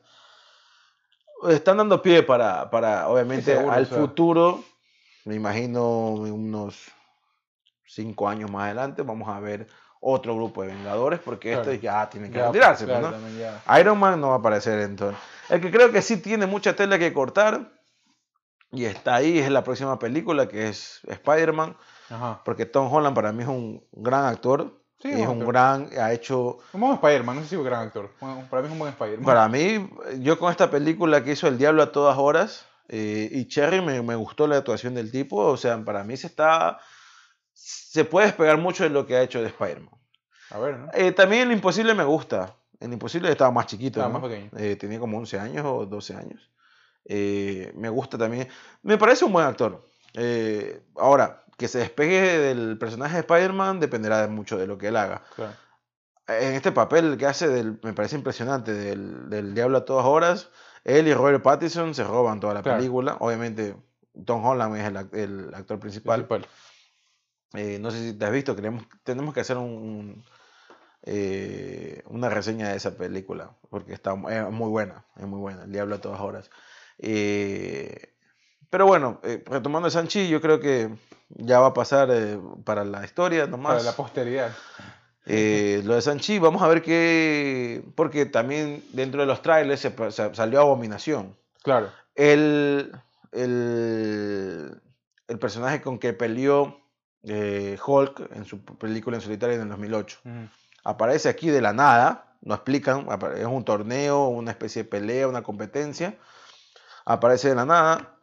Están 1.48 1.78
dando 1.78 2.02
pie 2.02 2.22
para, 2.22 2.70
para 2.70 3.08
obviamente, 3.08 3.54
seguro, 3.54 3.72
al 3.72 3.82
o 3.82 3.86
sea. 3.86 3.98
futuro, 3.98 4.64
me 5.24 5.34
imagino 5.34 6.08
unos 6.10 6.90
cinco 7.86 8.28
años 8.28 8.50
más 8.50 8.64
adelante, 8.64 9.02
vamos 9.02 9.28
a 9.28 9.40
ver 9.40 9.66
otro 10.00 10.34
grupo 10.34 10.62
de 10.62 10.68
Vengadores, 10.68 11.20
porque 11.20 11.52
Claro. 11.52 11.70
estos 11.70 11.82
ya 11.82 12.08
tienen 12.08 12.30
que 12.32 12.38
Ya, 12.38 12.46
retirarse, 12.46 12.86
pues, 12.86 12.98
claro, 12.98 13.16
¿no? 13.18 13.28
ya. 13.38 13.80
Iron 13.80 13.98
Man 13.98 14.20
no 14.20 14.28
va 14.28 14.34
a 14.34 14.38
aparecer 14.38 14.80
entonces. 14.80 15.18
El 15.48 15.60
que 15.60 15.70
creo 15.70 15.90
que 15.92 16.00
sí 16.02 16.16
tiene 16.18 16.46
mucha 16.46 16.74
tela 16.74 16.98
que 16.98 17.12
cortar 17.12 17.72
y 18.72 18.84
está 18.84 19.16
ahí 19.16 19.38
es 19.38 19.50
la 19.50 19.64
próxima 19.64 19.98
película 19.98 20.48
que 20.48 20.68
es 20.68 21.00
Spider-Man, 21.06 21.76
porque 22.44 22.66
Tom 22.66 22.92
Holland 22.92 23.14
para 23.14 23.32
mí 23.32 23.42
es 23.42 23.48
un 23.48 23.84
gran 23.92 24.24
actor. 24.24 24.79
Sí, 25.00 25.08
es 25.10 25.26
un 25.26 25.38
actor. 25.38 25.46
gran, 25.46 25.88
ha 25.98 26.12
hecho, 26.12 26.58
Un 26.72 26.80
buen 26.80 26.92
Spider-Man, 26.94 27.36
no 27.36 27.42
sé 27.42 27.48
si 27.48 27.54
es 27.54 27.58
un 27.58 27.64
gran 27.64 27.86
actor. 27.86 28.10
Bueno, 28.20 28.46
para 28.50 28.62
mí 28.62 28.68
es 28.68 28.72
un 28.72 28.78
buen 28.78 28.92
Spider-Man. 28.92 29.24
para 29.24 29.48
mí, 29.48 29.90
yo 30.18 30.38
con 30.38 30.50
esta 30.50 30.70
película 30.70 31.24
que 31.24 31.32
hizo 31.32 31.48
El 31.48 31.56
Diablo 31.56 31.82
a 31.82 31.90
todas 31.92 32.18
horas 32.18 32.66
eh, 32.88 33.28
y 33.32 33.48
Cherry 33.48 33.80
me, 33.80 34.02
me 34.02 34.14
gustó 34.14 34.46
la 34.46 34.58
actuación 34.58 34.94
del 34.94 35.10
tipo, 35.10 35.36
o 35.38 35.56
sea, 35.56 35.82
para 35.84 36.04
mí 36.04 36.18
se 36.18 36.26
está, 36.26 36.78
se 37.54 38.04
puede 38.04 38.26
despegar 38.26 38.58
mucho 38.58 38.84
de 38.84 38.90
lo 38.90 39.06
que 39.06 39.16
ha 39.16 39.22
hecho 39.22 39.40
de 39.40 39.46
Spider-Man. 39.48 39.94
A 40.50 40.58
ver, 40.58 40.76
¿no? 40.78 40.88
Eh, 40.92 41.12
también 41.12 41.42
El 41.42 41.52
Imposible 41.52 41.94
me 41.94 42.04
gusta. 42.04 42.54
El 42.78 42.92
Imposible 42.92 43.30
estaba 43.30 43.50
más 43.50 43.66
chiquito. 43.66 44.00
Estaba 44.00 44.12
¿no? 44.12 44.20
más 44.20 44.28
pequeño. 44.28 44.50
Eh, 44.56 44.76
tenía 44.76 44.98
como 44.98 45.16
11 45.18 45.38
años 45.38 45.64
o 45.66 45.86
12 45.86 46.14
años. 46.14 46.50
Eh, 47.04 47.72
me 47.76 47.88
gusta 47.88 48.18
también. 48.18 48.48
Me 48.82 48.98
parece 48.98 49.24
un 49.24 49.32
buen 49.32 49.46
actor. 49.46 49.84
Ahora, 50.96 51.44
que 51.60 51.68
se 51.68 51.78
despegue 51.78 52.38
del 52.38 52.78
personaje 52.78 53.16
de 53.16 53.20
Spider-Man 53.20 53.80
dependerá 53.80 54.22
de 54.22 54.28
mucho 54.28 54.56
de 54.56 54.66
lo 54.66 54.78
que 54.78 54.88
él 54.88 54.96
haga. 54.96 55.22
Claro. 55.36 55.52
En 56.26 56.54
este 56.54 56.72
papel 56.72 57.18
que 57.18 57.26
hace, 57.26 57.48
del, 57.48 57.78
me 57.82 57.92
parece 57.92 58.16
impresionante, 58.16 58.72
del, 58.72 59.28
del 59.28 59.52
Diablo 59.54 59.76
a 59.76 59.84
todas 59.84 60.06
horas, 60.06 60.48
él 60.84 61.06
y 61.06 61.12
Robert 61.12 61.42
Pattinson 61.42 61.94
se 61.94 62.02
roban 62.02 62.40
toda 62.40 62.54
la 62.54 62.62
Claro. 62.62 62.78
película. 62.78 63.18
Obviamente, 63.20 63.76
Tom 64.24 64.42
Holland 64.42 64.74
es 64.76 64.84
el, 64.86 64.96
ac- 64.96 65.14
el 65.14 65.54
actor 65.54 65.78
principal. 65.78 66.26
Principal. 66.26 66.50
Eh, 67.52 67.78
no 67.78 67.90
sé 67.90 67.98
si 67.98 68.18
te 68.18 68.24
has 68.24 68.32
visto, 68.32 68.56
queremos, 68.56 68.84
tenemos 69.02 69.34
que 69.34 69.40
hacer 69.40 69.58
un, 69.58 69.64
un, 69.64 70.24
eh, 71.02 72.02
una 72.06 72.30
reseña 72.30 72.70
de 72.70 72.76
esa 72.76 72.96
película, 72.96 73.54
porque 73.68 73.92
está 73.92 74.14
es 74.30 74.50
muy 74.50 74.70
buena, 74.70 75.04
es 75.16 75.26
muy 75.26 75.40
buena, 75.40 75.64
El 75.64 75.72
Diablo 75.72 75.96
a 75.96 76.00
todas 76.00 76.20
horas. 76.20 76.48
Eh, 76.96 78.09
pero 78.70 78.86
bueno, 78.86 79.20
eh, 79.24 79.42
retomando 79.46 79.88
a 79.88 79.90
Sanchi, 79.90 80.28
yo 80.28 80.40
creo 80.40 80.60
que 80.60 80.88
ya 81.28 81.60
va 81.60 81.68
a 81.68 81.74
pasar 81.74 82.08
eh, 82.12 82.38
para 82.64 82.84
la 82.84 83.04
historia 83.04 83.40
Para 83.42 83.50
nomás. 83.50 83.84
la 83.84 83.92
posteridad. 83.92 84.50
Eh, 85.26 85.82
lo 85.84 85.94
de 85.94 86.02
Sanchi, 86.02 86.38
vamos 86.38 86.62
a 86.62 86.68
ver 86.68 86.82
qué, 86.82 87.84
porque 87.94 88.26
también 88.26 88.82
dentro 88.92 89.20
de 89.20 89.26
los 89.26 89.42
trailers 89.42 89.80
se, 89.80 89.90
pa- 89.90 90.10
se- 90.10 90.34
salió 90.34 90.60
Abominación. 90.60 91.36
Claro. 91.62 91.90
El, 92.14 92.90
el, 93.32 94.80
el 95.28 95.38
personaje 95.38 95.80
con 95.82 95.98
que 95.98 96.12
peleó 96.12 96.78
Hulk 97.22 98.30
en 98.34 98.44
su 98.44 98.64
película 98.64 99.16
en 99.16 99.20
solitario 99.22 99.56
en 99.56 99.62
el 99.62 99.68
2008. 99.68 100.18
Ujú. 100.24 100.34
Aparece 100.84 101.28
aquí 101.28 101.50
de 101.50 101.60
la 101.60 101.72
nada, 101.74 102.34
no 102.40 102.54
explican, 102.54 103.06
es 103.36 103.44
un 103.46 103.64
torneo, 103.64 104.28
una 104.28 104.50
especie 104.50 104.84
de 104.84 104.88
pelea, 104.88 105.28
una 105.28 105.42
competencia. 105.42 106.16
Aparece 107.04 107.50
de 107.50 107.54
la 107.54 107.66
nada, 107.66 108.16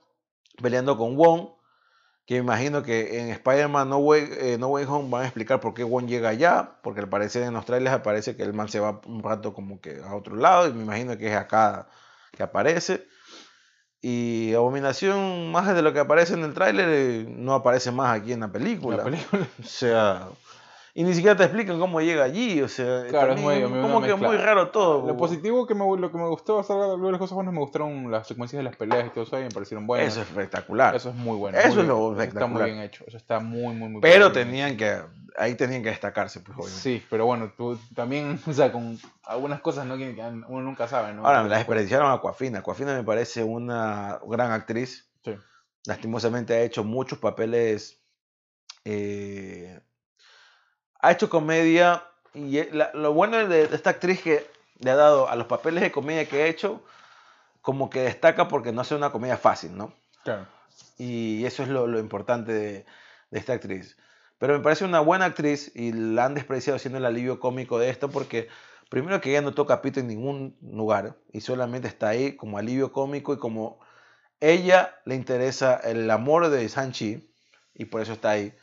peleando 0.61 0.97
con 0.97 1.15
Wong, 1.15 1.49
que 2.25 2.35
me 2.35 2.39
imagino 2.41 2.83
que 2.83 3.19
en 3.19 3.29
Spider-Man 3.29 3.89
no 3.89 3.97
Way, 3.99 4.29
eh, 4.31 4.57
no 4.59 4.67
Way 4.67 4.85
Home 4.85 5.09
van 5.09 5.21
a 5.21 5.25
explicar 5.25 5.59
por 5.61 5.73
qué 5.73 5.83
Wong 5.83 6.07
llega 6.07 6.29
allá, 6.29 6.77
porque 6.83 6.99
al 6.99 7.09
parecer 7.09 7.43
en 7.43 7.53
los 7.53 7.65
trailers 7.65 7.95
aparece 7.95 8.35
que 8.35 8.43
el 8.43 8.53
man 8.53 8.67
se 8.67 8.79
va 8.79 8.99
un 9.05 9.23
rato 9.23 9.53
como 9.53 9.79
que 9.79 10.01
a 10.03 10.13
otro 10.13 10.35
lado, 10.35 10.67
y 10.67 10.73
me 10.73 10.83
imagino 10.83 11.17
que 11.17 11.27
es 11.27 11.35
acá 11.35 11.87
que 12.33 12.43
aparece. 12.43 13.07
Y 14.01 14.53
Abominación, 14.53 15.51
más 15.51 15.73
de 15.73 15.81
lo 15.81 15.93
que 15.93 15.99
aparece 15.99 16.33
en 16.33 16.43
el 16.43 16.53
tráiler, 16.53 16.87
eh, 16.89 17.25
no 17.27 17.53
aparece 17.53 17.91
más 17.91 18.19
aquí 18.19 18.33
en 18.33 18.41
la 18.41 18.51
película. 18.51 18.97
La 18.97 19.03
película. 19.05 19.47
O 19.59 19.67
sea, 19.67 20.27
y 20.99 21.03
ni 21.03 21.13
siquiera 21.13 21.37
te 21.37 21.43
explican 21.43 21.77
cómo 21.79 22.01
llega 22.01 22.23
allí, 22.23 22.59
o 22.59 22.67
sea, 22.67 23.05
Claro, 23.07 23.33
es 23.35 23.39
muy- 23.41 23.61
como 23.61 24.01
que 24.01 24.07
mezcla. 24.07 24.27
muy 24.29 24.37
raro 24.37 24.71
todo. 24.71 25.05
Lo 25.05 25.15
positivo 25.15 25.67
que 25.67 25.75
me, 25.75 25.85
lo 25.95 26.11
que 26.11 26.17
me 26.17 26.27
gustó, 26.27 26.57
o 26.57 26.63
sea, 26.63 26.75
luego 26.75 27.05
de 27.05 27.11
las 27.11 27.19
cosas 27.19 27.35
buenas, 27.35 27.53
me 27.53 27.59
gustaron 27.59 28.09
las 28.09 28.27
secuencias 28.27 28.57
de 28.59 28.63
las 28.63 28.75
peleas 28.75 29.05
y 29.05 29.09
todo 29.11 29.23
eso, 29.23 29.39
y 29.39 29.43
me 29.43 29.51
parecieron 29.51 29.85
buenas. 29.85 30.07
Eso 30.13 30.21
es 30.23 30.27
espectacular. 30.29 30.95
Eso 30.95 31.09
es 31.09 31.15
muy 31.15 31.37
bueno. 31.37 31.55
Eso 31.59 31.69
muy 31.75 31.81
es 31.83 31.87
lo. 31.87 31.97
Eso 31.97 32.11
Está 32.13 32.23
espectacular. 32.23 32.61
muy 32.63 32.71
bien 32.71 32.83
hecho. 32.83 33.03
Eso 33.05 33.17
está 33.17 33.39
muy, 33.39 33.75
muy, 33.75 33.89
muy 33.89 34.01
pero 34.01 34.31
bien 34.31 34.47
tenían 34.47 34.75
que, 34.75 34.97
ahí 35.37 35.53
tenían 35.53 35.83
que 35.83 35.89
destacarse, 35.89 36.39
pues 36.39 36.57
obviamente. 36.57 36.81
Sí, 36.81 37.03
pero 37.11 37.27
bueno, 37.27 37.51
tú 37.55 37.77
también, 37.93 38.39
o 38.47 38.53
sea, 38.53 38.71
con 38.71 38.97
algunas 39.23 39.61
cosas 39.61 39.85
¿no? 39.85 39.97
que 39.97 40.15
uno 40.47 40.61
nunca 40.63 40.87
sabe, 40.87 41.13
¿no? 41.13 41.27
Ahora, 41.27 41.43
me 41.43 41.49
la 41.49 41.57
desperdiciaron 41.57 42.09
a 42.09 42.13
Aquafina. 42.13 42.57
Aquafina 42.59 42.95
me 42.95 43.03
parece 43.03 43.43
una 43.43 44.19
gran 44.27 44.51
actriz. 44.51 45.07
Sí. 45.23 45.35
Lastimosamente 45.85 46.55
ha 46.55 46.61
hecho 46.63 46.83
muchos 46.83 47.19
papeles. 47.19 48.01
eh, 48.83 49.79
ha 50.99 51.11
hecho 51.11 51.29
comedia. 51.29 52.03
Y 52.33 52.59
e- 52.59 52.69
la- 52.71 52.91
lo 52.93 53.13
bueno 53.13 53.37
de, 53.47 53.67
de 53.67 53.75
esta 53.75 53.91
actriz 53.91 54.21
que 54.21 54.45
le 54.79 54.91
ha 54.91 54.95
dado 54.95 55.27
a 55.29 55.35
los 55.35 55.47
papeles 55.47 55.81
de 55.81 55.91
comedia 55.91 56.27
que 56.27 56.43
ha 56.43 56.47
hecho, 56.47 56.83
como 57.61 57.89
que 57.89 58.01
destaca 58.01 58.47
porque 58.47 58.71
no 58.71 58.81
hace 58.81 58.95
una 58.95 59.11
comedia 59.11 59.37
fácil, 59.37 59.75
¿no? 59.75 59.93
Claro. 60.23 60.45
Y 60.97 61.45
eso 61.45 61.63
es 61.63 61.69
lo, 61.69 61.87
lo 61.87 61.99
importante 61.99 62.51
de, 62.53 62.85
de 63.31 63.39
esta 63.39 63.53
actriz. 63.53 63.97
Pero 64.37 64.53
me 64.53 64.59
parece 64.63 64.85
una 64.85 64.99
buena 64.99 65.25
actriz 65.25 65.71
y 65.75 65.91
la 65.93 66.25
han 66.25 66.35
despreciado 66.35 66.77
siendo 66.77 66.99
el 66.99 67.05
alivio 67.05 67.39
cómico 67.39 67.79
de 67.79 67.89
esto 67.89 68.09
porque 68.09 68.47
primero 68.89 69.19
que 69.19 69.31
ella 69.31 69.41
no 69.41 69.53
toca 69.53 69.81
pito 69.81 69.99
en 69.99 70.07
ningún 70.07 70.55
lugar 70.61 71.15
y 71.33 71.41
solamente 71.41 71.87
está 71.87 72.09
ahí 72.09 72.35
como 72.35 72.59
alivio 72.59 72.91
cómico 72.91 73.33
y 73.33 73.37
como 73.37 73.79
ella 74.39 74.95
le 75.05 75.15
interesa 75.15 75.75
el 75.77 76.09
amor 76.11 76.49
de 76.49 76.69
Sanchi 76.69 77.27
y 77.73 77.85
por 77.85 78.01
eso 78.01 78.13
está 78.13 78.29
ahí. 78.31 78.53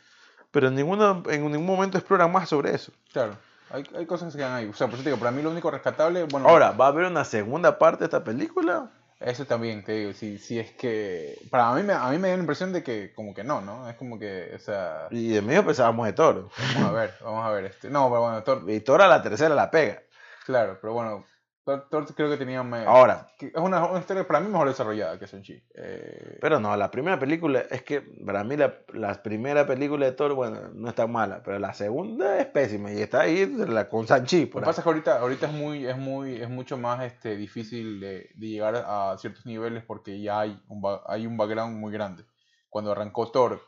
Pero 0.55 0.69
en, 0.69 0.75
ninguno, 0.75 1.21
en 1.29 1.51
ningún 1.51 1.65
momento 1.65 1.97
exploran 1.97 2.31
más 2.31 2.47
sobre 2.47 2.73
eso. 2.73 2.93
Claro. 3.11 3.35
Hay, 3.71 3.83
hay 3.93 4.05
cosas 4.05 4.31
que 4.31 4.37
quedan 4.37 4.53
ahí. 4.53 4.65
O 4.69 4.73
sea, 4.73 4.87
por 4.87 4.93
eso 4.93 5.03
te 5.03 5.09
digo, 5.09 5.19
para 5.19 5.31
mí 5.31 5.41
lo 5.41 5.51
único 5.51 5.69
rescatable, 5.69 6.23
bueno, 6.23 6.47
Ahora, 6.47 6.71
¿va 6.71 6.85
a 6.85 6.87
haber 6.87 7.07
una 7.07 7.25
segunda 7.25 7.77
parte 7.77 7.99
de 7.99 8.05
esta 8.05 8.23
película? 8.23 8.89
eso 9.19 9.43
también, 9.45 9.83
te 9.83 9.91
digo, 9.91 10.13
si, 10.13 10.37
si 10.37 10.57
es 10.57 10.71
que, 10.71 11.37
para 11.49 11.73
mí, 11.73 11.83
me, 11.83 11.91
a 11.91 12.07
mí 12.07 12.17
me 12.19 12.29
dio 12.29 12.37
la 12.37 12.43
impresión 12.43 12.71
de 12.71 12.83
que 12.83 13.11
como 13.13 13.33
que 13.33 13.43
no, 13.43 13.59
¿no? 13.59 13.89
Es 13.89 13.97
como 13.97 14.17
que, 14.17 14.53
o 14.55 14.59
sea, 14.59 15.07
Y 15.11 15.33
de 15.33 15.41
medio 15.41 15.65
pensábamos 15.65 16.05
de 16.05 16.13
Thor. 16.13 16.47
vamos 16.75 16.89
a 16.89 16.93
ver, 16.93 17.13
vamos 17.21 17.45
a 17.45 17.49
ver, 17.51 17.65
este, 17.65 17.89
no, 17.89 18.07
pero 18.09 18.21
bueno, 18.21 18.43
Thor, 18.43 18.63
Y 18.69 18.79
Thor 18.79 19.01
a 19.01 19.09
la 19.09 19.21
tercera 19.21 19.53
la 19.55 19.69
pega. 19.69 20.03
claro, 20.45 20.77
pero 20.79 20.93
bueno, 20.93 21.25
Thor, 21.65 22.05
creo 22.15 22.29
que 22.29 22.37
tenía, 22.37 22.61
me- 22.61 22.85
Ahora, 22.85 23.27
es 23.39 23.51
una, 23.55 23.83
una 23.85 23.99
historia 23.99 24.25
para 24.27 24.39
mí 24.39 24.47
mejor 24.49 24.67
desarrollada 24.67 25.17
que 25.17 25.25
Shang-Chi. 25.25 25.63
Eh, 25.73 26.37
Pero 26.39 26.59
no, 26.59 26.77
la 26.77 26.91
primera 26.91 27.17
película, 27.17 27.61
es 27.71 27.81
que 27.81 28.01
para 28.01 28.43
mí 28.43 28.55
la, 28.55 28.75
la 28.93 29.21
primera 29.23 29.65
película 29.65 30.05
de 30.05 30.11
Thor, 30.11 30.33
bueno, 30.35 30.69
no 30.73 30.89
está 30.89 31.07
mala, 31.07 31.41
pero 31.43 31.57
la 31.57 31.73
segunda 31.73 32.37
es 32.39 32.45
pésima 32.45 32.91
y 32.93 33.01
está 33.01 33.21
ahí 33.21 33.47
la, 33.47 33.89
con 33.89 34.05
Sanchi. 34.05 34.45
Lo 34.45 34.51
que 34.51 34.57
ahí. 34.59 34.63
pasa 34.65 34.81
es 34.81 34.83
que 34.83 34.89
ahorita, 34.89 35.19
ahorita 35.19 35.47
es 35.47 35.53
muy, 35.53 35.87
es 35.87 35.97
muy, 35.97 36.35
es 36.39 36.49
mucho 36.49 36.77
más 36.77 37.03
este, 37.03 37.35
difícil 37.35 37.99
de, 37.99 38.29
de 38.35 38.47
llegar 38.47 38.75
a 38.87 39.17
ciertos 39.17 39.45
niveles 39.47 39.83
porque 39.83 40.21
ya 40.21 40.41
hay 40.41 40.61
un, 40.67 40.83
hay 41.07 41.25
un 41.25 41.35
background 41.35 41.77
muy 41.77 41.91
grande. 41.91 42.25
Cuando 42.69 42.91
arrancó 42.91 43.31
Thor, 43.31 43.59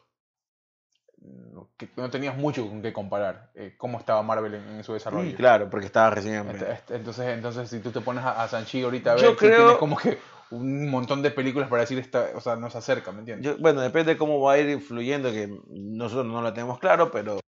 que 1.78 1.90
no 1.98 2.10
tenías 2.10 2.38
mucho 2.38 2.68
con 2.68 2.82
qué 2.82 2.94
comparar 2.94 3.52
eh, 3.56 3.76
cómo 3.78 3.98
estaba 4.00 4.22
Marvel 4.24 4.56
en, 4.56 4.68
en 4.78 4.84
su 4.84 4.94
desarrollo. 4.94 5.30
Sí, 5.32 5.36
claro, 5.36 5.70
porque 5.70 5.88
estaba 5.88 6.10
recién 6.12 6.36
en- 6.36 6.50
Este- 6.50 6.72
este- 6.72 6.96
Entonces, 6.96 7.28
entonces, 7.30 7.70
si 7.70 7.80
tú 7.80 7.92
te 7.92 8.02
pones 8.02 8.24
a, 8.24 8.44
a 8.44 8.48
Sanchi 8.48 8.84
ahorita 8.84 9.12
a 9.14 9.16
ver, 9.16 9.36
creo- 9.36 9.58
tienes 9.58 9.78
como 9.78 9.98
que 9.98 10.18
un 10.52 10.90
montón 10.90 11.22
de 11.22 11.32
películas 11.32 11.70
para 11.70 11.82
decir, 11.82 11.98
esta, 12.00 12.30
o 12.36 12.42
sea, 12.42 12.56
no 12.56 12.70
se 12.70 12.78
acerca, 12.78 13.12
¿me 13.12 13.20
entiendes? 13.20 13.46
Yo- 13.46 13.62
bueno, 13.62 13.82
depende 13.82 14.14
de 14.14 14.18
cómo 14.18 14.40
va 14.42 14.54
a 14.54 14.58
ir 14.60 14.70
influyendo, 14.70 15.32
que 15.32 15.50
nosotros 15.70 16.26
no 16.28 16.42
lo 16.42 16.54
tenemos 16.54 16.80
claro, 16.80 17.12
pero 17.12 17.40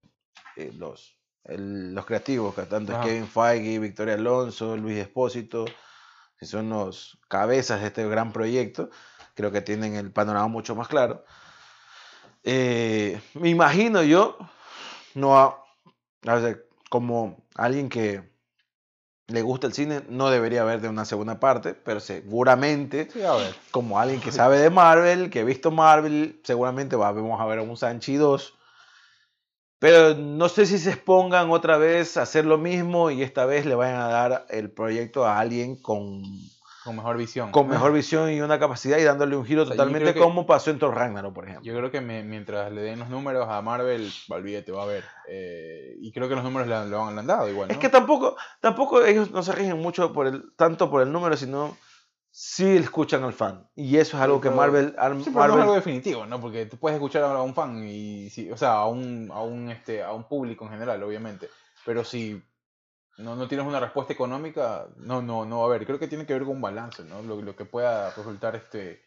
eh, 0.56 0.72
los, 0.76 1.18
el- 1.46 1.94
los 1.94 2.06
creativos, 2.06 2.56
que 2.56 2.64
tanto 2.64 2.92
es 2.92 2.98
Ajá. 2.98 3.08
Kevin 3.08 3.28
Feige, 3.28 3.80
Victoria 3.80 4.16
Alonso, 4.16 4.76
Luis 4.76 4.98
Espósito, 4.98 5.66
que 6.38 6.46
son 6.46 6.70
los 6.70 7.20
cabezas 7.28 7.82
de 7.82 7.88
este 7.88 8.08
gran 8.10 8.34
proyecto, 8.34 8.90
creo 9.36 9.52
que 9.52 9.62
tienen 9.62 9.96
el 9.96 10.12
panorama 10.12 10.48
mucho 10.48 10.76
más 10.76 10.88
claro. 10.88 11.24
Eh, 12.44 13.20
me 13.34 13.50
imagino 13.50 14.02
yo, 14.04 14.38
no 15.14 15.38
a, 15.38 15.64
a 16.26 16.36
ver, 16.36 16.68
como 16.90 17.38
alguien 17.56 17.90
que 17.90 18.24
le 19.28 19.42
gusta 19.42 19.68
el 19.68 19.74
cine, 19.74 20.02
no 20.10 20.30
debería 20.30 20.62
haber 20.62 20.82
de 20.82 20.90
una 20.90 21.06
segunda 21.06 21.40
parte, 21.40 21.74
pero 21.76 22.00
seguramente 22.00 23.10
Sí, 23.12 23.22
a 23.22 23.34
ver. 23.34 23.54
como 23.72 24.00
alguien 24.00 24.22
que 24.22 24.32
sabe 24.32 24.58
de 24.60 24.70
Marvel, 24.70 25.30
que 25.30 25.42
ha 25.42 25.44
visto 25.44 25.70
Marvel, 25.72 26.40
seguramente 26.44 26.96
va, 26.96 27.12
vamos 27.12 27.40
a 27.40 27.46
ver 27.46 27.60
un 27.60 27.78
Sanchi 27.78 28.16
2. 28.16 28.56
Pero 29.80 30.14
no 30.16 30.50
sé 30.50 30.66
si 30.66 30.78
se 30.78 30.90
expongan 30.90 31.52
otra 31.52 31.78
vez 31.78 32.18
a 32.18 32.24
hacer 32.24 32.44
lo 32.46 32.58
mismo 32.58 33.12
y 33.12 33.22
esta 33.24 33.46
vez 33.46 33.66
le 33.66 33.76
vayan 33.76 34.02
a 34.02 34.10
dar 34.10 34.46
el 34.50 34.70
proyecto 34.72 35.26
a 35.26 35.40
alguien 35.40 35.78
con, 35.78 36.22
Con 36.90 36.96
mejor 36.98 37.18
visión. 37.18 37.52
con 37.52 37.68
mejor 37.68 37.94
visión 37.94 38.32
y 38.32 38.42
una 38.42 38.58
capacidad 38.60 38.98
y 38.98 39.04
dándole 39.04 39.36
un 39.36 39.46
giro 39.46 39.64
sea, 39.66 39.76
yo 39.76 39.78
totalmente 39.78 40.14
que- 40.14 40.20
como 40.20 40.46
pasó 40.46 40.72
en 40.72 40.80
Thor 40.80 40.96
Ragnarok, 40.96 41.34
por 41.34 41.44
ejemplo. 41.46 41.64
Yo 41.64 41.78
creo 41.78 41.92
que 41.92 42.02
me- 42.02 42.24
mientras 42.24 42.72
le 42.72 42.82
den 42.82 43.00
los 43.00 43.10
números 43.10 43.48
a 43.48 43.62
Marvel, 43.62 44.12
olvídate, 44.30 44.72
va 44.72 44.84
a 44.84 44.88
ver. 44.88 45.04
Eh, 45.28 45.96
y 46.02 46.12
creo 46.12 46.28
que 46.28 46.36
los 46.36 46.44
números 46.44 46.68
le, 46.68 46.88
lo 46.90 47.04
han, 47.06 47.28
dado 47.28 47.48
igual. 47.50 47.70
Es 47.70 47.78
¿no? 47.78 47.82
que 47.82 47.90
tampoco, 47.90 48.36
tampoco 48.60 49.04
ellos 49.06 49.32
no 49.32 49.44
se 49.44 49.52
rigen 49.52 49.78
mucho 49.80 50.12
por 50.14 50.26
el, 50.28 50.52
tanto 50.56 50.90
por 50.90 51.02
el 51.02 51.12
número, 51.12 51.38
sino 51.38 51.78
sí 52.32 52.78
escuchan 52.78 53.24
al 53.24 53.34
fan. 53.34 53.68
Y 53.76 53.98
eso 53.98 54.18
es 54.18 54.24
algo 54.24 54.38
Sí, 54.38 54.42
que 54.44 54.50
pero- 54.50 54.58
Marvel, 54.58 54.96
al- 54.98 55.18
Sí, 55.24 55.26
pero 55.26 55.34
no 55.34 55.40
Marvel 55.40 55.58
es 55.58 55.62
algo 55.64 55.76
definitivo, 55.76 56.26
¿no? 56.26 56.40
Porque 56.40 56.66
tú 56.66 56.78
puedes 56.78 56.96
escuchar 56.96 57.24
a 57.24 57.42
un 57.42 57.54
fan 57.54 57.84
y, 57.88 58.30
sí, 58.30 58.50
o 58.52 58.58
sea, 58.58 58.74
a 58.74 58.86
un, 58.88 59.30
a 59.34 59.42
un, 59.42 59.70
este, 59.70 60.02
a 60.04 60.14
un 60.14 60.24
público 60.28 60.66
en 60.66 60.72
general, 60.72 61.02
obviamente. 61.04 61.50
Pero 61.86 62.04
si 62.04 62.42
no, 63.20 63.36
no 63.36 63.48
tienes 63.48 63.66
una 63.68 63.80
respuesta 63.80 64.14
económica, 64.14 64.88
no, 64.98 65.22
no, 65.22 65.46
no 65.46 65.62
a 65.64 65.66
haber. 65.68 65.86
Creo 65.86 66.00
que 66.00 66.08
tiene 66.08 66.26
que 66.26 66.34
ver 66.34 66.44
con 66.44 66.56
un 66.56 66.62
balance, 66.62 67.04
¿no? 67.04 67.22
Lo, 67.22 67.42
lo 67.42 67.56
que 67.56 67.66
pueda 67.66 68.10
resultar 68.12 68.56
este 68.56 69.02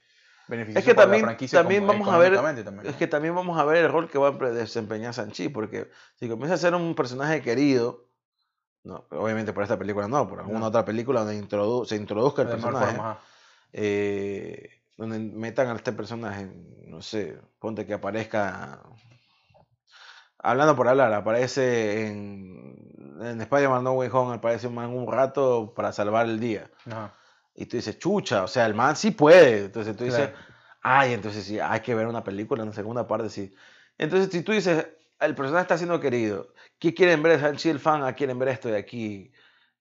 beneficioso 0.49 0.79
Es 0.81 0.85
que 0.85 0.95
para 0.95 1.05
también- 1.07 1.23
la 1.23 1.29
franquicia 1.29 1.59
también 1.61 1.87
vamos 1.87 2.09
a 2.09 2.19
ver- 2.19 2.35
también, 2.35 2.87
Es 2.87 2.97
que 2.97 3.07
también 3.07 3.35
vamos 3.35 3.59
a 3.59 3.65
ver 3.65 3.85
el 3.85 3.91
rol 3.91 4.09
que 4.11 4.19
va 4.19 4.29
a 4.29 4.51
desempeñar 4.51 5.15
Sanchi, 5.15 5.49
porque 5.49 5.91
si 6.17 6.29
comienza 6.29 6.55
a 6.55 6.59
ser 6.59 6.75
un 6.75 6.95
personaje 6.95 7.41
querido, 7.43 8.07
no, 8.85 9.07
obviamente 9.11 9.53
por 9.53 9.63
esta 9.63 9.79
película 9.79 10.09
no, 10.09 10.29
por 10.29 10.41
alguna 10.41 10.59
No. 10.61 10.67
otra 10.67 10.85
película 10.85 11.21
donde 11.25 11.41
introdu- 11.41 11.87
se 11.87 11.97
introduzca 11.97 12.43
el 12.43 12.49
De 12.49 12.55
personaje, 12.55 12.87
forma, 12.97 13.19
eh, 13.73 14.69
donde 14.97 15.19
metan 15.19 15.69
a 15.69 15.75
este 15.77 15.93
personaje, 15.93 16.51
no 16.87 17.01
sé, 17.01 17.39
ponte 17.59 17.87
que 17.87 17.95
aparezca, 17.95 18.83
hablando 20.43 20.77
por 20.77 20.89
hablar, 20.89 21.13
aparece 21.15 22.07
en, 22.09 22.77
en 23.21 23.41
Spider-Man 23.41 23.85
No 23.85 23.93
Way 23.93 24.11
Home, 24.13 24.35
aparece 24.35 24.67
un 24.67 24.75
man 24.75 24.91
un 24.91 25.11
rato 25.11 25.73
para 25.75 25.93
salvar 25.93 26.27
el 26.27 26.39
día. 26.41 26.71
Ajá. 26.87 27.15
Y 27.55 27.67
tú 27.67 27.77
dices, 27.77 27.99
chucha, 27.99 28.45
o 28.45 28.49
sea, 28.49 28.67
el 28.67 28.75
man 28.75 28.97
sí 28.97 29.11
puede. 29.13 29.67
Entonces 29.67 29.97
tú 29.97 30.05
dices, 30.05 30.29
Claro. 30.31 30.45
ay, 30.83 31.13
entonces 31.13 31.45
sí, 31.45 31.59
hay 31.61 31.81
que 31.81 31.95
ver 31.95 32.07
una 32.07 32.25
película 32.25 32.63
en 32.63 32.71
la 32.71 32.75
segunda 32.75 33.07
parte, 33.07 33.29
sí. 33.31 33.55
Entonces, 33.99 34.31
si 34.33 34.43
tú 34.43 34.53
dices, 34.53 34.87
el 35.21 35.35
personaje 35.35 35.63
está 35.63 35.77
siendo 35.77 36.01
querido, 36.01 36.49
¿qué 36.79 36.95
quieren 36.95 37.23
ver? 37.23 37.39
Sanchi 37.39 37.69
el 37.69 37.79
fan, 37.79 38.03
¿a 38.03 38.15
quieren 38.15 38.39
ver 38.39 38.49
esto 38.49 38.69
de 38.69 38.79
aquí? 38.79 39.31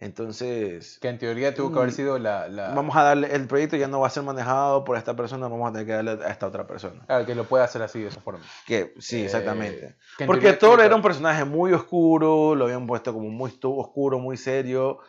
Entonces, 0.01 0.97
Que 0.99 1.09
en 1.09 1.19
teoría 1.19 1.53
tuvo 1.53 1.71
que 1.71 1.77
haber 1.77 1.89
Mm, 1.91 1.95
sido 1.95 2.17
la... 2.19 2.47
la... 2.47 2.73
vamos 2.73 2.95
a 2.95 3.03
darle, 3.03 3.33
el 3.35 3.45
proyecto 3.47 3.77
ya 3.77 3.87
no 3.87 3.99
va 3.99 4.07
a 4.07 4.09
ser 4.09 4.23
manejado 4.23 4.83
por 4.83 4.97
esta 4.97 5.15
persona, 5.15 5.47
vamos 5.47 5.69
a 5.69 5.71
tener 5.73 5.85
que 5.87 5.93
darle 5.93 6.25
a 6.25 6.29
esta 6.31 6.47
otra 6.47 6.65
persona. 6.65 7.05
Claro, 7.05 7.25
que 7.25 7.35
lo 7.35 7.43
pueda 7.43 7.65
hacer 7.65 7.83
así, 7.83 8.01
de 8.01 8.07
esa 8.07 8.19
forma. 8.19 8.43
Que 8.65 8.93
sí, 8.99 9.21
Eh, 9.21 9.25
exactamente. 9.25 9.95
que 10.17 10.23
en 10.23 10.27
Porque 10.27 10.53
Thor 10.53 10.81
era 10.81 10.95
un 10.95 11.03
personaje 11.03 11.45
muy 11.45 11.71
oscuro, 11.71 12.55
lo 12.55 12.65
habían 12.65 12.87
puesto 12.87 13.13
como 13.13 13.29
muy 13.29 13.53
oscuro, 13.61 14.17
muy 14.19 14.37
serio. 14.37 14.99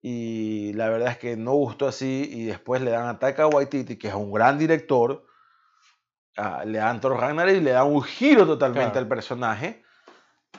Y 0.00 0.72
la 0.74 0.88
verdad 0.88 1.08
es 1.10 1.18
que 1.18 1.36
no 1.36 1.54
gustó 1.54 1.88
así. 1.88 2.30
Y 2.32 2.44
después 2.44 2.80
le 2.80 2.92
dan 2.92 3.08
a 3.08 3.18
Taika 3.18 3.48
Waititi, 3.48 3.98
que 3.98 4.06
es 4.06 4.14
un 4.14 4.30
gran 4.32 4.56
director. 4.56 5.24
le 6.64 6.78
dan 6.78 7.00
Thor 7.00 7.18
Ragnarok 7.18 7.56
y 7.56 7.60
le 7.60 7.72
dan 7.72 7.88
un 7.88 8.00
giro 8.04 8.46
totalmente 8.46 8.92
Claro. 8.92 9.00
al 9.00 9.08
personaje, 9.08 9.82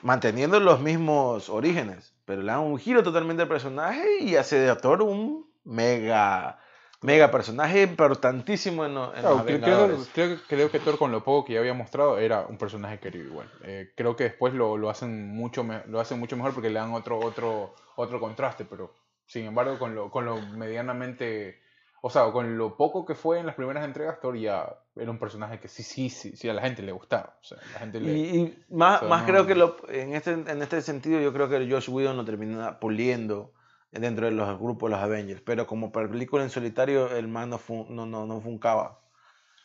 manteniendo 0.01 0.59
los 0.59 0.81
mismos 0.81 1.47
orígenes. 1.49 2.13
Pero 2.29 2.43
le 2.43 2.51
dan 2.51 2.59
un 2.61 2.77
giro 2.77 3.01
totalmente 3.01 3.41
al 3.41 3.47
personaje 3.49 4.19
y 4.21 4.35
hace 4.35 4.59
de 4.59 4.75
Thor 4.75 5.01
un 5.01 5.49
mega, 5.63 6.59
mega 7.01 7.31
personaje 7.31 7.81
importantísimo 7.81 8.85
en, 8.85 8.91
en 8.91 8.97
Claro, 9.13 9.29
los 9.37 9.43
creo, 9.45 9.59
Vengadores. 9.59 10.09
creo, 10.13 10.27
creo- 10.27 10.39
creo 10.47 10.71
que 10.71 10.79
Thor 10.79 10.99
con 10.99 11.11
lo 11.11 11.23
poco 11.23 11.45
que 11.45 11.53
ya 11.53 11.59
había 11.59 11.73
mostrado 11.73 12.19
era 12.19 12.45
un 12.47 12.59
personaje 12.59 12.99
querido 12.99 13.25
igual. 13.25 13.49
Eh, 13.63 13.91
creo 13.97 14.15
que 14.15 14.25
después 14.25 14.53
lo, 14.53 14.77
lo 14.77 14.91
hacen 14.91 15.29
mucho 15.35 15.63
me- 15.63 15.81
lo 15.87 15.99
hacen 15.99 16.19
mucho 16.19 16.37
mejor 16.37 16.53
porque 16.53 16.69
le 16.69 16.77
dan 16.79 16.93
otro 16.93 17.17
otro 17.19 17.73
otro 17.95 18.19
contraste, 18.19 18.63
pero 18.63 18.93
sin 19.25 19.45
embargo 19.47 19.79
con 19.79 19.95
lo 19.95 20.11
con 20.11 20.25
lo 20.25 20.39
medianamente 20.39 21.59
o 22.01 22.11
sea, 22.11 22.31
con 22.31 22.59
lo 22.59 22.77
poco 22.77 23.05
que 23.07 23.15
fue 23.15 23.39
en 23.39 23.47
las 23.47 23.55
primeras 23.55 23.83
entregas 23.85 24.19
Thor 24.21 24.37
ya 24.37 24.69
era 24.99 25.11
un 25.11 25.19
personaje 25.19 25.59
que 25.59 25.67
sí 25.67 25.83
sí 25.83 26.09
sí, 26.09 26.35
sí 26.35 26.49
a 26.49 26.53
la 26.53 26.61
gente 26.61 26.81
le 26.83 26.91
gustaba, 26.91 27.37
o 27.41 27.43
sea, 27.43 27.59
la 27.71 27.79
gente 27.79 27.99
le 28.01 28.13
Y, 28.13 28.37
y 28.39 28.65
más, 28.69 29.03
o 29.03 29.05
sea, 29.05 29.13
más 29.13 29.23
no- 29.23 29.25
creo 29.25 29.45
que 29.45 29.55
lo, 29.55 29.77
en, 29.89 30.13
este, 30.15 30.31
en 30.31 30.61
este 30.61 30.81
sentido 30.81 31.19
yo 31.19 31.33
creo 31.33 31.49
que 31.49 31.69
Josh 31.69 31.89
Whedon 31.89 32.17
lo 32.17 32.25
termina 32.25 32.79
puliendo 32.79 33.53
dentro 33.91 34.25
de 34.25 34.31
los 34.31 34.57
grupos 34.59 34.89
de 34.89 34.95
los 34.95 35.03
Avengers. 35.03 35.41
Pero 35.41 35.67
como 35.67 35.91
película 35.91 36.43
en 36.43 36.49
solitario 36.49 37.09
el 37.15 37.27
man 37.27 37.49
no, 37.49 37.57
fu- 37.57 37.87
no, 37.89 38.05
no, 38.05 38.25
no 38.25 38.41
funcaba. 38.41 39.01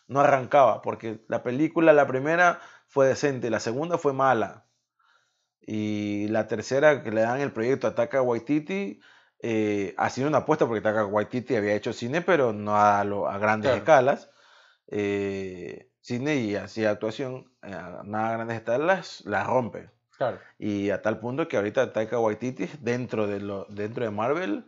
No 0.08 0.20
arrancaba. 0.20 0.82
Porque 0.82 1.24
la 1.28 1.42
película, 1.42 1.92
la 1.92 2.06
primera 2.08 2.60
fue 2.88 3.08
decente, 3.08 3.50
la 3.50 3.60
segunda 3.60 3.98
fue 3.98 4.12
mala. 4.14 4.66
Y 5.66 6.28
la 6.28 6.46
tercera 6.46 7.02
que 7.02 7.10
le 7.10 7.22
dan 7.22 7.40
el 7.40 7.52
proyecto 7.52 7.86
a 7.86 7.94
Taka 7.94 8.20
Waititi 8.22 9.00
eh, 9.40 9.94
ha 9.96 10.10
sido 10.10 10.28
una 10.28 10.38
apuesta 10.38 10.66
porque 10.66 10.80
Taka 10.82 11.06
Waititi 11.06 11.56
había 11.56 11.74
hecho 11.74 11.92
cine, 11.92 12.20
pero 12.22 12.52
no 12.52 12.76
a, 12.76 13.02
lo- 13.04 13.28
a 13.28 13.38
grandes 13.38 13.70
Claro. 13.70 13.78
escalas. 13.78 14.30
Eh, 14.88 15.88
cine 16.00 16.36
y 16.36 16.54
hacía 16.56 16.90
actuación, 16.90 17.50
eh, 17.62 17.70
nada 18.04 18.32
grandes 18.32 18.58
escalas, 18.58 19.22
la 19.24 19.44
rompe. 19.44 19.90
claro. 20.18 20.38
Y 20.58 20.90
a 20.90 21.00
tal 21.02 21.18
punto 21.18 21.48
que 21.48 21.56
ahorita 21.56 21.92
Taika 21.92 22.18
Waititi 22.18 22.68
dentro 22.80 23.26
de, 23.26 23.40
lo, 23.40 23.66
dentro 23.70 24.04
de 24.04 24.10
Marvel 24.10 24.64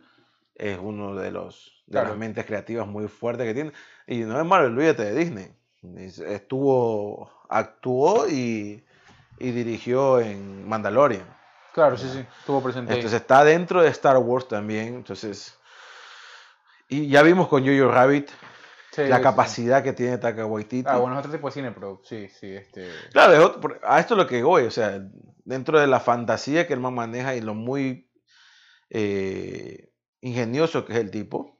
es 0.55 0.77
uno 0.81 1.15
de 1.15 1.31
los 1.31 1.73
de 1.85 1.91
Claro. 1.93 2.09
las 2.09 2.17
mentes 2.17 2.45
creativas 2.45 2.85
muy 2.87 3.07
fuertes 3.07 3.45
que 3.45 3.53
tiene. 3.53 3.71
Y 4.07 4.19
no 4.21 4.39
es 4.39 4.45
Marvel, 4.45 4.73
olvídate 4.73 5.05
de 5.05 5.13
Disney. 5.13 5.55
Es- 5.97 6.19
Estuvo, 6.19 7.31
actuó 7.49 8.27
y, 8.27 8.83
y 9.39 9.51
dirigió 9.51 10.19
en 10.19 10.67
Mandalorian. 10.67 11.25
Claro, 11.73 11.95
sí, 11.95 12.09
sí, 12.11 12.25
estuvo 12.39 12.61
presente. 12.61 12.91
ahí. 12.91 12.97
Entonces 12.97 13.21
está 13.21 13.43
dentro 13.45 13.81
de 13.83 13.89
Star 13.89 14.17
Wars 14.17 14.47
también. 14.47 14.95
Entonces, 14.95 15.57
y 16.89 17.07
ya 17.07 17.21
vimos 17.21 17.47
con 17.47 17.63
Jojo 17.65 17.91
Rabbit 17.91 18.29
Sí, 18.97 19.03
la 19.07 19.17
sí, 19.17 19.23
capacidad 19.23 19.83
que 19.83 19.93
tiene 19.93 20.17
Taika 20.17 20.45
Waititi. 20.47 20.89
Ah, 20.89 20.97
bueno, 20.97 21.13
es 21.15 21.19
otro 21.19 21.31
tipo 21.37 21.47
de 21.47 21.53
cine, 21.53 21.71
pero 21.71 22.01
sí, 22.03 22.27
sí, 22.29 22.55
este 22.55 22.89
Claro, 23.11 23.33
es 23.33 23.39
otro- 23.39 23.79
a 23.83 23.99
esto 23.99 24.15
es 24.15 24.17
lo 24.17 24.25
que 24.25 24.41
voy, 24.41 24.63
o 24.63 24.71
sea, 24.71 24.99
dentro 25.45 25.79
de 25.79 25.85
la 25.85 25.99
fantasía 25.99 26.65
que 26.65 26.73
el 26.73 26.79
man 26.79 26.95
maneja 26.95 27.35
y 27.35 27.41
lo 27.41 27.53
muy 27.53 28.09
eh, 28.89 29.91
ingenioso 30.21 30.83
que 30.83 30.93
es 30.93 30.99
el 30.99 31.11
tipo, 31.11 31.59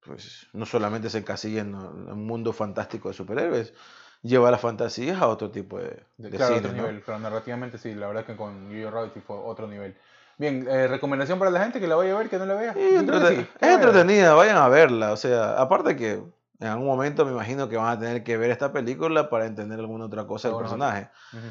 pues 0.00 0.46
no 0.54 0.64
solamente 0.64 1.10
se 1.10 1.18
encasilla 1.18 1.60
en 1.60 1.74
un 1.74 2.26
mundo 2.26 2.52
fantástico 2.54 3.08
de 3.08 3.14
superhéroes, 3.14 3.74
lleva 4.22 4.50
las 4.50 4.60
fantasías 4.62 5.20
a 5.20 5.28
otro 5.28 5.50
tipo 5.50 5.78
de, 5.78 6.02
De- 6.16 6.30
claro, 6.30 6.54
cine, 6.54 6.58
otro 6.68 6.72
¿no? 6.72 6.82
nivel, 6.84 7.02
pero 7.04 7.18
narrativamente 7.18 7.76
sí, 7.76 7.94
la 7.94 8.06
verdad 8.06 8.24
que 8.24 8.34
con 8.36 8.70
Jojo 8.74 8.90
Rabbit 8.90 9.22
fue 9.26 9.36
otro 9.36 9.66
nivel. 9.66 9.94
Bien, 10.38 10.66
eh, 10.70 10.86
recomendación 10.86 11.38
para 11.38 11.50
la 11.50 11.60
gente 11.60 11.80
que 11.80 11.88
la 11.88 11.96
vaya 11.96 12.14
a 12.14 12.18
ver, 12.18 12.30
que 12.30 12.38
no 12.38 12.46
la 12.46 12.54
vea. 12.54 12.72
Sí, 12.72 12.80
Yo 12.80 12.88
creo 12.88 13.04
que 13.20 13.26
entrete- 13.26 13.34
sí, 13.36 13.48
es 13.60 13.68
entretenida, 13.68 14.34
vayan 14.34 14.56
a 14.56 14.68
verla, 14.68 15.12
o 15.12 15.16
sea, 15.16 15.60
aparte 15.60 15.96
que 15.96 16.22
en 16.60 16.66
algún 16.68 16.86
momento 16.86 17.24
me 17.24 17.32
imagino 17.32 17.68
que 17.68 17.76
van 17.76 17.88
a 17.96 17.98
tener 17.98 18.24
que 18.24 18.36
ver 18.36 18.50
esta 18.50 18.72
película 18.72 19.30
para 19.30 19.46
entender 19.46 19.78
alguna 19.78 20.06
otra 20.06 20.26
cosa 20.26 20.48
del 20.48 20.56
personaje. 20.58 21.10
Ujú. 21.32 21.46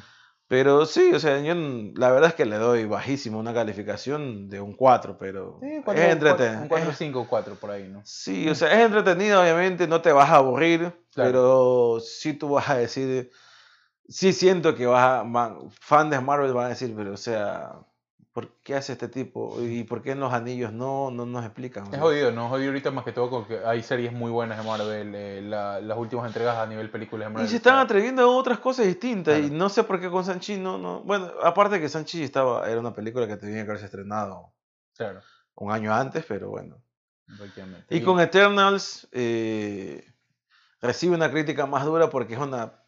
Pero 0.49 0.85
sí, 0.85 1.11
o 1.13 1.19
sea, 1.19 1.41
yo 1.41 1.53
la 1.95 2.09
verdad 2.11 2.29
es 2.29 2.35
que 2.35 2.45
le 2.45 2.55
doy 2.55 2.85
bajísimo 2.85 3.37
una 3.37 3.53
calificación 3.53 4.47
de 4.47 4.61
un 4.61 4.73
4, 4.75 5.17
pero 5.17 5.59
Sí, 5.61 5.67
es 5.75 5.83
cuatro- 5.83 6.03
entretenido. 6.03 6.61
Un 6.61 6.67
4, 6.69 6.93
5, 6.93 7.27
4 7.29 7.55
por 7.55 7.71
ahí, 7.71 7.89
¿no? 7.89 8.01
Sí, 8.05 8.47
o 8.47 8.55
sea, 8.55 8.71
es 8.73 8.85
entretenido, 8.85 9.41
obviamente, 9.41 9.87
no 9.89 9.99
te 10.01 10.13
vas 10.13 10.29
a 10.29 10.35
aburrir, 10.37 10.79
Claro. 11.13 11.29
pero 11.29 11.99
sí 11.99 12.33
tú 12.33 12.49
vas 12.51 12.69
a 12.69 12.77
decir, 12.77 13.29
sí 14.07 14.31
siento 14.31 14.73
que 14.75 14.85
vas 14.85 15.03
a, 15.25 15.55
fan 15.81 16.09
de 16.09 16.21
Marvel 16.21 16.53
van 16.53 16.67
a 16.67 16.69
decir, 16.69 16.93
pero 16.95 17.13
o 17.13 17.17
sea, 17.17 17.73
¿por 18.37 18.49
qué 18.61 18.75
hace 18.75 18.91
este 18.91 19.07
tipo? 19.07 19.59
¿Y 19.63 19.83
por 19.83 20.03
qué 20.03 20.11
en 20.11 20.19
los 20.19 20.31
anillos 20.31 20.71
no, 20.71 21.09
no 21.09 21.25
nos 21.25 21.43
explican? 21.43 21.91
Es 21.91 21.99
jodido, 21.99 22.31
¿no? 22.31 22.43
Es 22.45 22.49
jodido 22.51 22.69
ahorita 22.69 22.91
más 22.91 23.03
que 23.03 23.11
todo 23.11 23.31
porque 23.31 23.61
hay 23.65 23.81
series 23.81 24.13
muy 24.13 24.29
buenas 24.29 24.59
de 24.59 24.63
Marvel, 24.63 25.15
eh, 25.15 25.41
la- 25.41 25.81
las 25.81 25.97
últimas 25.97 26.27
entregas 26.27 26.55
a 26.55 26.67
nivel 26.67 26.91
películas 26.91 27.29
de 27.29 27.33
Marvel. 27.33 27.47
Y 27.47 27.49
se 27.49 27.55
están 27.55 27.79
atreviendo 27.79 28.21
a 28.21 28.27
otras 28.27 28.59
cosas 28.59 28.85
distintas, 28.85 29.39
y 29.39 29.49
no 29.49 29.69
sé 29.69 29.83
por 29.85 29.99
qué 29.99 30.11
con 30.11 30.23
Sanchi 30.23 30.55
no, 30.55 30.77
no, 30.77 30.99
bueno, 31.01 31.31
aparte 31.41 31.81
que 31.81 31.89
Sanchi 31.89 32.21
estaba, 32.21 32.69
era 32.69 32.79
una 32.79 32.93
película 32.93 33.25
que 33.25 33.37
tenía 33.37 33.63
que 33.63 33.71
haberse 33.71 33.85
estrenado 33.85 34.53
Claro, 34.95 35.21
un 35.55 35.71
año 35.71 35.91
antes, 35.91 36.23
pero 36.27 36.51
bueno. 36.51 36.77
efectivamente. 37.33 37.95
Y 37.95 38.03
con 38.03 38.19
Eternals 38.19 39.07
eh, 39.13 40.05
recibe 40.79 41.15
una 41.15 41.31
crítica 41.31 41.65
más 41.65 41.85
dura 41.85 42.11
porque 42.11 42.35
es 42.35 42.39
una 42.39 42.83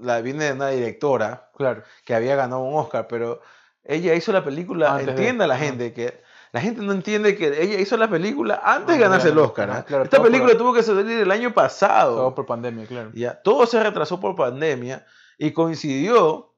la 0.00 0.20
viene 0.20 0.44
de 0.44 0.52
una 0.52 0.68
directora 0.68 1.50
Claro, 1.56 1.82
que 2.04 2.14
había 2.14 2.36
ganado 2.36 2.60
un 2.60 2.78
Oscar, 2.78 3.06
pero 3.08 3.40
ella 3.84 4.14
hizo 4.14 4.32
la 4.32 4.44
película, 4.44 4.92
Antes 4.92 5.06
de- 5.06 5.12
entienda 5.12 5.46
la 5.46 5.54
ajá. 5.54 5.64
gente 5.64 5.92
que 5.92 6.22
la 6.52 6.60
gente 6.60 6.82
no 6.82 6.92
entiende 6.92 7.34
que 7.36 7.62
ella 7.62 7.80
hizo 7.80 7.96
la 7.96 8.08
película 8.10 8.56
antes 8.56 8.76
Antes 8.80 8.94
de 8.96 9.00
ganarse 9.02 9.26
de 9.28 9.32
el 9.32 9.38
Oscar. 9.38 9.70
¿eh? 9.70 9.84
claro, 9.86 10.04
Esta 10.04 10.16
todo 10.18 10.24
por- 10.24 10.30
película 10.32 10.58
tuvo 10.58 10.74
que 10.74 10.82
salir 10.82 11.18
el 11.20 11.30
año 11.30 11.52
pasado. 11.54 12.14
todo 12.16 12.34
por 12.34 12.44
pandemia, 12.46 12.86
claro. 12.86 13.10
Ya, 13.14 13.40
todo 13.42 13.64
se 13.66 13.82
retrasó 13.82 14.20
por 14.20 14.36
pandemia 14.36 15.06
y 15.38 15.52
coincidió, 15.52 16.54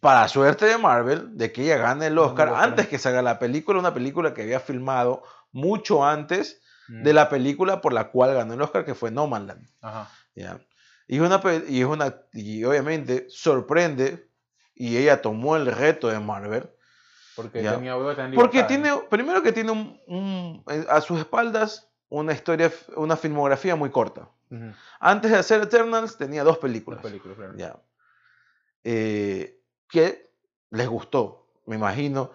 para 0.00 0.28
suerte 0.28 0.66
de 0.66 0.76
Marvel, 0.76 1.36
de 1.38 1.50
que 1.52 1.62
ella 1.62 1.78
gane 1.78 2.08
el 2.08 2.18
Oscar 2.18 2.48
Oscar. 2.50 2.64
antes 2.68 2.86
que 2.88 2.98
salga 2.98 3.22
la 3.22 3.38
película, 3.38 3.78
una 3.78 3.94
película 3.94 4.34
que 4.34 4.42
había 4.42 4.60
filmado 4.60 5.22
mucho 5.52 6.04
antes 6.04 6.60
Mm. 6.88 7.02
de 7.02 7.12
la 7.14 7.30
película 7.30 7.80
por 7.80 7.94
la 7.94 8.10
cual 8.10 8.34
ganó 8.34 8.52
el 8.52 8.60
Oscar, 8.60 8.84
que 8.84 8.94
fue 8.94 9.10
No 9.10 9.26
Man 9.26 9.46
Land. 9.46 9.66
Ajá. 9.80 10.10
¿ya? 10.34 10.60
Y, 11.08 11.20
una, 11.20 11.40
y, 11.66 11.82
una, 11.84 12.14
y 12.34 12.62
obviamente 12.64 13.24
sorprende, 13.30 14.28
y 14.74 14.96
ella 14.96 15.22
tomó 15.22 15.56
el 15.56 15.66
reto 15.66 16.08
de 16.08 16.18
Marvel, 16.20 16.68
Porque 17.36 17.62
Ya. 17.62 17.74
tenía 17.74 17.94
tener 18.14 18.34
porque 18.34 18.62
tiene, 18.64 18.92
primero 19.10 19.42
que 19.42 19.52
tiene 19.52 19.72
un, 19.72 20.00
un- 20.06 20.64
eh, 20.68 20.86
a 20.88 21.00
sus 21.00 21.18
espaldas 21.18 21.88
una 22.08 22.32
historia, 22.32 22.70
una 22.96 23.16
filmografía 23.16 23.74
muy 23.74 23.90
corta. 23.90 24.28
Ujú. 24.50 24.72
Antes 25.00 25.32
de 25.32 25.38
hacer 25.38 25.60
Eternals 25.62 26.16
tenía 26.16 26.44
dos 26.44 26.54
Las 26.56 26.60
películas. 26.62 27.02
películas, 27.02 27.36
claro. 27.36 27.54
Ya. 27.56 27.76
Eh, 28.84 29.60
que 29.88 30.30
les 30.70 30.88
gustó, 30.88 31.46
me 31.66 31.76
imagino. 31.76 32.30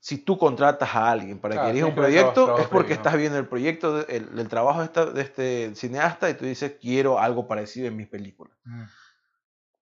Si 0.00 0.18
tú 0.18 0.38
contratas 0.38 0.94
a 0.94 1.10
alguien 1.10 1.40
para 1.40 1.54
Claro, 1.54 1.66
que 1.68 1.72
dirija 1.72 1.86
un 1.88 1.94
proyecto, 1.94 2.44
trabajo 2.44 2.62
es 2.62 2.68
porque 2.68 2.92
estás 2.92 3.16
viendo 3.16 3.38
el 3.38 3.46
proyecto, 3.46 4.06
el, 4.06 4.38
el 4.38 4.48
trabajo 4.48 4.78
de, 4.80 4.84
esta- 4.86 5.06
de 5.06 5.20
este 5.22 5.74
cineasta 5.74 6.30
y 6.30 6.34
tú 6.34 6.44
dices, 6.44 6.76
quiero 6.80 7.18
algo 7.18 7.48
parecido 7.48 7.88
en 7.88 7.96
mis 7.96 8.06
películas. 8.06 8.56
Ujú. 8.64 8.84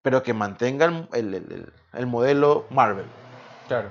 Pero 0.07 0.23
que 0.23 0.33
mantenga 0.33 0.85
el, 0.85 1.09
el- 1.15 1.35
el- 1.35 1.51
el- 1.53 1.73
el 1.95 2.07
modelo 2.07 2.67
Marvel. 2.71 3.07
Claro. 3.67 3.91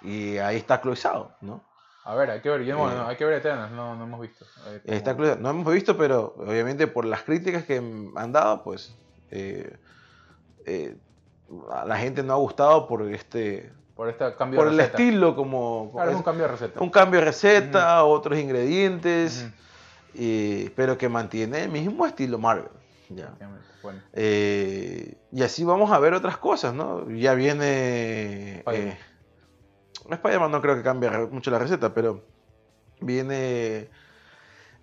Y 0.00 0.38
ahí 0.38 0.56
está 0.56 0.80
cloizado, 0.80 1.32
¿no? 1.42 1.62
A 2.04 2.14
ver, 2.14 2.30
hay 2.30 2.40
que 2.40 2.48
ver. 2.48 2.62
Yo, 2.64 2.78
bueno, 2.78 3.02
Eh. 3.02 3.04
hay 3.08 3.16
que 3.16 3.26
ver 3.26 3.34
Eternals, 3.34 3.70
no, 3.72 3.94
no 3.96 4.04
hemos 4.04 4.18
visto. 4.22 4.46
Está. 4.86 5.12
No 5.12 5.50
hemos 5.50 5.70
visto, 5.74 5.94
pero 5.98 6.34
obviamente 6.38 6.86
por 6.86 7.04
las 7.04 7.20
críticas 7.22 7.64
que 7.64 7.76
han 8.16 8.32
dado, 8.32 8.62
pues 8.64 8.96
eh, 9.30 9.76
eh, 10.64 10.96
a 11.70 11.84
la 11.84 11.98
gente 11.98 12.22
no 12.22 12.32
ha 12.32 12.36
gustado 12.36 12.88
por 12.88 13.02
este 13.02 13.70
Por 13.94 14.08
este 14.08 14.34
cambio 14.36 14.56
por 14.58 14.68
de 14.68 14.72
el 14.72 14.78
receta. 14.78 14.96
estilo 15.02 15.36
como 15.36 15.92
Claro, 15.92 16.12
es 16.12 16.16
un 16.16 16.22
cambio 16.22 16.44
de 16.46 16.50
receta. 16.52 16.80
un 16.80 16.88
cambio 16.88 17.20
de 17.20 17.26
receta, 17.26 18.02
otros 18.04 18.38
ingredientes, 18.38 19.46
y- 20.14 20.70
pero 20.70 20.96
que 20.96 21.10
mantiene 21.10 21.64
el 21.64 21.68
mismo 21.70 22.06
estilo 22.06 22.38
Marvel. 22.38 22.70
Ya. 23.10 23.24
Efectivamente, 23.24 23.66
Bueno, 23.82 24.00
Eh, 24.12 25.16
y 25.32 25.42
así 25.42 25.64
vamos 25.64 25.92
a 25.92 25.98
ver 25.98 26.14
otras 26.14 26.36
cosas, 26.38 26.74
¿no? 26.74 27.08
Ya 27.10 27.34
viene... 27.34 28.58
Spider-Man. 28.58 28.88
Eh, 28.92 28.98
Spider-Man 30.10 30.50
no 30.50 30.60
creo 30.62 30.76
que 30.76 30.82
cambie 30.82 31.10
mucho 31.30 31.50
la 31.50 31.58
receta, 31.58 31.92
pero 31.94 32.24
viene... 33.00 33.90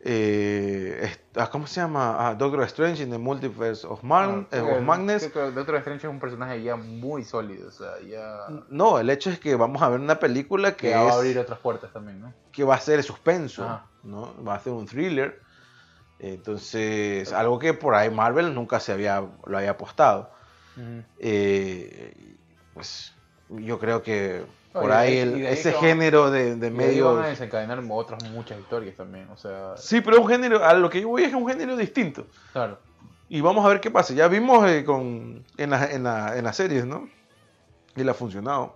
eh, 0.06 1.16
ah, 1.36 1.50
¿Cómo 1.50 1.66
se 1.68 1.80
llama? 1.82 2.28
Ah, 2.28 2.36
Doctor 2.36 2.64
Strange 2.64 3.04
in 3.04 3.10
the 3.10 3.18
Multiverse 3.18 3.86
of, 3.88 4.04
Man- 4.04 4.48
eh, 4.52 4.60
of 4.60 4.82
Madness. 4.82 5.34
Doctor 5.34 5.76
Strange 5.78 6.08
es 6.08 6.12
un 6.12 6.20
personaje 6.20 6.62
ya 6.62 6.76
muy 6.76 7.24
sólido, 7.24 7.70
o 7.70 7.72
sea, 7.72 8.00
ya 8.02 8.48
No, 8.70 9.00
el 9.00 9.10
hecho 9.10 9.30
es 9.30 9.40
que 9.40 9.56
vamos 9.56 9.82
a 9.82 9.90
ver 9.90 10.00
una 10.00 10.20
película 10.20 10.76
que, 10.76 10.90
que 10.90 10.96
va 10.96 11.08
es- 11.08 11.14
a 11.14 11.18
abrir 11.18 11.40
otras 11.40 11.60
puertas 11.60 11.92
también, 11.94 12.20
¿no? 12.22 12.34
que 12.52 12.64
va 12.64 12.76
a 12.76 12.80
ser 12.80 13.02
suspenso, 13.04 13.64
Ajá. 13.64 13.90
¿no? 14.04 14.34
Va 14.44 14.56
a 14.56 14.60
ser 14.60 14.74
un 14.74 14.86
thriller. 14.86 15.42
Entonces, 16.24 17.34
algo 17.34 17.60
que 17.60 17.74
por 17.74 17.96
ahí 17.96 18.10
Marvel 18.10 18.56
nunca 18.56 18.80
se 18.80 18.94
había, 18.94 19.20
lo 19.46 19.58
había 19.58 19.72
apostado. 19.72 20.32
Eh, 21.20 22.38
pues 22.74 23.14
yo 23.50 23.78
creo 23.78 24.02
que 24.02 24.46
por 24.72 24.90
de 24.90 24.94
ahí 24.96 25.18
el- 25.18 25.36
ahí 25.36 25.46
ese 25.48 25.74
género 25.74 26.32
de, 26.32 26.56
de 26.56 26.72
medio... 26.72 27.14
van 27.16 27.26
a 27.26 27.28
desencadenar 27.28 27.84
otras 27.90 28.24
muchas 28.32 28.60
historias 28.60 28.96
también, 28.96 29.30
o 29.30 29.38
sea, 29.38 29.76
Sí, 29.76 30.02
pero 30.02 30.18
es 30.18 30.24
un 30.24 30.30
género, 30.30 30.64
a 30.64 30.74
lo 30.74 30.90
que 30.90 31.02
yo 31.02 31.10
voy 31.10 31.24
es 31.24 31.34
un 31.34 31.48
género 31.48 31.76
distinto. 31.76 32.26
claro. 32.52 32.80
Y 33.28 33.42
vamos 33.42 33.66
a 33.66 33.70
ver 33.70 33.82
qué 33.82 33.90
pasa. 33.92 34.14
Ya 34.14 34.28
vimos 34.28 34.70
eh, 34.70 34.84
con, 34.86 35.44
en, 35.58 35.70
la- 35.70 35.92
en, 35.92 36.04
la- 36.04 36.38
en 36.38 36.44
las 36.44 36.56
series, 36.56 36.86
¿no? 36.86 37.10
Y 37.96 38.04
le 38.04 38.12
ha 38.12 38.14
funcionado. 38.14 38.76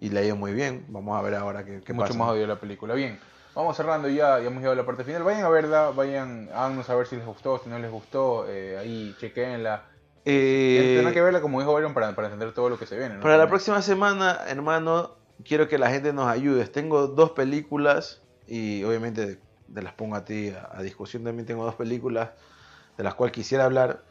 Y 0.00 0.10
le 0.10 0.20
ha 0.20 0.24
ido 0.24 0.36
muy 0.36 0.52
bien. 0.52 0.84
Vamos 0.88 1.18
a 1.18 1.22
ver 1.22 1.34
ahora 1.34 1.64
qué, 1.64 1.80
qué 1.84 1.92
mucho 1.92 2.08
pasa. 2.08 2.18
más 2.18 2.28
audio 2.30 2.46
la 2.46 2.58
película. 2.60 2.94
Bien, 2.94 3.18
vamos 3.54 3.76
cerrando 3.76 4.08
ya, 4.08 4.38
ya 4.40 4.46
hemos 4.46 4.58
llegado 4.58 4.72
a 4.72 4.76
la 4.76 4.86
parte 4.86 5.04
final. 5.04 5.22
Vayan 5.22 5.44
a 5.44 5.48
verla, 5.48 5.90
vayan, 5.90 6.48
háganos 6.52 6.88
a 6.90 6.94
ver 6.94 7.06
si 7.06 7.16
les 7.16 7.24
gustó, 7.26 7.58
si 7.62 7.68
no 7.68 7.78
les 7.78 7.90
gustó, 7.90 8.46
eh, 8.48 8.78
ahí 8.78 9.14
chequenla. 9.20 9.84
Eh, 10.24 10.94
Tienen 10.94 11.12
que 11.12 11.20
verla 11.20 11.40
como 11.40 11.60
dijo 11.60 11.74
Byron 11.74 11.92
para, 11.94 12.14
para 12.14 12.28
entender 12.28 12.52
todo 12.54 12.68
lo 12.70 12.78
que 12.78 12.86
se 12.86 12.96
viene. 12.96 13.16
¿no? 13.16 13.20
Para 13.20 13.36
la 13.36 13.48
próxima 13.48 13.82
semana, 13.82 14.40
hermano, 14.46 15.16
quiero 15.44 15.68
que 15.68 15.78
la 15.78 15.90
gente 15.90 16.12
nos 16.12 16.28
ayude. 16.28 16.66
Tengo 16.66 17.08
dos 17.08 17.32
películas 17.32 18.22
y 18.46 18.82
obviamente 18.84 19.38
te 19.72 19.82
las 19.82 19.92
pongo 19.92 20.16
a 20.16 20.24
ti 20.24 20.50
a, 20.50 20.70
a 20.72 20.82
discusión. 20.82 21.24
También 21.24 21.46
tengo 21.46 21.64
dos 21.64 21.74
películas 21.74 22.30
de 22.96 23.04
las 23.04 23.14
cuales 23.14 23.34
quisiera 23.34 23.64
hablar. 23.64 24.02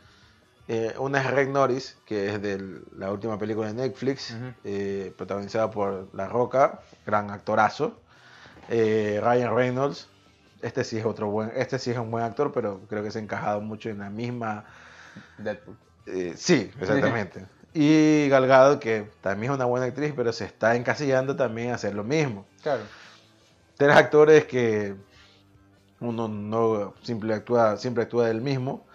Eh, 0.67 0.93
una 0.97 1.19
es 1.19 1.29
Red 1.29 1.49
Norris, 1.49 1.97
que 2.05 2.29
es 2.29 2.41
de 2.41 2.81
la 2.95 3.11
última 3.11 3.37
película 3.37 3.67
de 3.67 3.73
Netflix, 3.73 4.33
eh, 4.63 5.13
protagonizada 5.17 5.69
por 5.69 6.07
La 6.13 6.27
Roca, 6.29 6.79
gran 7.05 7.31
actorazo. 7.31 7.99
Eh, 8.70 9.20
Ryan 9.22 9.55
Reynolds, 9.55 10.07
este 10.61 10.84
sí 10.84 10.97
es 10.97 11.05
otro 11.05 11.30
buen, 11.30 11.51
este 11.55 11.80
sí 11.80 11.91
es 11.91 11.97
un 11.97 12.09
buen 12.09 12.24
actor, 12.24 12.51
pero 12.51 12.82
creo 12.89 13.03
que 13.03 13.11
se 13.11 13.20
ha 13.20 13.22
encajado 13.22 13.61
mucho 13.61 13.89
en 13.89 13.99
la 13.99 14.09
misma 14.09 14.66
Deadpool. 15.38 15.78
eh, 16.07 16.34
sí, 16.36 16.72
exactamente. 16.80 17.45
Y 17.76 18.30
Galgado, 18.30 18.80
que 18.80 19.09
también 19.22 19.51
es 19.51 19.55
una 19.55 19.66
buena 19.66 19.88
actriz, 19.88 20.14
pero 20.16 20.32
se 20.32 20.45
está 20.45 20.76
encasillando 20.76 21.36
también 21.36 21.72
a 21.72 21.76
hacer 21.76 21.95
lo 21.95 22.03
mismo. 22.03 22.45
Claro. 22.61 22.84
Tres 23.78 23.95
actores 23.95 24.45
que 24.45 24.93
uno 25.99 26.28
no 26.28 26.93
siempre 27.01 27.34
actúa, 27.34 27.78
siempre 27.78 28.03
actúa 28.03 28.28
del 28.28 28.41
mismo, 28.41 28.86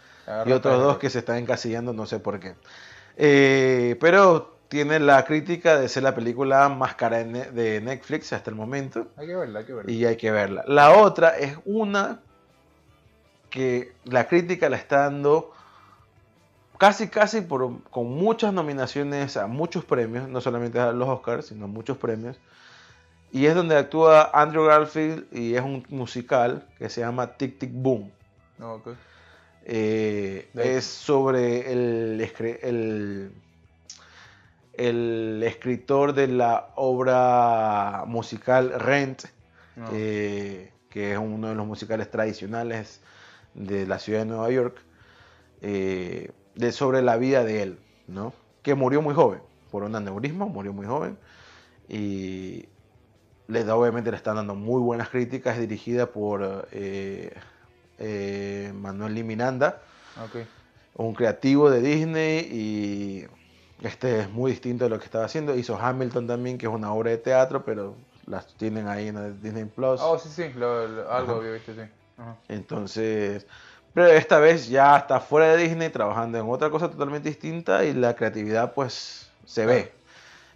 y 0.47 0.53
otros 0.53 0.81
dos 0.81 0.99
que 0.99 1.11
se 1.11 1.19
están 1.21 1.39
encasillando, 1.39 1.93
no 1.93 2.07
sé 2.07 2.21
por 2.21 2.39
qué. 2.39 2.55
Eh, 3.17 3.97
pero 4.01 4.58
tiene 4.69 4.99
la 5.01 5.25
crítica 5.25 5.79
de 5.79 5.89
ser 5.89 6.03
la 6.03 6.15
película 6.15 6.69
más 6.69 6.95
cara 6.95 7.19
de 7.19 7.25
Ne- 7.25 7.51
de 7.51 7.81
Netflix 7.81 8.33
hasta 8.33 8.51
el 8.51 8.57
momento 8.57 9.09
Hay 9.17 9.27
que 9.27 9.35
verla, 9.37 9.59
hay 9.61 9.65
que 9.65 9.73
verla. 9.75 9.91
y 9.93 10.05
hay 10.05 10.17
que 10.17 10.31
verla. 10.31 10.65
La 10.67 10.93
otra 10.93 11.39
es 11.39 11.57
una 11.65 12.21
que 13.51 13.93
la 14.05 14.29
crítica 14.29 14.69
la 14.69 14.77
está 14.77 15.05
dando 15.05 15.53
casi, 16.77 17.09
casi 17.09 17.41
por, 17.41 17.83
con 17.91 18.11
muchas 18.11 18.53
nominaciones 18.53 19.37
a 19.39 19.47
muchos 19.47 19.85
premios, 19.85 20.29
no 20.29 20.41
solamente 20.41 20.79
a 20.79 20.93
los 20.93 21.09
Oscars, 21.09 21.47
sino 21.47 21.65
a 21.65 21.69
muchos 21.69 21.97
premios. 21.97 22.37
Y 23.33 23.47
es 23.47 23.55
donde 23.55 23.77
actúa 23.77 24.31
Andrew 24.35 24.65
Garfield 24.67 25.27
y 25.33 25.55
es 25.55 25.63
un 25.63 25.85
musical 25.89 26.67
que 26.79 26.89
se 26.89 27.01
llama 27.01 27.37
Tic 27.37 27.59
Tic 27.59 27.71
Boom. 27.73 28.11
Eh, 29.65 30.49
es 30.55 30.85
sobre 30.85 31.73
el, 31.73 32.21
el 34.79 35.43
escritor 35.45 36.15
de 36.15 36.29
la 36.29 36.71
obra 36.77 38.05
musical 38.07 38.73
Rent, 38.79 39.25
No. 39.77 39.89
eh, 39.93 40.73
que 40.89 41.13
es 41.13 41.19
uno 41.19 41.49
de 41.49 41.55
los 41.55 41.67
musicales 41.67 42.11
tradicionales 42.11 43.01
de 43.55 43.87
la 43.87 43.99
ciudad 43.99 44.21
de 44.21 44.25
Nueva 44.27 44.51
York, 44.51 44.79
eh, 45.61 46.31
de, 46.55 46.73
sobre 46.73 47.03
la 47.03 47.17
vida 47.17 47.45
de 47.45 47.63
él, 47.63 47.79
¿no? 48.07 48.33
que 48.63 48.75
murió 48.75 49.03
muy 49.03 49.15
joven, 49.15 49.41
por 49.71 49.83
un 49.85 49.95
aneurisma, 49.95 50.47
murió 50.47 50.73
muy 50.73 50.87
joven, 50.87 51.19
y 51.89 52.67
le 53.49 53.65
da, 53.65 53.77
obviamente 53.77 54.11
le 54.11 54.17
están 54.17 54.37
dando 54.37 54.55
muy 54.55 54.81
buenas 54.81 55.09
críticas, 55.09 55.55
es 55.55 55.61
dirigida 55.61 56.07
por 56.07 56.69
eh, 56.73 57.33
Manuel 58.75 59.15
Liminanda, 59.15 59.81
un 60.95 61.15
creativo 61.15 61.71
de 61.71 61.81
Disney 61.81 62.39
y 62.51 63.27
este 63.83 64.21
es 64.21 64.31
muy 64.31 64.51
distinto 64.53 64.85
de 64.85 64.91
lo 64.91 64.99
que 64.99 65.05
estaba 65.05 65.25
haciendo. 65.25 65.55
Hizo 65.57 65.77
Hamilton 65.79 66.27
también, 66.27 66.59
que 66.59 66.67
es 66.67 66.73
una 66.73 66.93
obra 66.93 67.11
de 67.11 67.19
teatro, 67.19 67.65
pero 67.65 67.95
las 68.27 68.47
tienen 68.55 68.89
ahí 68.89 69.09
en 69.09 69.41
Disney 69.43 69.65
Plus. 69.65 70.01
Oh, 70.03 70.19
sí, 70.19 70.29
sí, 70.29 70.53
lo- 70.55 70.87
lo- 70.87 71.11
algo 71.13 71.33
Ajá. 71.33 71.41
había 71.41 71.53
visto, 71.53 71.73
sí. 71.75 71.81
Ajá. 72.19 72.37
Entonces, 72.49 73.47
pero 73.95 74.07
esta 74.09 74.39
vez 74.39 74.69
ya 74.69 74.97
está 74.99 75.21
fuera 75.21 75.49
de 75.55 75.57
Disney, 75.69 75.89
trabajando 75.91 76.39
en 76.39 76.49
otra 76.49 76.71
cosa 76.71 76.91
totalmente 76.91 77.29
distinta 77.29 77.85
y 77.85 77.95
la 77.95 78.15
creatividad 78.15 78.75
pues 78.75 79.31
se 79.47 79.65
ve. 79.67 79.93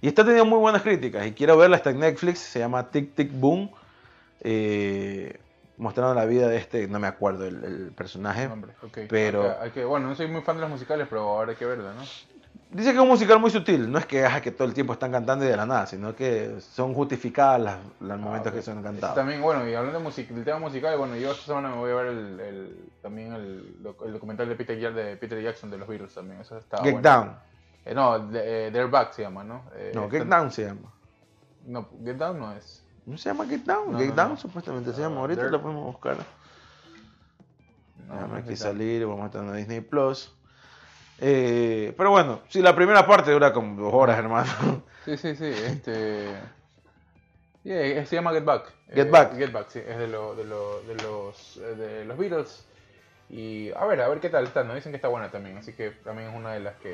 Y 0.01 0.09
está 0.09 0.23
teniendo 0.23 0.45
muy 0.45 0.59
buenas 0.59 0.83
críticas 0.83 1.27
y 1.27 1.33
quiero 1.33 1.57
verla, 1.57 1.77
está 1.77 1.91
en 1.91 2.01
Netflix, 2.01 2.41
se 2.41 2.59
llama 2.59 2.91
Tic 2.91 3.15
Tic 3.15 3.31
Boom, 3.33 3.71
eh, 4.41 5.39
mostrando 5.77 6.15
la 6.15 6.25
vida 6.25 6.49
de 6.49 6.57
este, 6.59 6.87
no 6.89 6.99
me 6.99 7.07
acuerdo 7.07 7.47
el, 7.47 7.65
el 7.65 7.93
personaje. 7.93 8.47
Hombre. 8.47 8.73
Pero- 9.09 9.43
Hay 9.43 9.49
que, 9.49 9.63
hay 9.65 9.71
que- 9.71 9.85
bueno, 9.85 10.09
no 10.09 10.15
soy 10.15 10.29
muy 10.29 10.43
fan 10.43 10.57
de 10.57 10.63
los 10.63 10.71
musicales, 10.71 11.07
pero 11.09 11.23
ahora 11.23 11.53
hay 11.53 11.57
que 11.57 11.65
verla, 11.65 11.95
¿no? 11.95 12.03
Dice 12.73 12.91
que 12.91 12.97
es 12.97 13.03
un 13.03 13.09
musical 13.09 13.39
muy 13.39 13.51
sutil, 13.51 13.93
no 13.93 13.99
es 13.99 14.07
que, 14.07 14.25
ah, 14.25 14.41
que 14.41 14.51
todo 14.51 14.67
el 14.67 14.73
tiempo 14.73 14.95
están 14.95 15.13
cantando 15.13 15.45
y 15.45 15.49
de 15.49 15.57
la 15.59 15.67
nada, 15.67 15.87
sino 15.87 16.17
que 16.17 16.57
son 16.61 16.95
justificadas 16.95 17.61
las, 17.61 17.77
los 18.01 18.19
momentos 18.19 18.51
Ah, 18.51 18.55
que 18.57 18.63
son 18.63 18.79
Este 18.79 18.89
cantados. 18.89 19.15
También, 19.15 19.43
bueno, 19.43 19.69
y 19.69 19.75
hablando 19.75 19.99
de 19.99 20.05
music- 20.05 20.31
del 20.31 20.43
tema 20.43 20.59
musical, 20.59 20.97
bueno, 20.97 21.15
yo 21.17 21.33
esta 21.33 21.45
semana 21.45 21.69
me 21.69 21.77
voy 21.77 21.91
a 21.91 21.95
ver 21.97 22.07
el, 22.07 22.41
el- 22.41 22.89
también 23.03 23.35
el, 23.35 23.83
doc- 23.83 24.03
el 24.07 24.15
documental 24.15 24.49
de 24.49 24.55
Peter, 24.57 24.95
de 24.95 25.17
Peter 25.19 25.43
Jackson 25.43 25.71
de 25.71 25.77
los 25.77 25.87
Beatles 25.87 26.15
también. 26.15 26.41
Eso 26.41 26.57
está 26.57 26.79
Get 26.79 26.93
bueno. 26.95 27.03
Down. 27.11 27.37
Eh, 27.85 27.95
no, 27.95 28.19
de- 28.21 28.69
eh, 28.69 28.71
They're 28.71 28.89
Back 28.91 29.13
se 29.13 29.23
llama, 29.23 29.45
¿no? 29.45 29.65
Eh, 29.75 29.93
No, 29.95 30.09
Get 30.09 30.23
está- 30.23 30.37
Down 30.39 30.51
se 30.51 30.65
llama. 30.65 30.93
No, 31.67 31.89
Get 32.03 32.17
Down 32.17 32.39
no 32.39 32.53
es. 32.53 32.83
¿No 33.05 33.19
se 33.19 33.29
llama 33.29 33.45
Get 33.47 33.65
Down? 33.65 33.93
No, 33.93 33.99
Get 33.99 34.09
no, 34.09 34.15
Down 34.15 34.29
no. 34.31 34.37
supuestamente 34.39 34.93
se 34.95 35.05
Ah, 35.05 35.09
llama. 35.09 35.21
Ahorita 35.21 35.43
There- 35.43 35.51
lo 35.51 35.61
podemos 35.61 35.85
buscar. 35.85 36.17
No, 38.09 38.15
Déjame 38.15 38.39
aquí 38.39 38.57
salir, 38.57 39.05
vamos 39.07 39.25
a 39.25 39.27
estar 39.27 39.45
en 39.45 39.57
Disney 39.57 39.81
Plus. 39.83 40.35
Eh, 41.25 41.95
pero 41.97 42.11
bueno, 42.11 42.41
sí, 42.49 42.61
la 42.61 42.75
primera 42.75 43.07
parte 43.07 43.31
dura 43.31 43.53
como 43.53 43.81
dos 43.81 43.95
horas, 43.95 44.19
hermano. 44.19 44.83
Sí, 45.05 45.17
sí, 45.17 45.37
sí, 45.37 45.47
este... 45.47 46.27
Yeah, 47.63 47.81
eh, 47.81 48.07
se 48.07 48.17
llama 48.17 48.33
Get 48.33 48.45
Back. 48.45 48.73
Get 48.93 49.07
Eh, 49.07 49.11
Back. 49.11 49.37
Get 49.37 49.53
Back, 49.53 49.69
sí, 49.69 49.79
es 49.79 49.99
de, 49.99 50.09
lo, 50.09 50.35
de, 50.35 50.45
lo, 50.45 50.83
de, 50.83 50.97
los, 50.97 51.59
eh, 51.59 51.77
de 51.77 52.05
los 52.07 52.19
Beatles. 52.19 52.67
Y 53.31 53.71
a 53.71 53.85
ver, 53.87 54.01
a 54.01 54.09
ver 54.09 54.19
qué 54.19 54.31
tal 54.31 54.45
está, 54.45 54.65
¿no? 54.65 54.75
Dicen 54.75 54.91
que 54.91 54.97
está 54.97 55.07
buena 55.07 55.31
también, 55.31 55.57
así 55.57 55.73
que 55.73 55.91
también 55.91 56.31
es 56.31 56.37
una 56.37 56.55
de 56.55 56.61
las 56.61 56.75
que 56.75 56.91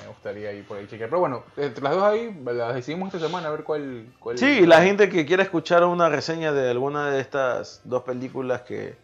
me 0.00 0.06
gustaría 0.06 0.52
ir 0.52 0.64
por 0.64 0.78
ahí 0.78 0.86
chequear. 0.86 1.10
Pero 1.10 1.18
bueno, 1.18 1.42
entre 1.56 1.82
las 1.82 1.92
dos 1.92 2.04
ahí, 2.04 2.40
las 2.44 2.74
decidimos 2.74 3.12
esta 3.12 3.26
semana 3.26 3.48
a 3.48 3.50
ver 3.50 3.64
cuál... 3.64 4.06
cuál 4.20 4.38
Sí, 4.38 4.64
la 4.64 4.80
gente 4.80 5.08
que 5.08 5.26
quiera 5.26 5.42
escuchar 5.42 5.82
una 5.84 6.08
reseña 6.08 6.52
de 6.52 6.70
alguna 6.70 7.10
de 7.10 7.20
estas 7.20 7.80
dos 7.82 8.04
películas 8.04 8.62
que, 8.62 8.94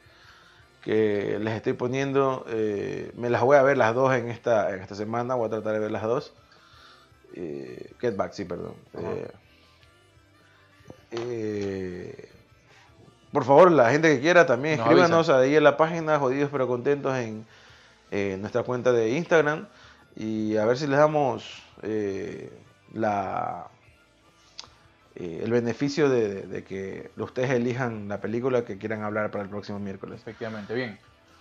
que 0.83 1.39
les 1.41 1.55
estoy 1.55 1.72
poniendo. 1.74 2.45
eh, 2.49 3.12
me 3.16 3.31
las 3.31 3.43
voy 3.43 3.57
a 3.57 3.62
ver 3.62 3.76
las 3.76 3.95
dos 3.95 4.14
en 4.14 4.29
esta, 4.29 4.74
en 4.74 4.81
esta 4.81 4.95
semana. 4.95 5.35
Voy 5.35 5.47
a 5.47 5.51
tratar 5.51 5.74
de 5.74 5.79
ver 5.81 5.91
las 5.91 6.03
dos. 6.03 6.33
Eh, 7.35 7.93
Get 8.01 8.16
Back, 8.16 8.33
sí, 8.33 8.45
perdón. 8.45 8.74
Eh, 8.95 9.29
eh, 11.11 12.29
por 13.33 13.45
favor, 13.45 13.70
la 13.70 13.91
gente 13.91 14.14
que 14.14 14.20
quiera 14.20 14.47
también 14.47 14.79
Nos 14.79 14.87
escríbanos 14.87 15.29
ahí 15.29 15.55
en 15.57 15.64
la 15.64 15.76
página 15.76 16.18
Jodidos 16.18 16.51
pero 16.51 16.66
Contentos 16.66 17.16
en 17.16 17.47
eh, 18.11 18.37
nuestra 18.41 18.62
cuenta 18.62 18.93
de 18.93 19.11
Instagram 19.11 19.66
y 20.16 20.57
a 20.57 20.64
ver 20.64 20.79
si 20.79 20.87
les 20.87 20.99
damos 20.99 21.62
eh, 21.83 22.51
la 22.93 23.68
eh, 25.21 25.41
el 25.43 25.51
beneficio 25.51 26.09
de, 26.09 26.62
que 26.62 27.11
ustedes 27.16 27.51
elijan 27.51 28.09
la 28.09 28.21
película 28.21 28.64
que 28.64 28.79
quieran 28.79 29.03
hablar 29.03 29.33
para 29.33 29.43
el 29.43 29.51
próximo 29.51 29.81
miércoles. 29.81 30.21
Efectivamente, 30.21 30.73
bien. 30.75 30.97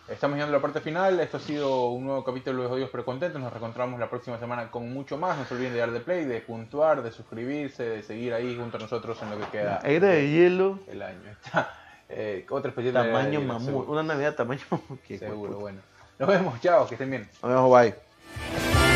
Estamos 0.08 0.36
llegando 0.36 0.56
a 0.56 0.60
la 0.60 0.62
parte 0.64 0.82
final. 0.82 1.20
Esto 1.20 1.38
ha 1.38 1.40
sido 1.40 1.90
un 1.90 2.06
nuevo 2.06 2.24
capítulo 2.24 2.64
de 2.64 2.70
Jodidos 2.70 2.90
pero 2.90 3.06
Contentos. 3.06 3.40
Nos 3.40 3.52
reencontramos 3.52 4.00
la 4.00 4.10
próxima 4.10 4.40
semana 4.40 4.72
con 4.72 4.92
mucho 4.92 5.18
más. 5.18 5.38
No 5.38 5.46
se 5.46 5.54
olviden 5.54 5.74
de 5.74 5.80
dar 5.80 5.92
de 5.92 6.00
play, 6.00 6.26
de 6.26 6.42
puntuar, 6.42 7.04
de 7.04 7.12
suscribirse, 7.12 7.84
de 7.84 8.02
seguir 8.02 8.34
ahí 8.34 8.58
junto 8.58 8.78
a 8.78 8.80
nosotros 8.80 9.22
en 9.22 9.30
lo 9.30 9.38
que 9.38 9.46
queda 9.52 9.80
Era 9.84 10.08
de 10.08 10.32
hielo, 10.32 10.80
el 10.88 11.04
año. 11.04 11.30
Está, 11.46 11.72
eh, 12.10 12.48
otra 12.50 12.70
especie 12.70 12.92
de 12.92 13.00
tamaño 13.00 13.42
mamut, 13.42 13.66
Seguro, 13.66 13.92
una 13.92 14.02
Navidad 14.02 14.34
tamaño 14.34 14.62
mamut. 14.72 15.06
seguro, 15.06 15.60
bueno. 15.60 15.82
Nos 16.18 16.28
vemos, 16.28 16.60
chao, 16.62 16.88
que 16.88 16.96
estén 16.96 17.12
bien. 17.12 17.30
Nos 17.44 17.52
vemos, 17.52 17.80
bye. 17.80 18.87